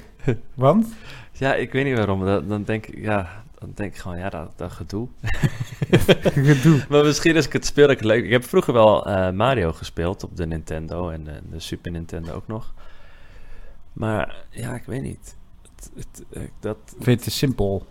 Want? 0.54 0.88
Ja, 1.36 1.56
ik 1.56 1.72
weet 1.72 1.86
niet 1.86 1.98
waarom. 1.98 2.26
Dat, 2.26 2.50
dan 2.50 2.64
denk 2.64 2.86
ik, 2.86 2.98
ja, 2.98 3.44
dan 3.60 3.72
denk 3.74 3.94
ik 3.94 4.00
gewoon, 4.00 4.18
ja, 4.18 4.30
dat, 4.30 4.52
dat 4.56 4.72
gedoe. 4.72 5.08
Gedoe. 6.50 6.86
Maar 6.90 7.04
misschien 7.04 7.36
ik 7.36 7.54
het 7.54 7.66
speel, 7.66 7.90
ik 7.90 7.98
het 7.98 8.06
leuk. 8.06 8.24
Ik 8.24 8.32
heb 8.32 8.44
vroeger 8.44 8.74
wel 8.74 9.06
eh, 9.06 9.32
Mario 9.32 9.72
gespeeld 9.72 10.24
op 10.24 10.38
de 10.38 10.48
Nintendo 10.48 11.10
en 11.10 11.28
eh, 11.28 11.36
de 11.52 11.60
Super 11.60 11.92
Nintendo 11.92 12.34
ook 12.34 12.48
nog. 12.48 12.74
Maar 13.94 14.46
ja, 14.50 14.76
ik 14.76 14.84
weet 14.84 15.02
niet. 15.02 15.36
Het, 15.62 15.92
het, 15.96 16.24
eh, 16.30 16.44
dat, 16.60 16.78
Vind 16.86 17.06
je 17.06 17.12
het 17.12 17.24
te 17.24 17.32
simpel? 17.32 17.86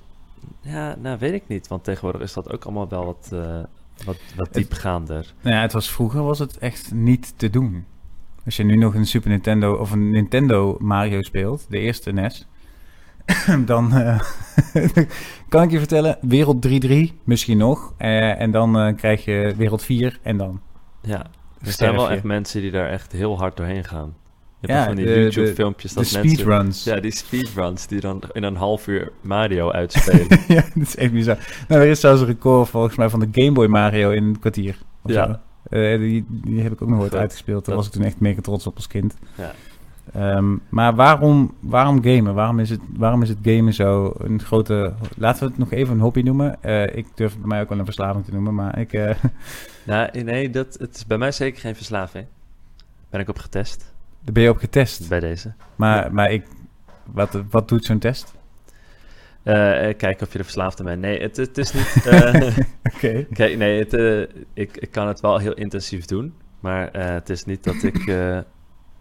ja, 0.61 0.97
nou 0.97 1.19
weet 1.19 1.33
ik 1.33 1.49
niet. 1.49 1.69
Want 1.69 1.85
tegenwoordig 1.85 2.23
is 2.23 2.33
dat 2.33 2.53
ook 2.53 2.65
allemaal 2.65 2.89
wel 2.89 3.05
wat, 3.05 3.29
wat, 4.05 4.19
wat 4.37 4.53
diepgaander. 4.53 5.35
Nou 5.41 5.57
ja, 5.57 5.63
het 5.63 5.73
was 5.73 5.91
vroeger 5.91 6.23
was 6.23 6.39
het 6.39 6.59
echt 6.59 6.93
niet 6.93 7.39
te 7.39 7.51
doen. 7.51 7.87
Als 8.45 8.57
je 8.57 8.65
nu 8.65 8.77
nog 8.77 8.95
een 8.95 9.07
Super 9.07 9.31
Nintendo 9.31 9.75
of 9.75 9.91
een 9.91 10.11
Nintendo 10.11 10.77
Mario 10.79 11.23
speelt, 11.23 11.67
de 11.69 11.79
eerste 11.79 12.13
NES, 12.13 12.47
dan 13.67 13.93
eh, 13.93 14.21
kan 15.49 15.63
ik 15.63 15.71
je 15.71 15.79
vertellen, 15.79 16.19
wereld 16.21 16.67
3-3 16.87 16.91
misschien 17.25 17.59
nog. 17.59 17.95
Eh, 17.97 18.41
en 18.41 18.51
dan 18.51 18.79
eh, 18.79 18.97
krijg 18.97 19.25
je 19.25 19.55
wereld 19.57 19.83
4 19.83 20.19
en 20.23 20.37
dan 20.37 20.61
Ja, 21.03 21.27
er 21.61 21.73
zijn 21.73 21.95
wel 21.95 22.11
echt 22.11 22.23
mensen 22.23 22.61
die 22.61 22.71
daar 22.71 22.89
echt 22.89 23.13
heel 23.13 23.39
hard 23.39 23.57
doorheen 23.57 23.85
gaan. 23.85 24.15
Je 24.61 24.67
hebt 24.67 24.81
Ja, 24.81 24.87
van 24.87 24.97
die 24.97 25.07
YouTube-filmpjes 25.07 25.93
de 25.93 26.03
dat 26.03 26.13
mensen... 26.13 26.31
speedruns. 26.31 26.85
Ja, 26.85 27.01
die 27.01 27.11
speedruns 27.11 27.87
die 27.87 28.01
dan 28.01 28.23
in 28.33 28.43
een 28.43 28.57
half 28.57 28.87
uur 28.87 29.13
Mario 29.21 29.71
uitspelen. 29.71 30.41
ja, 30.57 30.65
dat 30.75 30.87
is 30.87 30.97
echt 30.97 31.13
bizar. 31.13 31.39
Nou, 31.69 31.83
er 31.83 31.89
is 31.89 32.01
zelfs 32.01 32.21
een 32.21 32.27
record 32.27 32.69
volgens 32.69 32.97
mij 32.97 33.09
van 33.09 33.21
de 33.21 33.29
Game 33.33 33.53
Boy 33.53 33.67
Mario 33.67 34.11
in 34.11 34.25
een 34.25 34.39
kwartier. 34.39 34.79
Ja. 35.05 35.27
zo. 35.27 35.39
Eh, 35.71 35.99
die, 35.99 36.25
die 36.29 36.63
heb 36.63 36.73
ik 36.73 36.83
ook 36.83 36.89
nog 36.89 36.99
nooit 36.99 37.11
Dat- 37.11 37.21
uitgespeeld. 37.21 37.65
Daar 37.65 37.77
was 37.77 37.87
ik 37.87 37.93
toen 37.93 38.03
echt 38.05 38.21
mega 38.21 38.41
trots 38.41 38.67
op 38.67 38.77
als 38.77 38.87
kind. 38.87 39.15
Ja. 39.35 39.53
Ehm, 40.13 40.57
maar 40.69 40.95
waarom, 40.95 41.55
waarom 41.61 42.03
gamen? 42.05 42.35
Waarom 42.35 42.59
is, 42.59 42.71
het, 42.71 42.81
waarom 42.97 43.23
is 43.23 43.29
het 43.29 43.39
gamen 43.43 43.73
zo 43.75 44.15
een 44.19 44.41
grote... 44.43 44.93
Laten 45.17 45.43
we 45.43 45.49
het 45.49 45.59
nog 45.59 45.71
even 45.73 45.95
een 45.95 46.01
hobby 46.01 46.21
noemen. 46.23 46.63
Eh, 46.63 46.97
ik 46.97 47.07
durf 47.15 47.31
het 47.31 47.39
bij 47.41 47.49
mij 47.49 47.61
ook 47.61 47.69
wel 47.69 47.79
een 47.79 47.85
verslaving 47.85 48.25
te 48.25 48.33
noemen, 48.33 48.55
maar 48.55 48.79
ik... 48.79 48.93
eh, 48.93 49.15
nou, 49.87 50.23
nee, 50.23 50.51
dat, 50.51 50.77
het 50.79 50.97
is 50.97 51.07
bij 51.07 51.19
mij 51.19 51.33
zeker 51.33 51.61
geen 51.61 51.77
verslaving. 51.77 52.27
Ben 53.11 53.21
ik 53.21 53.29
op 53.29 53.39
getest 53.39 53.93
daar 54.25 54.33
ben 54.35 54.43
je 54.43 54.51
op 54.51 54.57
getest. 54.59 55.09
bij 55.09 55.21
deze. 55.21 55.53
Maar, 55.77 56.15
maar 56.15 56.33
ik... 56.33 56.47
Wat, 57.13 57.43
wat 57.51 57.69
doet 57.69 57.85
zo'n 57.85 57.99
test? 57.99 58.35
Eh, 59.43 59.97
kijken 59.97 60.27
of 60.27 60.33
je 60.33 60.39
er 60.39 60.45
verslaafd 60.45 60.79
aan 60.81 60.87
bent. 60.87 61.01
Nee, 61.01 61.21
het, 61.21 61.37
het 61.37 61.59
is 61.59 61.73
niet... 61.73 62.07
eh, 62.07 62.57
Oké. 62.95 63.27
Kijk, 63.33 63.57
nee, 63.57 63.85
het, 63.85 63.93
ik, 64.55 64.77
ik 64.77 64.91
kan 64.91 65.07
het 65.09 65.21
wel 65.21 65.39
heel 65.39 65.55
intensief 65.55 66.05
doen. 66.05 66.35
Maar 66.61 66.91
het 66.93 67.31
is 67.31 67.45
niet 67.45 67.65
dat 67.65 67.83
ik 67.83 68.05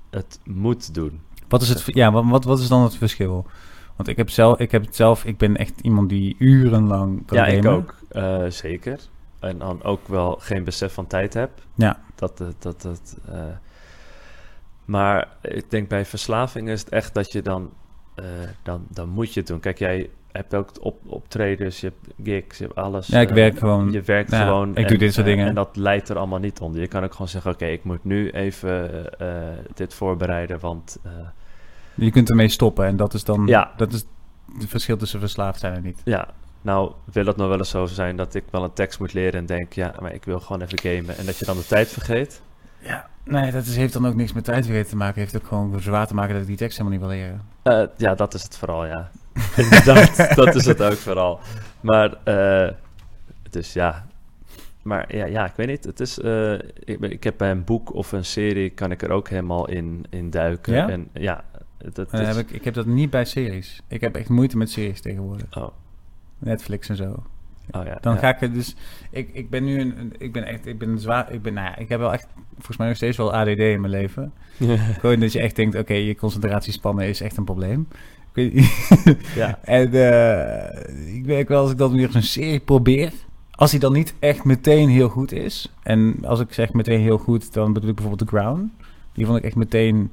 het 0.10 0.39
moet 0.43 0.93
doen. 0.93 1.21
Wat 1.47 1.62
is 1.62 1.69
het... 1.69 1.84
Ja, 1.86 2.12
wat, 2.12 2.25
wat, 2.25 2.43
wat 2.43 2.60
is 2.60 2.67
dan 2.67 2.84
het 2.84 2.95
verschil? 2.95 3.45
Want 3.95 4.10
ik 4.10 4.17
heb, 4.17 4.30
zelf, 4.30 4.60
ik 4.60 4.71
heb 4.71 4.86
het 4.86 4.95
zelf... 4.95 5.25
Ik 5.25 5.38
ben 5.38 5.56
echt 5.56 5.80
iemand 5.82 6.10
die 6.10 6.36
urenlang 6.39 7.25
kan 7.25 7.38
ja, 7.38 7.45
ik 7.45 7.65
ook. 7.65 7.95
zeker. 8.51 8.99
En 9.39 9.58
dan 9.58 9.84
ook 9.84 10.08
wel 10.08 10.36
geen 10.39 10.63
besef 10.63 10.93
van 10.93 11.08
tijd 11.08 11.34
heb. 11.34 11.51
Ja. 11.75 11.99
Dat, 12.15 12.38
dat, 12.38 12.82
dat, 12.82 13.17
maar 14.86 15.27
ik 15.41 15.69
denk 15.69 15.89
bij 15.89 16.06
verslaving 16.06 16.69
is 16.69 16.80
het 16.80 16.89
echt 16.89 17.13
dat 17.13 17.32
je 17.32 17.41
dan, 17.41 17.69
dan, 18.63 18.86
dan 18.89 19.10
moet 19.10 19.34
je 19.34 19.39
het 19.39 19.49
doen. 19.49 19.60
Kijk, 19.60 19.80
jij 19.80 20.10
hebt 20.31 20.55
ook 20.55 20.69
op, 20.79 20.97
optredens, 21.05 21.81
je 21.81 21.87
hebt 21.87 22.15
gigs, 22.23 22.57
je 22.57 22.63
hebt 22.63 22.75
alles. 22.75 23.07
Ja, 23.07 23.19
ik 23.19 23.29
eh, 23.29 23.35
werk 23.35 23.57
gewoon. 23.57 23.91
Je 23.91 24.01
werkt 24.01 24.31
Ja, 24.31 24.43
gewoon. 24.43 24.75
ik 24.75 24.87
doe 24.87 24.97
dit 24.97 25.13
soort 25.13 25.27
eh, 25.27 25.33
dingen. 25.33 25.47
En 25.47 25.55
dat 25.55 25.75
leidt 25.75 26.09
er 26.09 26.17
allemaal 26.17 26.39
niet 26.39 26.59
onder. 26.59 26.81
Je 26.81 26.87
kan 26.87 27.03
ook 27.03 27.11
gewoon 27.11 27.27
zeggen, 27.27 27.51
oké, 27.51 27.65
ik 27.65 27.83
moet 27.83 28.03
nu 28.03 28.29
even 28.29 29.19
eh, 29.19 29.27
dit 29.73 29.93
voorbereiden, 29.93 30.59
want... 30.59 30.99
Je 31.95 32.11
kunt 32.11 32.29
ermee 32.29 32.49
stoppen 32.49 32.85
en 32.85 32.95
dat 32.95 33.13
is 33.13 33.23
dan... 33.23 33.47
Ja. 33.47 33.71
Dat 33.77 33.93
is 33.93 34.05
het 34.59 34.69
verschil 34.69 34.97
tussen 34.97 35.19
verslaafd 35.19 35.59
zijn 35.59 35.73
en 35.73 35.83
niet. 35.83 36.01
Ja, 36.03 36.27
nou 36.61 36.91
wil 37.11 37.25
het 37.25 37.35
nog 37.35 37.47
wel 37.47 37.57
eens 37.57 37.69
zo 37.69 37.85
zijn 37.85 38.15
dat 38.15 38.33
ik 38.33 38.43
wel 38.51 38.63
een 38.63 38.73
tekst 38.73 38.99
moet 38.99 39.13
leren 39.13 39.39
en 39.39 39.45
denk, 39.45 39.73
ja, 39.73 39.93
maar 39.99 40.13
ik 40.13 40.23
wil 40.23 40.39
gewoon 40.39 40.61
even 40.61 40.79
gamen. 40.79 41.17
En 41.17 41.25
dat 41.25 41.37
je 41.37 41.45
dan 41.45 41.57
de 41.57 41.65
tijd 41.65 41.87
vergeet. 41.87 42.41
Ja, 42.79 43.09
nee, 43.23 43.51
dat 43.51 43.65
is, 43.65 43.75
heeft 43.75 43.93
dan 43.93 44.07
ook 44.07 44.15
niks 44.15 44.33
met 44.33 44.43
tijdvergeten 44.43 44.89
te 44.89 44.95
maken. 44.95 45.19
Heeft 45.19 45.35
ook 45.35 45.47
gewoon 45.47 45.81
zwaar 45.81 46.07
te 46.07 46.13
maken 46.13 46.33
dat 46.33 46.41
ik 46.41 46.47
die 46.47 46.57
tekst 46.57 46.77
helemaal 46.77 46.99
niet 46.99 47.07
wil 47.07 47.17
leren. 47.17 47.89
Ja, 47.97 48.15
dat 48.15 48.33
is 48.33 48.43
het 48.43 48.57
vooral, 48.57 48.85
ja. 48.85 49.11
Inderdaad, 49.63 50.35
dat 50.35 50.55
is 50.55 50.65
het 50.65 50.81
ook 50.81 50.97
vooral. 50.97 51.39
Maar, 51.81 52.17
eh, 52.23 52.73
dus 53.49 53.73
ja. 53.73 54.05
Maar 54.81 55.15
ja, 55.15 55.25
ja, 55.25 55.45
ik 55.45 55.53
weet 55.55 55.67
niet. 55.67 55.83
Het 55.83 55.99
is, 55.99 56.19
eh, 56.19 56.53
ik, 56.53 56.99
ik 56.99 57.23
heb 57.23 57.37
bij 57.37 57.51
een 57.51 57.63
boek 57.63 57.93
of 57.93 58.11
een 58.11 58.25
serie, 58.25 58.69
kan 58.69 58.91
ik 58.91 59.01
er 59.01 59.11
ook 59.11 59.29
helemaal 59.29 59.67
in, 59.69 60.05
in 60.09 60.29
duiken. 60.29 60.73
Ja? 60.73 60.89
En 60.89 61.07
ja, 61.13 61.43
dat 61.93 62.13
is... 62.13 62.19
heb 62.19 62.35
ik, 62.35 62.51
ik 62.51 62.63
heb 62.63 62.73
dat 62.73 62.85
niet 62.85 63.09
bij 63.09 63.25
series. 63.25 63.81
Ik 63.87 64.01
heb 64.01 64.15
echt 64.15 64.29
moeite 64.29 64.57
met 64.57 64.69
series 64.69 65.01
tegenwoordig. 65.01 65.57
Oh, 65.57 65.67
Netflix 66.37 66.89
en 66.89 66.95
zo. 66.95 67.23
oh 67.71 67.85
ja. 67.85 67.97
Dan 68.01 68.13
ja. 68.13 68.19
ga 68.19 68.39
ik 68.39 68.53
dus... 68.53 68.75
Ik, 69.11 69.29
ik 69.33 69.49
ben 69.49 69.63
nu 69.63 69.79
een, 69.79 69.99
een- 69.99 70.13
Ik 70.17 70.33
ben 70.33 70.43
echt... 70.43 70.65
Ik 70.65 70.77
ben 70.79 70.99
zwaar... 70.99 71.31
Ik 71.31 71.41
ben... 71.41 71.53
Nou 71.53 71.67
ja, 71.67 71.77
ik 71.77 71.89
heb 71.89 71.99
wel 71.99 72.13
echt... 72.13 72.27
Volgens 72.53 72.77
mij 72.77 72.87
nog 72.87 72.95
steeds 72.95 73.17
wel 73.17 73.33
ADD 73.33 73.47
in 73.47 73.81
mijn 73.81 73.93
leven. 73.93 74.33
Gewoon 74.99 75.19
dat 75.19 75.31
je 75.31 75.41
echt 75.41 75.55
denkt... 75.55 75.75
Oké, 75.75 75.93
je 75.93 76.15
concentratiespannen 76.15 77.07
is 77.07 77.21
echt 77.21 77.37
een 77.37 77.45
probleem. 77.45 77.87
Ik 78.33 78.53
ja. 79.35 79.59
En 79.63 79.93
eh, 79.93 81.15
ik 81.15 81.25
merk 81.25 81.47
wel 81.47 81.61
als 81.61 81.71
ik 81.71 81.77
dat 81.77 81.91
weer 81.91 82.09
zo'n 82.11 82.21
serie 82.21 82.59
probeer. 82.59 83.11
Als 83.51 83.71
hij 83.71 83.79
dan 83.79 83.93
niet 83.93 84.13
echt 84.19 84.43
meteen 84.43 84.89
heel 84.89 85.09
goed 85.09 85.31
is. 85.31 85.71
En 85.83 86.15
als 86.25 86.39
ik 86.39 86.53
zeg 86.53 86.73
meteen 86.73 86.99
heel 86.99 87.17
goed, 87.17 87.53
dan 87.53 87.73
bedoel 87.73 87.89
ik 87.89 87.95
bijvoorbeeld 87.95 88.29
The 88.29 88.35
Crown. 88.35 88.71
Die 89.13 89.25
vond 89.25 89.37
ik 89.37 89.43
echt 89.43 89.55
meteen 89.55 90.11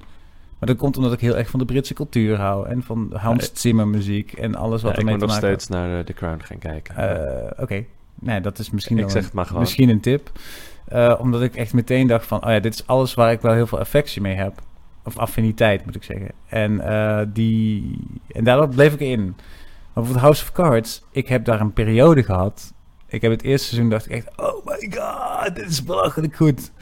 Maar 0.59 0.69
dat 0.69 0.77
komt 0.79 0.97
omdat 0.97 1.13
ik 1.13 1.21
heel 1.21 1.37
erg 1.37 1.51
van 1.51 1.59
de 1.59 1.65
Britse 1.67 1.95
cultuur 1.95 2.37
hou. 2.37 2.69
En 2.69 2.83
van 2.83 3.11
Hans 3.15 3.45
Ja, 3.45 3.51
Zimmer 3.53 3.89
muziek 3.89 4.33
en 4.33 4.55
alles 4.55 4.83
wat 4.83 4.91
Ja, 4.91 4.91
ik 4.91 4.97
ermee 4.99 5.13
moet 5.17 5.21
te 5.21 5.27
nog 5.33 5.41
maken 5.43 5.61
steeds 5.61 5.69
naar 5.81 5.99
eh, 5.99 6.05
The 6.05 6.13
Crown 6.13 6.41
gaan 6.43 6.59
kijken. 6.59 6.97
Eh, 6.97 7.63
Oké, 7.63 7.85
nee, 8.15 8.41
dat 8.41 8.59
is 8.59 8.71
misschien, 8.71 8.99
Ik 8.99 9.05
zeg 9.11 9.15
een- 9.15 9.25
het 9.25 9.33
maar 9.33 9.47
gewoon. 9.47 9.61
misschien 9.61 9.89
een 9.89 10.01
tip. 10.01 10.31
Omdat 11.19 11.43
ik 11.43 11.57
echt 11.57 11.73
meteen 11.73 12.07
dacht 12.07 12.27
van... 12.27 12.45
Oh 12.45 12.51
ja, 12.51 12.61
dit 12.61 12.75
is 12.75 12.87
alles 12.87 13.15
waar 13.15 13.33
ik 13.33 13.41
wel 13.41 13.53
heel 13.53 13.67
veel 13.67 13.79
affectie 13.79 14.23
mee 14.23 14.35
heb. 14.35 14.63
Of 15.09 15.19
affiniteit, 15.19 15.85
moet 15.85 15.95
ik 15.95 16.03
zeggen. 16.03 16.31
En, 16.49 16.81
eh, 16.81 17.27
die, 17.33 17.99
en 18.29 18.45
daardoor 18.45 18.69
bleef 18.69 18.93
ik 18.93 19.01
in. 19.01 19.37
Maar 19.95 20.05
voor 20.05 20.17
House 20.17 20.43
of 20.43 20.53
Cards, 20.53 21.05
ik 21.11 21.29
heb 21.29 21.45
daar 21.45 21.61
een 21.61 21.73
periode 21.73 22.23
gehad. 22.23 22.73
Ik 23.07 23.23
heb 23.23 23.31
het 23.31 23.43
eerste 23.43 23.67
seizoen 23.67 23.91
dacht 23.91 24.07
ik 24.07 24.13
echt... 24.13 24.29
Oh 24.37 24.67
my 24.67 24.93
god, 24.99 25.55
dit 25.55 25.69
is 25.69 25.85
belachelijk 25.85 26.37
goed. 26.37 26.73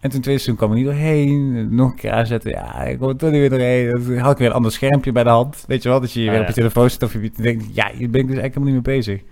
En 0.00 0.10
toen 0.10 0.20
tweede 0.20 0.40
seizoen 0.40 0.56
kwam 0.56 0.70
ik 0.70 0.76
niet 0.76 0.84
doorheen. 0.84 1.74
Nog 1.74 1.90
een 1.90 1.96
keer 1.96 2.10
aanzetten. 2.10 2.50
Ja, 2.50 2.82
ik 2.82 2.98
kom 2.98 3.08
er 3.08 3.16
toch 3.16 3.30
niet 3.30 3.40
weer 3.40 3.50
doorheen. 3.50 3.90
Dan 3.90 4.18
had 4.18 4.32
ik 4.32 4.38
weer 4.38 4.48
een 4.48 4.54
ander 4.54 4.72
schermpje 4.72 5.12
bij 5.12 5.22
de 5.22 5.28
hand. 5.28 5.64
Weet 5.66 5.82
je 5.82 5.88
wel, 5.88 6.00
dat 6.00 6.12
je 6.12 6.24
Ah, 6.24 6.30
weer 6.30 6.40
op 6.40 6.46
je 6.46 6.52
telefoon 6.52 6.90
zit. 6.90 7.02
Of 7.02 7.12
je 7.12 7.30
denkt, 7.36 7.74
ja, 7.74 7.90
hier 7.92 8.10
ben 8.10 8.20
ik 8.20 8.26
dus 8.26 8.38
eigenlijk 8.38 8.54
helemaal 8.54 8.74
niet 8.74 8.86
mee 8.86 8.96
bezig. 8.96 9.22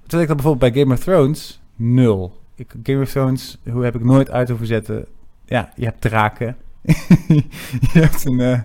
Terwijl 0.00 0.22
ik 0.22 0.28
dat 0.28 0.36
bijvoorbeeld 0.36 0.72
bij 0.72 0.82
Game 0.82 0.94
of 0.94 1.00
Thrones, 1.00 1.60
nul. 1.76 2.36
Ik, 2.54 2.74
Game 2.82 3.02
of 3.02 3.10
Thrones, 3.10 3.58
hoe 3.70 3.84
heb 3.84 3.94
ik 3.94 4.04
nooit 4.04 4.30
uit 4.30 4.48
hoeven 4.48 4.66
zetten. 4.66 5.06
Ja, 5.44 5.72
je 5.76 5.84
hebt 5.84 6.00
draken. 6.00 6.56
je 7.92 7.98
hebt 7.98 8.24
een... 8.24 8.40
eh, 8.40 8.60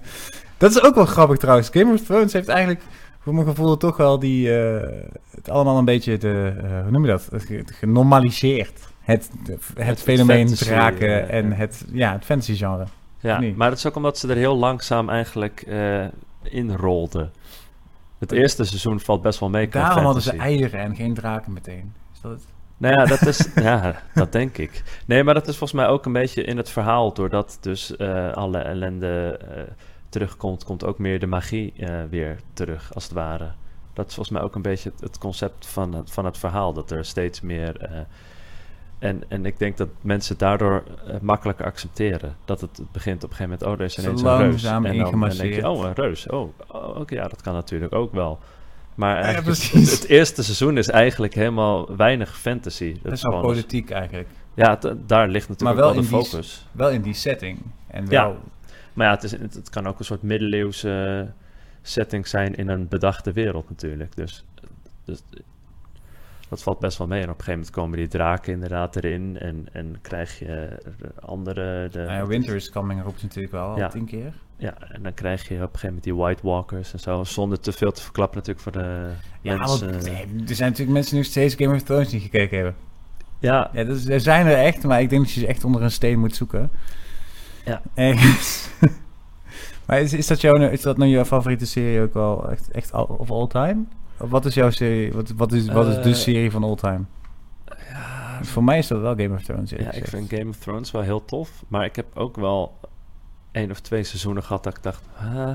dat 0.57 0.71
is 0.71 0.83
ook 0.83 0.95
wel 0.95 1.05
grappig 1.05 1.37
trouwens. 1.37 1.69
Game 1.69 1.93
of 1.93 2.01
Thrones 2.01 2.33
heeft 2.33 2.47
eigenlijk, 2.47 2.81
voor 3.19 3.33
mijn 3.33 3.47
gevoel, 3.47 3.77
toch 3.77 3.97
wel 3.97 4.19
die... 4.19 4.59
eh, 4.59 4.89
het 5.35 5.49
allemaal 5.49 5.77
een 5.77 5.85
beetje 5.85 6.17
de... 6.17 6.53
eh, 6.63 6.81
hoe 6.81 6.91
noem 6.91 7.05
je 7.05 7.11
dat? 7.11 7.27
Het 7.31 7.71
genormaliseerd. 7.71 8.79
Het, 9.01 9.29
het, 9.43 9.63
Het 9.75 10.01
fenomeen 10.01 10.47
fantasy, 10.47 10.65
draken 10.65 11.29
en 11.29 11.49
ja. 11.49 11.55
het, 11.55 11.85
ja, 11.91 12.11
het 12.11 12.25
fantasy 12.25 12.55
genre. 12.55 12.85
Ja, 13.19 13.41
maar 13.55 13.69
dat 13.69 13.77
is 13.77 13.87
ook 13.87 13.95
omdat 13.95 14.17
ze 14.17 14.27
er 14.27 14.35
heel 14.35 14.57
langzaam 14.57 15.09
eigenlijk 15.09 15.61
eh 15.61 16.05
inrolden. 16.43 17.31
Het 18.17 18.31
eerste 18.31 18.63
seizoen 18.63 18.99
valt 18.99 19.21
best 19.21 19.39
wel 19.39 19.49
mee 19.49 19.67
Daarom 19.69 20.03
hadden 20.05 20.23
ze 20.23 20.31
eieren 20.31 20.79
en 20.79 20.95
geen 20.95 21.13
draken 21.13 21.53
meteen. 21.53 21.93
Is 22.13 22.21
dat 22.21 22.31
het? 22.31 22.43
Nou 22.81 22.95
ja, 22.95 23.05
dat 23.05 23.21
is, 23.21 23.47
ja, 23.55 24.01
dat 24.13 24.31
denk 24.31 24.57
ik. 24.57 24.83
Nee, 25.05 25.23
maar 25.23 25.33
dat 25.33 25.47
is 25.47 25.57
volgens 25.57 25.81
mij 25.81 25.89
ook 25.89 26.05
een 26.05 26.13
beetje 26.13 26.43
in 26.43 26.57
het 26.57 26.69
verhaal. 26.69 27.13
Doordat 27.13 27.57
dus 27.61 27.95
eh, 27.95 28.33
alle 28.33 28.57
ellende 28.57 29.39
eh, 29.55 29.61
terugkomt, 30.09 30.63
komt 30.63 30.85
ook 30.85 30.97
meer 30.97 31.19
de 31.19 31.27
magie 31.27 31.73
eh, 31.77 32.03
weer 32.09 32.39
terug, 32.53 32.93
als 32.93 33.03
het 33.03 33.13
ware. 33.13 33.51
Dat 33.93 34.07
is 34.07 34.13
volgens 34.13 34.37
mij 34.37 34.45
ook 34.45 34.55
een 34.55 34.61
beetje 34.61 34.91
het, 34.99 35.17
concept 35.17 35.67
van 35.67 35.93
het, 35.93 36.11
van 36.11 36.25
het 36.25 36.37
verhaal. 36.37 36.73
Dat 36.73 36.91
er 36.91 37.05
steeds 37.05 37.41
meer... 37.41 38.05
en, 38.99 39.23
en 39.27 39.45
ik 39.45 39.59
denk 39.59 39.77
dat 39.77 39.89
mensen 40.01 40.37
daardoor 40.37 40.83
makkelijker 41.21 41.65
accepteren. 41.65 42.35
Dat 42.45 42.61
het 42.61 42.81
begint 42.91 43.23
op 43.23 43.29
een 43.29 43.35
gegeven 43.35 43.57
moment... 43.59 43.63
Oh, 43.63 43.79
er 43.79 43.85
is 43.85 43.97
ineens 43.97 44.21
een 44.21 44.37
reus. 44.37 44.63
En 44.63 44.71
dan, 44.71 45.19
dan 45.19 45.29
denk 45.29 45.53
je, 45.53 45.69
oh, 45.69 45.85
een 45.85 45.93
reus. 45.93 46.27
Oh, 46.27 46.53
oh 46.67 46.99
oké, 46.99 47.15
ja, 47.15 47.27
dat 47.27 47.41
kan 47.41 47.53
natuurlijk 47.53 47.95
ook 47.95 48.13
wel. 48.13 48.39
Maar 48.95 49.17
Ja, 49.17 49.23
eigenlijk 49.23 49.47
het, 49.57 49.69
precies. 49.71 49.91
het 49.99 50.07
eerste 50.09 50.43
seizoen 50.43 50.77
is 50.77 50.89
eigenlijk 50.89 51.33
helemaal 51.33 51.95
weinig 51.95 52.39
fantasy. 52.39 52.93
Dat 52.93 53.03
Dat 53.03 53.11
is 53.13 53.21
wel 53.21 53.41
politiek 53.41 53.89
eigenlijk. 53.89 54.27
ja, 54.53 54.77
t- 54.77 54.95
daar 55.05 55.27
ligt 55.27 55.49
natuurlijk 55.49 55.79
wel 55.79 55.93
wel 55.93 56.01
de 56.01 56.07
in 56.07 56.13
die 56.19 56.29
focus. 56.29 56.67
Wel 56.71 56.89
in 56.89 57.01
die 57.01 57.13
setting. 57.13 57.59
En 57.87 58.05
Ja. 58.09 58.23
wel, 58.23 58.37
Maar 58.93 59.05
ja, 59.07 59.13
het, 59.13 59.23
is, 59.23 59.31
het, 59.31 59.53
het 59.53 59.69
kan 59.69 59.87
ook 59.87 59.99
een 59.99 60.05
soort 60.05 60.21
middeleeuwse 60.21 61.27
setting 61.81 62.27
zijn 62.27 62.55
in 62.55 62.67
een 62.69 62.87
bedachte 62.87 63.31
wereld 63.31 63.69
natuurlijk. 63.69 64.15
Dus, 64.15 64.45
dus 65.05 65.23
dat 66.49 66.63
valt 66.63 66.79
best 66.79 66.97
wel 66.97 67.07
mee. 67.07 67.17
En 67.21 67.29
op 67.29 67.37
een 67.37 67.43
gegeven 67.43 67.59
moment 67.59 67.75
komen 67.75 67.97
die 67.97 68.07
draken 68.07 68.53
inderdaad 68.53 68.95
erin. 68.95 69.37
En, 69.39 69.67
en 69.71 69.97
krijg 70.01 70.39
je 70.39 70.77
de 70.97 71.11
andere... 71.21 71.89
De, 71.89 71.97
nou 71.99 72.11
ja, 72.11 72.25
Winter 72.25 72.55
is 72.55 72.69
Coming 72.69 73.03
roept 73.03 73.21
natuurlijk 73.23 73.53
wel 73.53 73.67
al 73.69 73.77
Ja. 73.77 73.87
tien 73.87 74.05
keer. 74.05 74.33
Ja, 74.61 74.73
en 74.91 75.03
dan 75.03 75.13
krijg 75.13 75.47
je 75.47 75.53
op 75.55 75.61
een 75.61 75.65
gegeven 75.65 75.87
moment 75.87 76.03
die 76.03 76.15
White 76.15 76.41
Walkers 76.43 76.93
en 76.93 76.99
zo. 76.99 77.23
Zonder 77.23 77.59
te 77.59 77.71
veel 77.71 77.91
te 77.91 78.01
verklappen 78.01 78.37
natuurlijk 78.37 78.63
voor 78.63 78.71
de 78.81 79.09
Ja, 79.41 79.55
mensen. 79.57 79.91
want, 79.91 80.03
nee, 80.03 80.25
er 80.47 80.55
zijn 80.55 80.69
natuurlijk 80.69 80.89
mensen 80.97 81.11
die 81.11 81.19
nog 81.21 81.25
steeds 81.31 81.55
Game 81.55 81.75
of 81.75 81.81
Thrones 81.81 82.11
niet 82.11 82.21
gekeken 82.21 82.55
hebben. 82.57 82.75
Ja, 83.39 83.69
Ja, 83.73 83.83
dat 83.83 83.95
is, 83.97 84.07
er 84.07 84.19
zijn 84.19 84.45
er 84.47 84.57
echt, 84.57 84.83
maar 84.83 85.01
ik 85.01 85.09
denk 85.09 85.21
dat 85.23 85.31
je 85.31 85.39
ze 85.39 85.47
echt 85.47 85.63
onder 85.63 85.81
een 85.81 85.91
steen 85.91 86.19
moet 86.19 86.35
zoeken. 86.35 86.69
Ja. 87.65 87.81
Ergens. 87.93 88.69
maar 89.85 90.01
is, 90.01 90.13
is, 90.13 90.27
dat 90.27 90.41
jouw, 90.41 90.55
is 90.55 90.81
dat 90.81 90.97
nou 90.97 91.09
jouw 91.09 91.25
favoriete 91.25 91.65
serie 91.65 92.01
ook 92.01 92.13
wel 92.13 92.51
echt, 92.51 92.71
echt 92.71 92.91
all, 92.91 93.05
of 93.17 93.31
all 93.31 93.47
time? 93.47 93.83
Of 94.19 94.29
wat 94.29 94.45
is 94.45 94.53
jouw 94.53 94.69
serie? 94.69 95.13
Wat, 95.13 95.29
wat, 95.35 95.51
is, 95.51 95.67
wat 95.67 95.87
is 95.87 95.95
de 95.95 96.09
Eh, 96.09 96.15
serie 96.15 96.51
van 96.51 96.63
all 96.63 96.75
time? 96.75 97.01
ja, 97.89 98.39
Voor 98.43 98.63
mij 98.63 98.77
is 98.77 98.87
dat 98.87 99.01
wel 99.01 99.15
Game 99.15 99.35
of 99.35 99.43
Thrones. 99.43 99.69
Ja, 99.69 99.91
ik 99.91 100.07
vind 100.07 100.29
Game 100.33 100.49
of 100.49 100.57
Thrones 100.57 100.91
wel 100.91 101.01
heel 101.01 101.25
tof. 101.25 101.63
Maar 101.67 101.85
ik 101.85 101.95
heb 101.95 102.05
ook 102.13 102.35
wel 102.35 102.79
één 103.51 103.71
of 103.71 103.79
twee 103.79 104.03
seizoenen 104.03 104.43
gehad 104.43 104.63
dat 104.63 104.77
ik 104.77 104.83
dacht... 104.83 105.03
"Huh, 105.19 105.51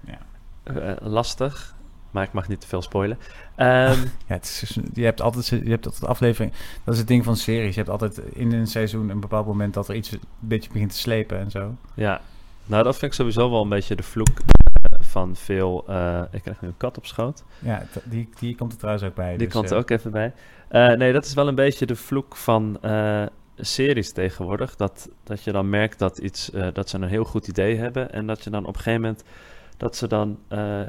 Ja. 0.00 0.18
eh, 0.62 0.92
lastig. 1.00 1.74
Maar 2.10 2.24
ik 2.24 2.32
mag 2.32 2.48
niet 2.48 2.60
te 2.60 2.66
veel 2.66 2.82
spoilen. 2.82 3.18
Ehm, 3.54 3.98
Ja, 4.28 4.34
het 4.34 4.44
is, 4.62 4.78
je 4.94 5.04
hebt 5.04 5.20
altijd, 5.20 5.46
je 5.46 5.70
hebt 5.70 5.86
altijd 5.86 6.06
aflevering. 6.06 6.52
Dat 6.84 6.94
is 6.94 7.00
het 7.00 7.08
ding 7.08 7.24
van 7.24 7.36
series. 7.36 7.74
Je 7.74 7.80
hebt 7.80 7.90
altijd 7.92 8.18
in 8.18 8.52
een 8.52 8.66
seizoen 8.66 9.08
een 9.08 9.20
bepaald 9.20 9.46
moment 9.46 9.74
dat 9.74 9.88
er 9.88 9.94
iets 9.94 10.10
een 10.12 10.20
beetje 10.38 10.70
begint 10.72 10.90
te 10.92 10.98
slepen 10.98 11.38
en 11.38 11.50
zo. 11.50 11.74
ja, 11.94 12.20
nou 12.64 12.82
dat 12.82 12.96
vind 12.96 13.10
ik 13.12 13.16
sowieso 13.18 13.50
wel 13.50 13.62
een 13.62 13.68
beetje 13.68 13.96
de 13.96 14.02
vloek 14.02 14.38
eh, 14.38 14.98
van 15.00 15.36
veel... 15.36 15.84
eh, 15.88 16.22
ik 16.30 16.42
krijg 16.42 16.60
nu 16.60 16.68
een 16.68 16.76
kat 16.76 16.96
op 16.98 17.06
schoot. 17.06 17.44
Ja, 17.58 17.82
die, 18.04 18.28
die 18.38 18.56
komt 18.56 18.72
er 18.72 18.78
trouwens 18.78 19.04
ook 19.06 19.14
bij. 19.14 19.36
Die 19.36 19.46
dus, 19.46 19.52
komt 19.56 19.70
er 19.70 19.76
ook 19.76 19.90
even 19.90 20.10
bij. 20.10 20.32
Nee, 20.96 21.12
dat 21.12 21.24
is 21.24 21.34
wel 21.34 21.48
een 21.48 21.54
beetje 21.54 21.86
de 21.86 21.96
vloek 21.96 22.36
van 22.36 22.78
series 23.56 24.12
tegenwoordig. 24.12 24.76
Dat, 24.76 25.08
dat 25.24 25.42
je 25.42 25.52
dan 25.52 25.68
merkt 25.70 25.98
dat, 25.98 26.18
iets, 26.18 26.50
eh, 26.50 26.68
dat 26.72 26.88
ze 26.88 26.96
een 26.96 27.08
heel 27.08 27.24
goed 27.24 27.48
idee 27.48 27.76
hebben. 27.76 28.12
En 28.12 28.26
dat 28.26 28.44
je 28.44 28.50
dan 28.50 28.62
op 28.66 28.74
een 28.74 28.80
gegeven 28.80 29.00
moment... 29.00 29.24
dat 29.76 29.96
ze 29.96 30.08
dan 30.08 30.38
eh, 30.48 30.80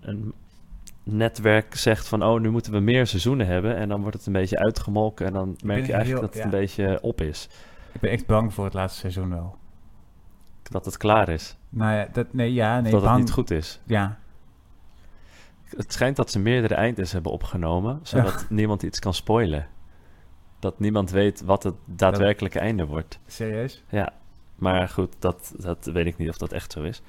een 0.00 0.32
netwerk 1.02 1.74
zegt 1.74 2.08
van... 2.08 2.22
oh, 2.24 2.40
nu 2.40 2.50
moeten 2.50 2.72
we 2.72 2.80
meer 2.80 3.06
seizoenen 3.06 3.46
hebben. 3.46 3.76
En 3.76 3.88
dan 3.88 4.00
wordt 4.00 4.16
het 4.16 4.26
een 4.26 4.32
beetje 4.32 4.58
uitgemolken. 4.58 5.26
En 5.26 5.32
dan 5.32 5.56
merk 5.64 5.86
je 5.86 5.92
eigenlijk 5.92 6.06
heel- 6.06 6.20
dat 6.20 6.28
het 6.28 6.38
ja. 6.38 6.44
een 6.44 6.60
beetje 6.60 6.98
op 7.02 7.20
is. 7.20 7.48
Ik 7.92 8.00
ben 8.00 8.10
echt 8.10 8.26
bang 8.26 8.54
voor 8.54 8.64
het 8.64 8.74
laatste 8.74 9.00
seizoen 9.00 9.30
wel. 9.30 9.56
Dat 10.62 10.84
het 10.84 10.96
klaar 10.96 11.28
is. 11.28 11.56
Nou 11.68 11.94
ja, 11.94 12.08
dat, 12.12 12.32
nee, 12.32 12.52
ja, 12.52 12.80
nee, 12.80 12.92
dat 12.92 13.02
het 13.02 13.16
niet 13.16 13.30
goed 13.30 13.50
is. 13.50 13.80
Ja, 13.86 14.18
Het 15.76 15.92
schijnt 15.92 16.16
dat 16.16 16.30
ze 16.30 16.38
meerdere 16.38 16.74
eindes 16.74 17.12
hebben 17.12 17.32
opgenomen... 17.32 18.00
zodat 18.02 18.46
niemand 18.48 18.82
iets 18.82 18.98
kan 18.98 19.14
spoilen. 19.14 19.66
Dat 20.62 20.78
niemand 20.78 21.10
weet 21.10 21.40
wat 21.44 21.62
het 21.62 21.74
daadwerkelijke 21.84 22.58
einde 22.58 22.86
wordt. 22.86 23.18
serieus? 23.26 23.82
Ja, 23.88 24.12
maar 24.54 24.88
goed, 24.88 25.14
dat, 25.18 25.54
dat 25.58 25.84
weet 25.84 26.06
ik 26.06 26.16
niet 26.16 26.28
of 26.28 26.36
dat 26.36 26.52
echt 26.52 26.72
zo 26.72 26.82
is. 26.82 27.02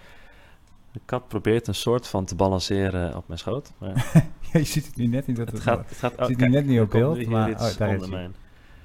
De 0.91 0.99
kat 1.05 1.27
probeert 1.27 1.67
een 1.67 1.75
soort 1.75 2.07
van 2.07 2.25
te 2.25 2.35
balanceren 2.35 3.15
op 3.17 3.27
mijn 3.27 3.39
schoot. 3.39 3.73
Maar 3.77 4.11
Ja, 4.51 4.59
je 4.59 4.63
ziet 4.63 4.85
het 4.85 4.95
nu 4.95 5.05
net 5.07 5.27
niet. 5.27 5.37
Dat 5.37 5.45
het 5.45 5.55
het 5.55 5.63
gaat, 5.65 5.89
het 5.89 5.97
gaat 5.97 6.13
ziet 6.27 6.37
kijk, 6.37 6.49
nu 6.49 6.55
net 6.55 6.65
niet 6.65 6.79
op 6.79 6.89
beeld, 6.89 7.25
maar 7.27 7.49
oh, 7.51 7.57
daar 7.77 7.93
is 7.93 8.01
hij. 8.01 8.09
mijn- 8.09 8.35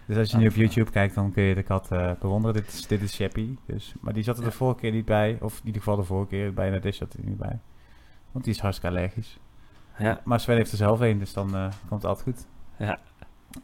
Dus 0.06 0.16
als 0.16 0.30
je 0.30 0.36
nu 0.36 0.46
op 0.48 0.54
YouTube 0.62 0.90
kijkt, 0.90 1.14
dan 1.14 1.32
kun 1.32 1.42
je 1.42 1.54
de 1.54 1.62
kat 1.62 1.92
eh, 1.92 2.10
bewonderen. 2.20 2.56
Dit 2.62 2.72
is, 2.72 2.86
dit 2.86 3.02
is 3.02 3.14
Shappy. 3.14 3.56
Dus, 3.66 3.94
maar 4.00 4.12
die 4.12 4.22
zat 4.22 4.38
er 4.38 4.44
de 4.44 4.50
vorige 4.50 4.80
keer 4.80 4.92
niet 4.92 5.04
bij. 5.04 5.38
Of 5.40 5.58
in 5.60 5.66
ieder 5.66 5.82
geval 5.82 5.96
de 5.96 6.04
vorige 6.04 6.28
keer. 6.28 6.52
Bijna 6.54 6.78
deze 6.78 6.96
zat 6.98 7.12
er 7.12 7.20
niet 7.24 7.38
bij. 7.38 7.58
Want 8.32 8.44
die 8.44 8.54
is 8.54 8.60
hartstikke 8.60 8.96
allergisch. 8.96 9.38
Ja, 9.98 10.20
Maar 10.24 10.40
Sven 10.40 10.56
heeft 10.56 10.70
er 10.70 10.76
zelf 10.76 11.00
een, 11.00 11.18
dus 11.18 11.32
dan 11.32 11.54
eh, 11.56 11.62
komt 11.88 12.02
het 12.02 12.10
altijd 12.10 12.22
goed. 12.36 12.46
ja. 12.78 12.98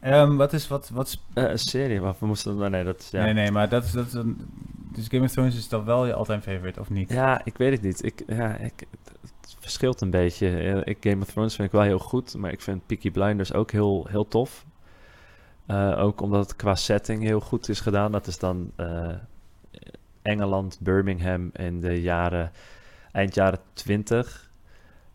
Ehm, 0.01 0.37
wat 0.37 0.53
is, 0.53 0.69
wat, 0.69 0.89
wat 0.93 1.19
Eh, 1.35 1.51
een 1.51 1.59
serie, 1.59 2.01
maar 2.01 2.15
we 2.19 2.27
moesten... 2.27 2.57
maar 2.57 2.71
Nee, 2.71 2.85
dat 2.85 3.01
is... 3.01 3.11
Ja. 3.11 3.25
Nee, 3.25 3.33
nee, 3.33 3.51
maar 3.51 3.69
dat 3.69 3.85
is, 3.85 3.93
dat 3.93 4.07
is 4.07 4.13
een... 4.13 4.49
Dus 4.93 5.07
Game 5.09 5.25
of 5.25 5.31
Thrones 5.31 5.57
is 5.57 5.69
dan 5.69 5.85
wel 5.85 6.07
je 6.07 6.15
all-time 6.15 6.41
favorite, 6.41 6.81
of 6.81 6.91
niet? 6.91 7.11
Ja, 7.11 7.41
ik 7.45 7.57
weet 7.57 7.73
het 7.73 7.83
niet. 7.83 8.05
Ik, 8.05 8.23
ja, 8.27 8.57
ik, 8.57 8.87
het, 9.11 9.57
verschilt 9.61 10.01
een 10.01 10.11
beetje. 10.11 10.83
Ik, 10.85 10.97
Game 11.01 11.23
of 11.23 11.31
Thrones 11.31 11.55
vind 11.55 11.69
ik 11.69 11.75
wel 11.75 11.83
heel 11.83 11.99
goed, 11.99 12.37
maar 12.37 12.53
ik 12.53 12.61
vind 12.61 12.87
Peaky 12.87 13.11
Blinders 13.11 13.53
ook 13.53 13.71
heel, 13.71 14.07
heel 14.11 14.29
tof. 14.29 14.65
Eh, 15.67 15.99
ook 15.99 16.21
omdat 16.21 16.49
het 16.49 16.57
qua 16.57 16.75
setting 16.75 17.23
heel 17.23 17.41
goed 17.41 17.69
is 17.69 17.81
gedaan. 17.81 18.13
Dat 18.13 18.27
is 18.27 18.39
dan 18.39 18.73
eh, 18.77 19.09
Engeland, 20.23 20.79
Birmingham 20.81 21.51
in 21.53 21.81
de 21.81 22.01
jaren, 22.01 22.53
eind 23.13 23.35
jaren 23.35 23.59
20. 23.73 24.44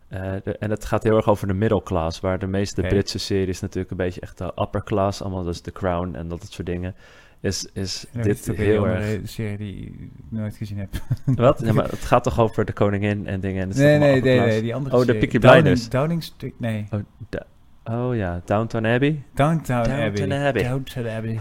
Eh, 0.10 0.32
de- 0.43 0.58
en 0.58 0.69
het 0.69 0.86
gaat 0.86 1.04
heel 1.04 1.15
erg 1.15 1.27
over 1.27 1.48
de 1.48 1.54
middelklas, 1.54 2.19
waar 2.19 2.40
de 2.40 2.48
meeste. 2.48 2.81
Britse 2.81 3.19
series 3.19 3.60
natuurlijk 3.60 3.92
een 3.92 3.98
beetje 3.98 4.21
echt 4.21 4.38
de 4.38 4.52
upper 4.56 4.83
class, 4.83 5.21
allemaal 5.21 5.44
dus 5.44 5.62
The 5.62 5.71
Crown 5.71 6.15
en 6.15 6.27
dat 6.27 6.46
soort 6.50 6.67
dingen, 6.67 6.96
is, 7.40 7.67
is 7.73 8.06
Ja, 8.12 8.21
dit 8.21 8.40
is 8.40 8.48
een 8.48 8.56
heel 8.56 8.88
erg... 8.88 9.19
serie 9.29 9.58
die 9.58 9.86
ik 9.86 10.10
nooit 10.29 10.56
gezien 10.56 10.77
heb. 10.77 10.90
Wat? 11.25 11.62
Ja, 11.65 11.73
maar 11.77 11.90
het 11.90 12.00
gaat 12.06 12.23
toch 12.23 12.40
over 12.40 12.65
de 12.65 12.73
koningin 12.73 13.27
en 13.27 13.40
dingen. 13.40 13.62
En 13.62 13.67
het 13.67 13.77
Nee, 13.77 13.98
nee, 13.98 14.21
nee, 14.21 14.40
nee, 14.40 14.62
die 14.62 14.75
andere 14.75 14.98
Oh, 14.98 15.06
de. 15.06 15.15
Peaky 15.15 15.40
Blinders. 15.40 15.90
Downing 15.90 16.23
Street, 16.23 16.60
nee. 16.60 16.88
Oh, 16.92 17.00
da- 17.29 17.46
oh 17.83 18.15
ja, 18.15 18.42
Downton 18.46 18.86
Abbey. 18.86 19.23
Downtown, 19.33 19.90
Downton 19.90 20.31
Abbey. 20.31 20.48
Abbey. 20.48 20.63
Downtown 20.63 21.08
Abbey. 21.08 21.40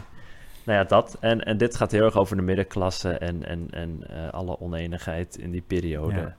Nou 0.64 0.78
ja, 0.78 0.84
dat. 0.84 1.16
En, 1.20 1.40
en 1.44 1.56
dit 1.58 1.76
gaat 1.76 1.92
heel 1.92 2.04
erg 2.04 2.16
over 2.16 2.36
de 2.36 2.42
middenklasse 2.42 3.10
en, 3.10 3.44
en, 3.46 3.66
en 3.70 3.98
eh, 4.08 4.28
alle 4.32 4.60
oneenigheid 4.60 5.36
in 5.38 5.50
die 5.50 5.62
periode. 5.66 6.14
Ja. 6.20 6.36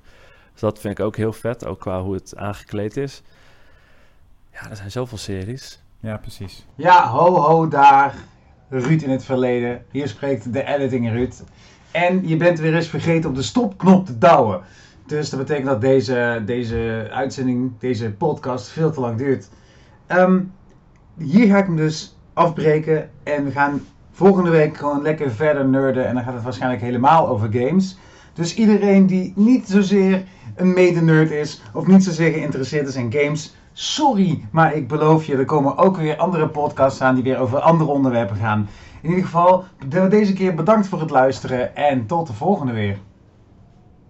Dus 0.59 0.69
dat 0.69 0.79
vind 0.79 0.99
ik 0.99 1.05
ook 1.05 1.15
heel 1.15 1.33
vet, 1.33 1.65
ook 1.65 1.79
qua 1.79 2.01
hoe 2.01 2.13
het 2.13 2.33
aangekleed 2.37 2.97
is. 2.97 3.21
Ja, 4.53 4.69
er 4.69 4.75
zijn 4.75 4.91
zoveel 4.91 5.17
series. 5.17 5.81
Ja, 5.99 6.17
precies. 6.17 6.65
Ja, 6.75 7.07
ho 7.07 7.35
ho 7.35 7.67
daar. 7.67 8.15
Ruud 8.69 9.01
in 9.01 9.09
het 9.09 9.23
verleden. 9.23 9.85
Hier 9.91 10.07
spreekt 10.07 10.53
de 10.53 10.63
editing 10.63 11.09
Ruud. 11.09 11.43
En 11.91 12.27
je 12.27 12.37
bent 12.37 12.59
weer 12.59 12.75
eens 12.75 12.87
vergeten 12.87 13.29
op 13.29 13.35
de 13.35 13.41
stopknop 13.41 14.05
te 14.05 14.17
douwen. 14.17 14.61
Dus 15.05 15.29
dat 15.29 15.39
betekent 15.39 15.65
dat 15.65 15.81
deze, 15.81 16.41
deze 16.45 17.07
uitzending, 17.11 17.71
deze 17.79 18.11
podcast 18.11 18.67
veel 18.67 18.91
te 18.91 18.99
lang 18.99 19.17
duurt. 19.17 19.49
Ehm, 20.07 20.41
hier 21.17 21.47
ga 21.47 21.57
ik 21.57 21.65
hem 21.65 21.75
dus 21.75 22.17
afbreken. 22.33 23.09
En 23.23 23.43
we 23.43 23.51
gaan 23.51 23.85
volgende 24.11 24.49
week 24.49 24.77
gewoon 24.77 25.01
lekker 25.01 25.31
verder 25.31 25.67
nerden. 25.67 26.07
En 26.07 26.13
dan 26.13 26.23
gaat 26.23 26.33
het 26.33 26.43
waarschijnlijk 26.43 26.81
helemaal 26.81 27.27
over 27.27 27.49
games. 27.51 27.97
Dus 28.33 28.55
iedereen 28.55 29.05
die 29.05 29.33
niet 29.35 29.67
zozeer 29.67 30.23
een 30.59 30.73
mede-nerd 30.73 31.31
is. 31.31 31.61
Of 31.73 31.87
niet 31.87 32.03
zozeer 32.03 32.31
geïnteresseerd 32.31 32.87
is 32.87 32.95
in 32.95 33.13
games. 33.13 33.55
Sorry, 33.73 34.45
maar 34.51 34.75
ik 34.75 34.87
beloof 34.87 35.25
je, 35.25 35.37
er 35.37 35.45
komen 35.45 35.77
ook 35.77 35.97
weer 35.97 36.17
andere 36.17 36.47
podcasts 36.47 37.01
aan 37.01 37.15
die 37.15 37.23
weer 37.23 37.37
over 37.37 37.59
andere 37.59 37.89
onderwerpen 37.89 38.35
gaan. 38.35 38.67
In 39.01 39.09
ieder 39.09 39.25
geval, 39.25 39.63
deze 40.09 40.33
keer 40.33 40.55
bedankt 40.55 40.87
voor 40.87 40.99
het 40.99 41.09
luisteren 41.09 41.75
en 41.75 42.05
tot 42.05 42.27
de 42.27 42.33
volgende 42.33 42.73
weer. 42.73 42.97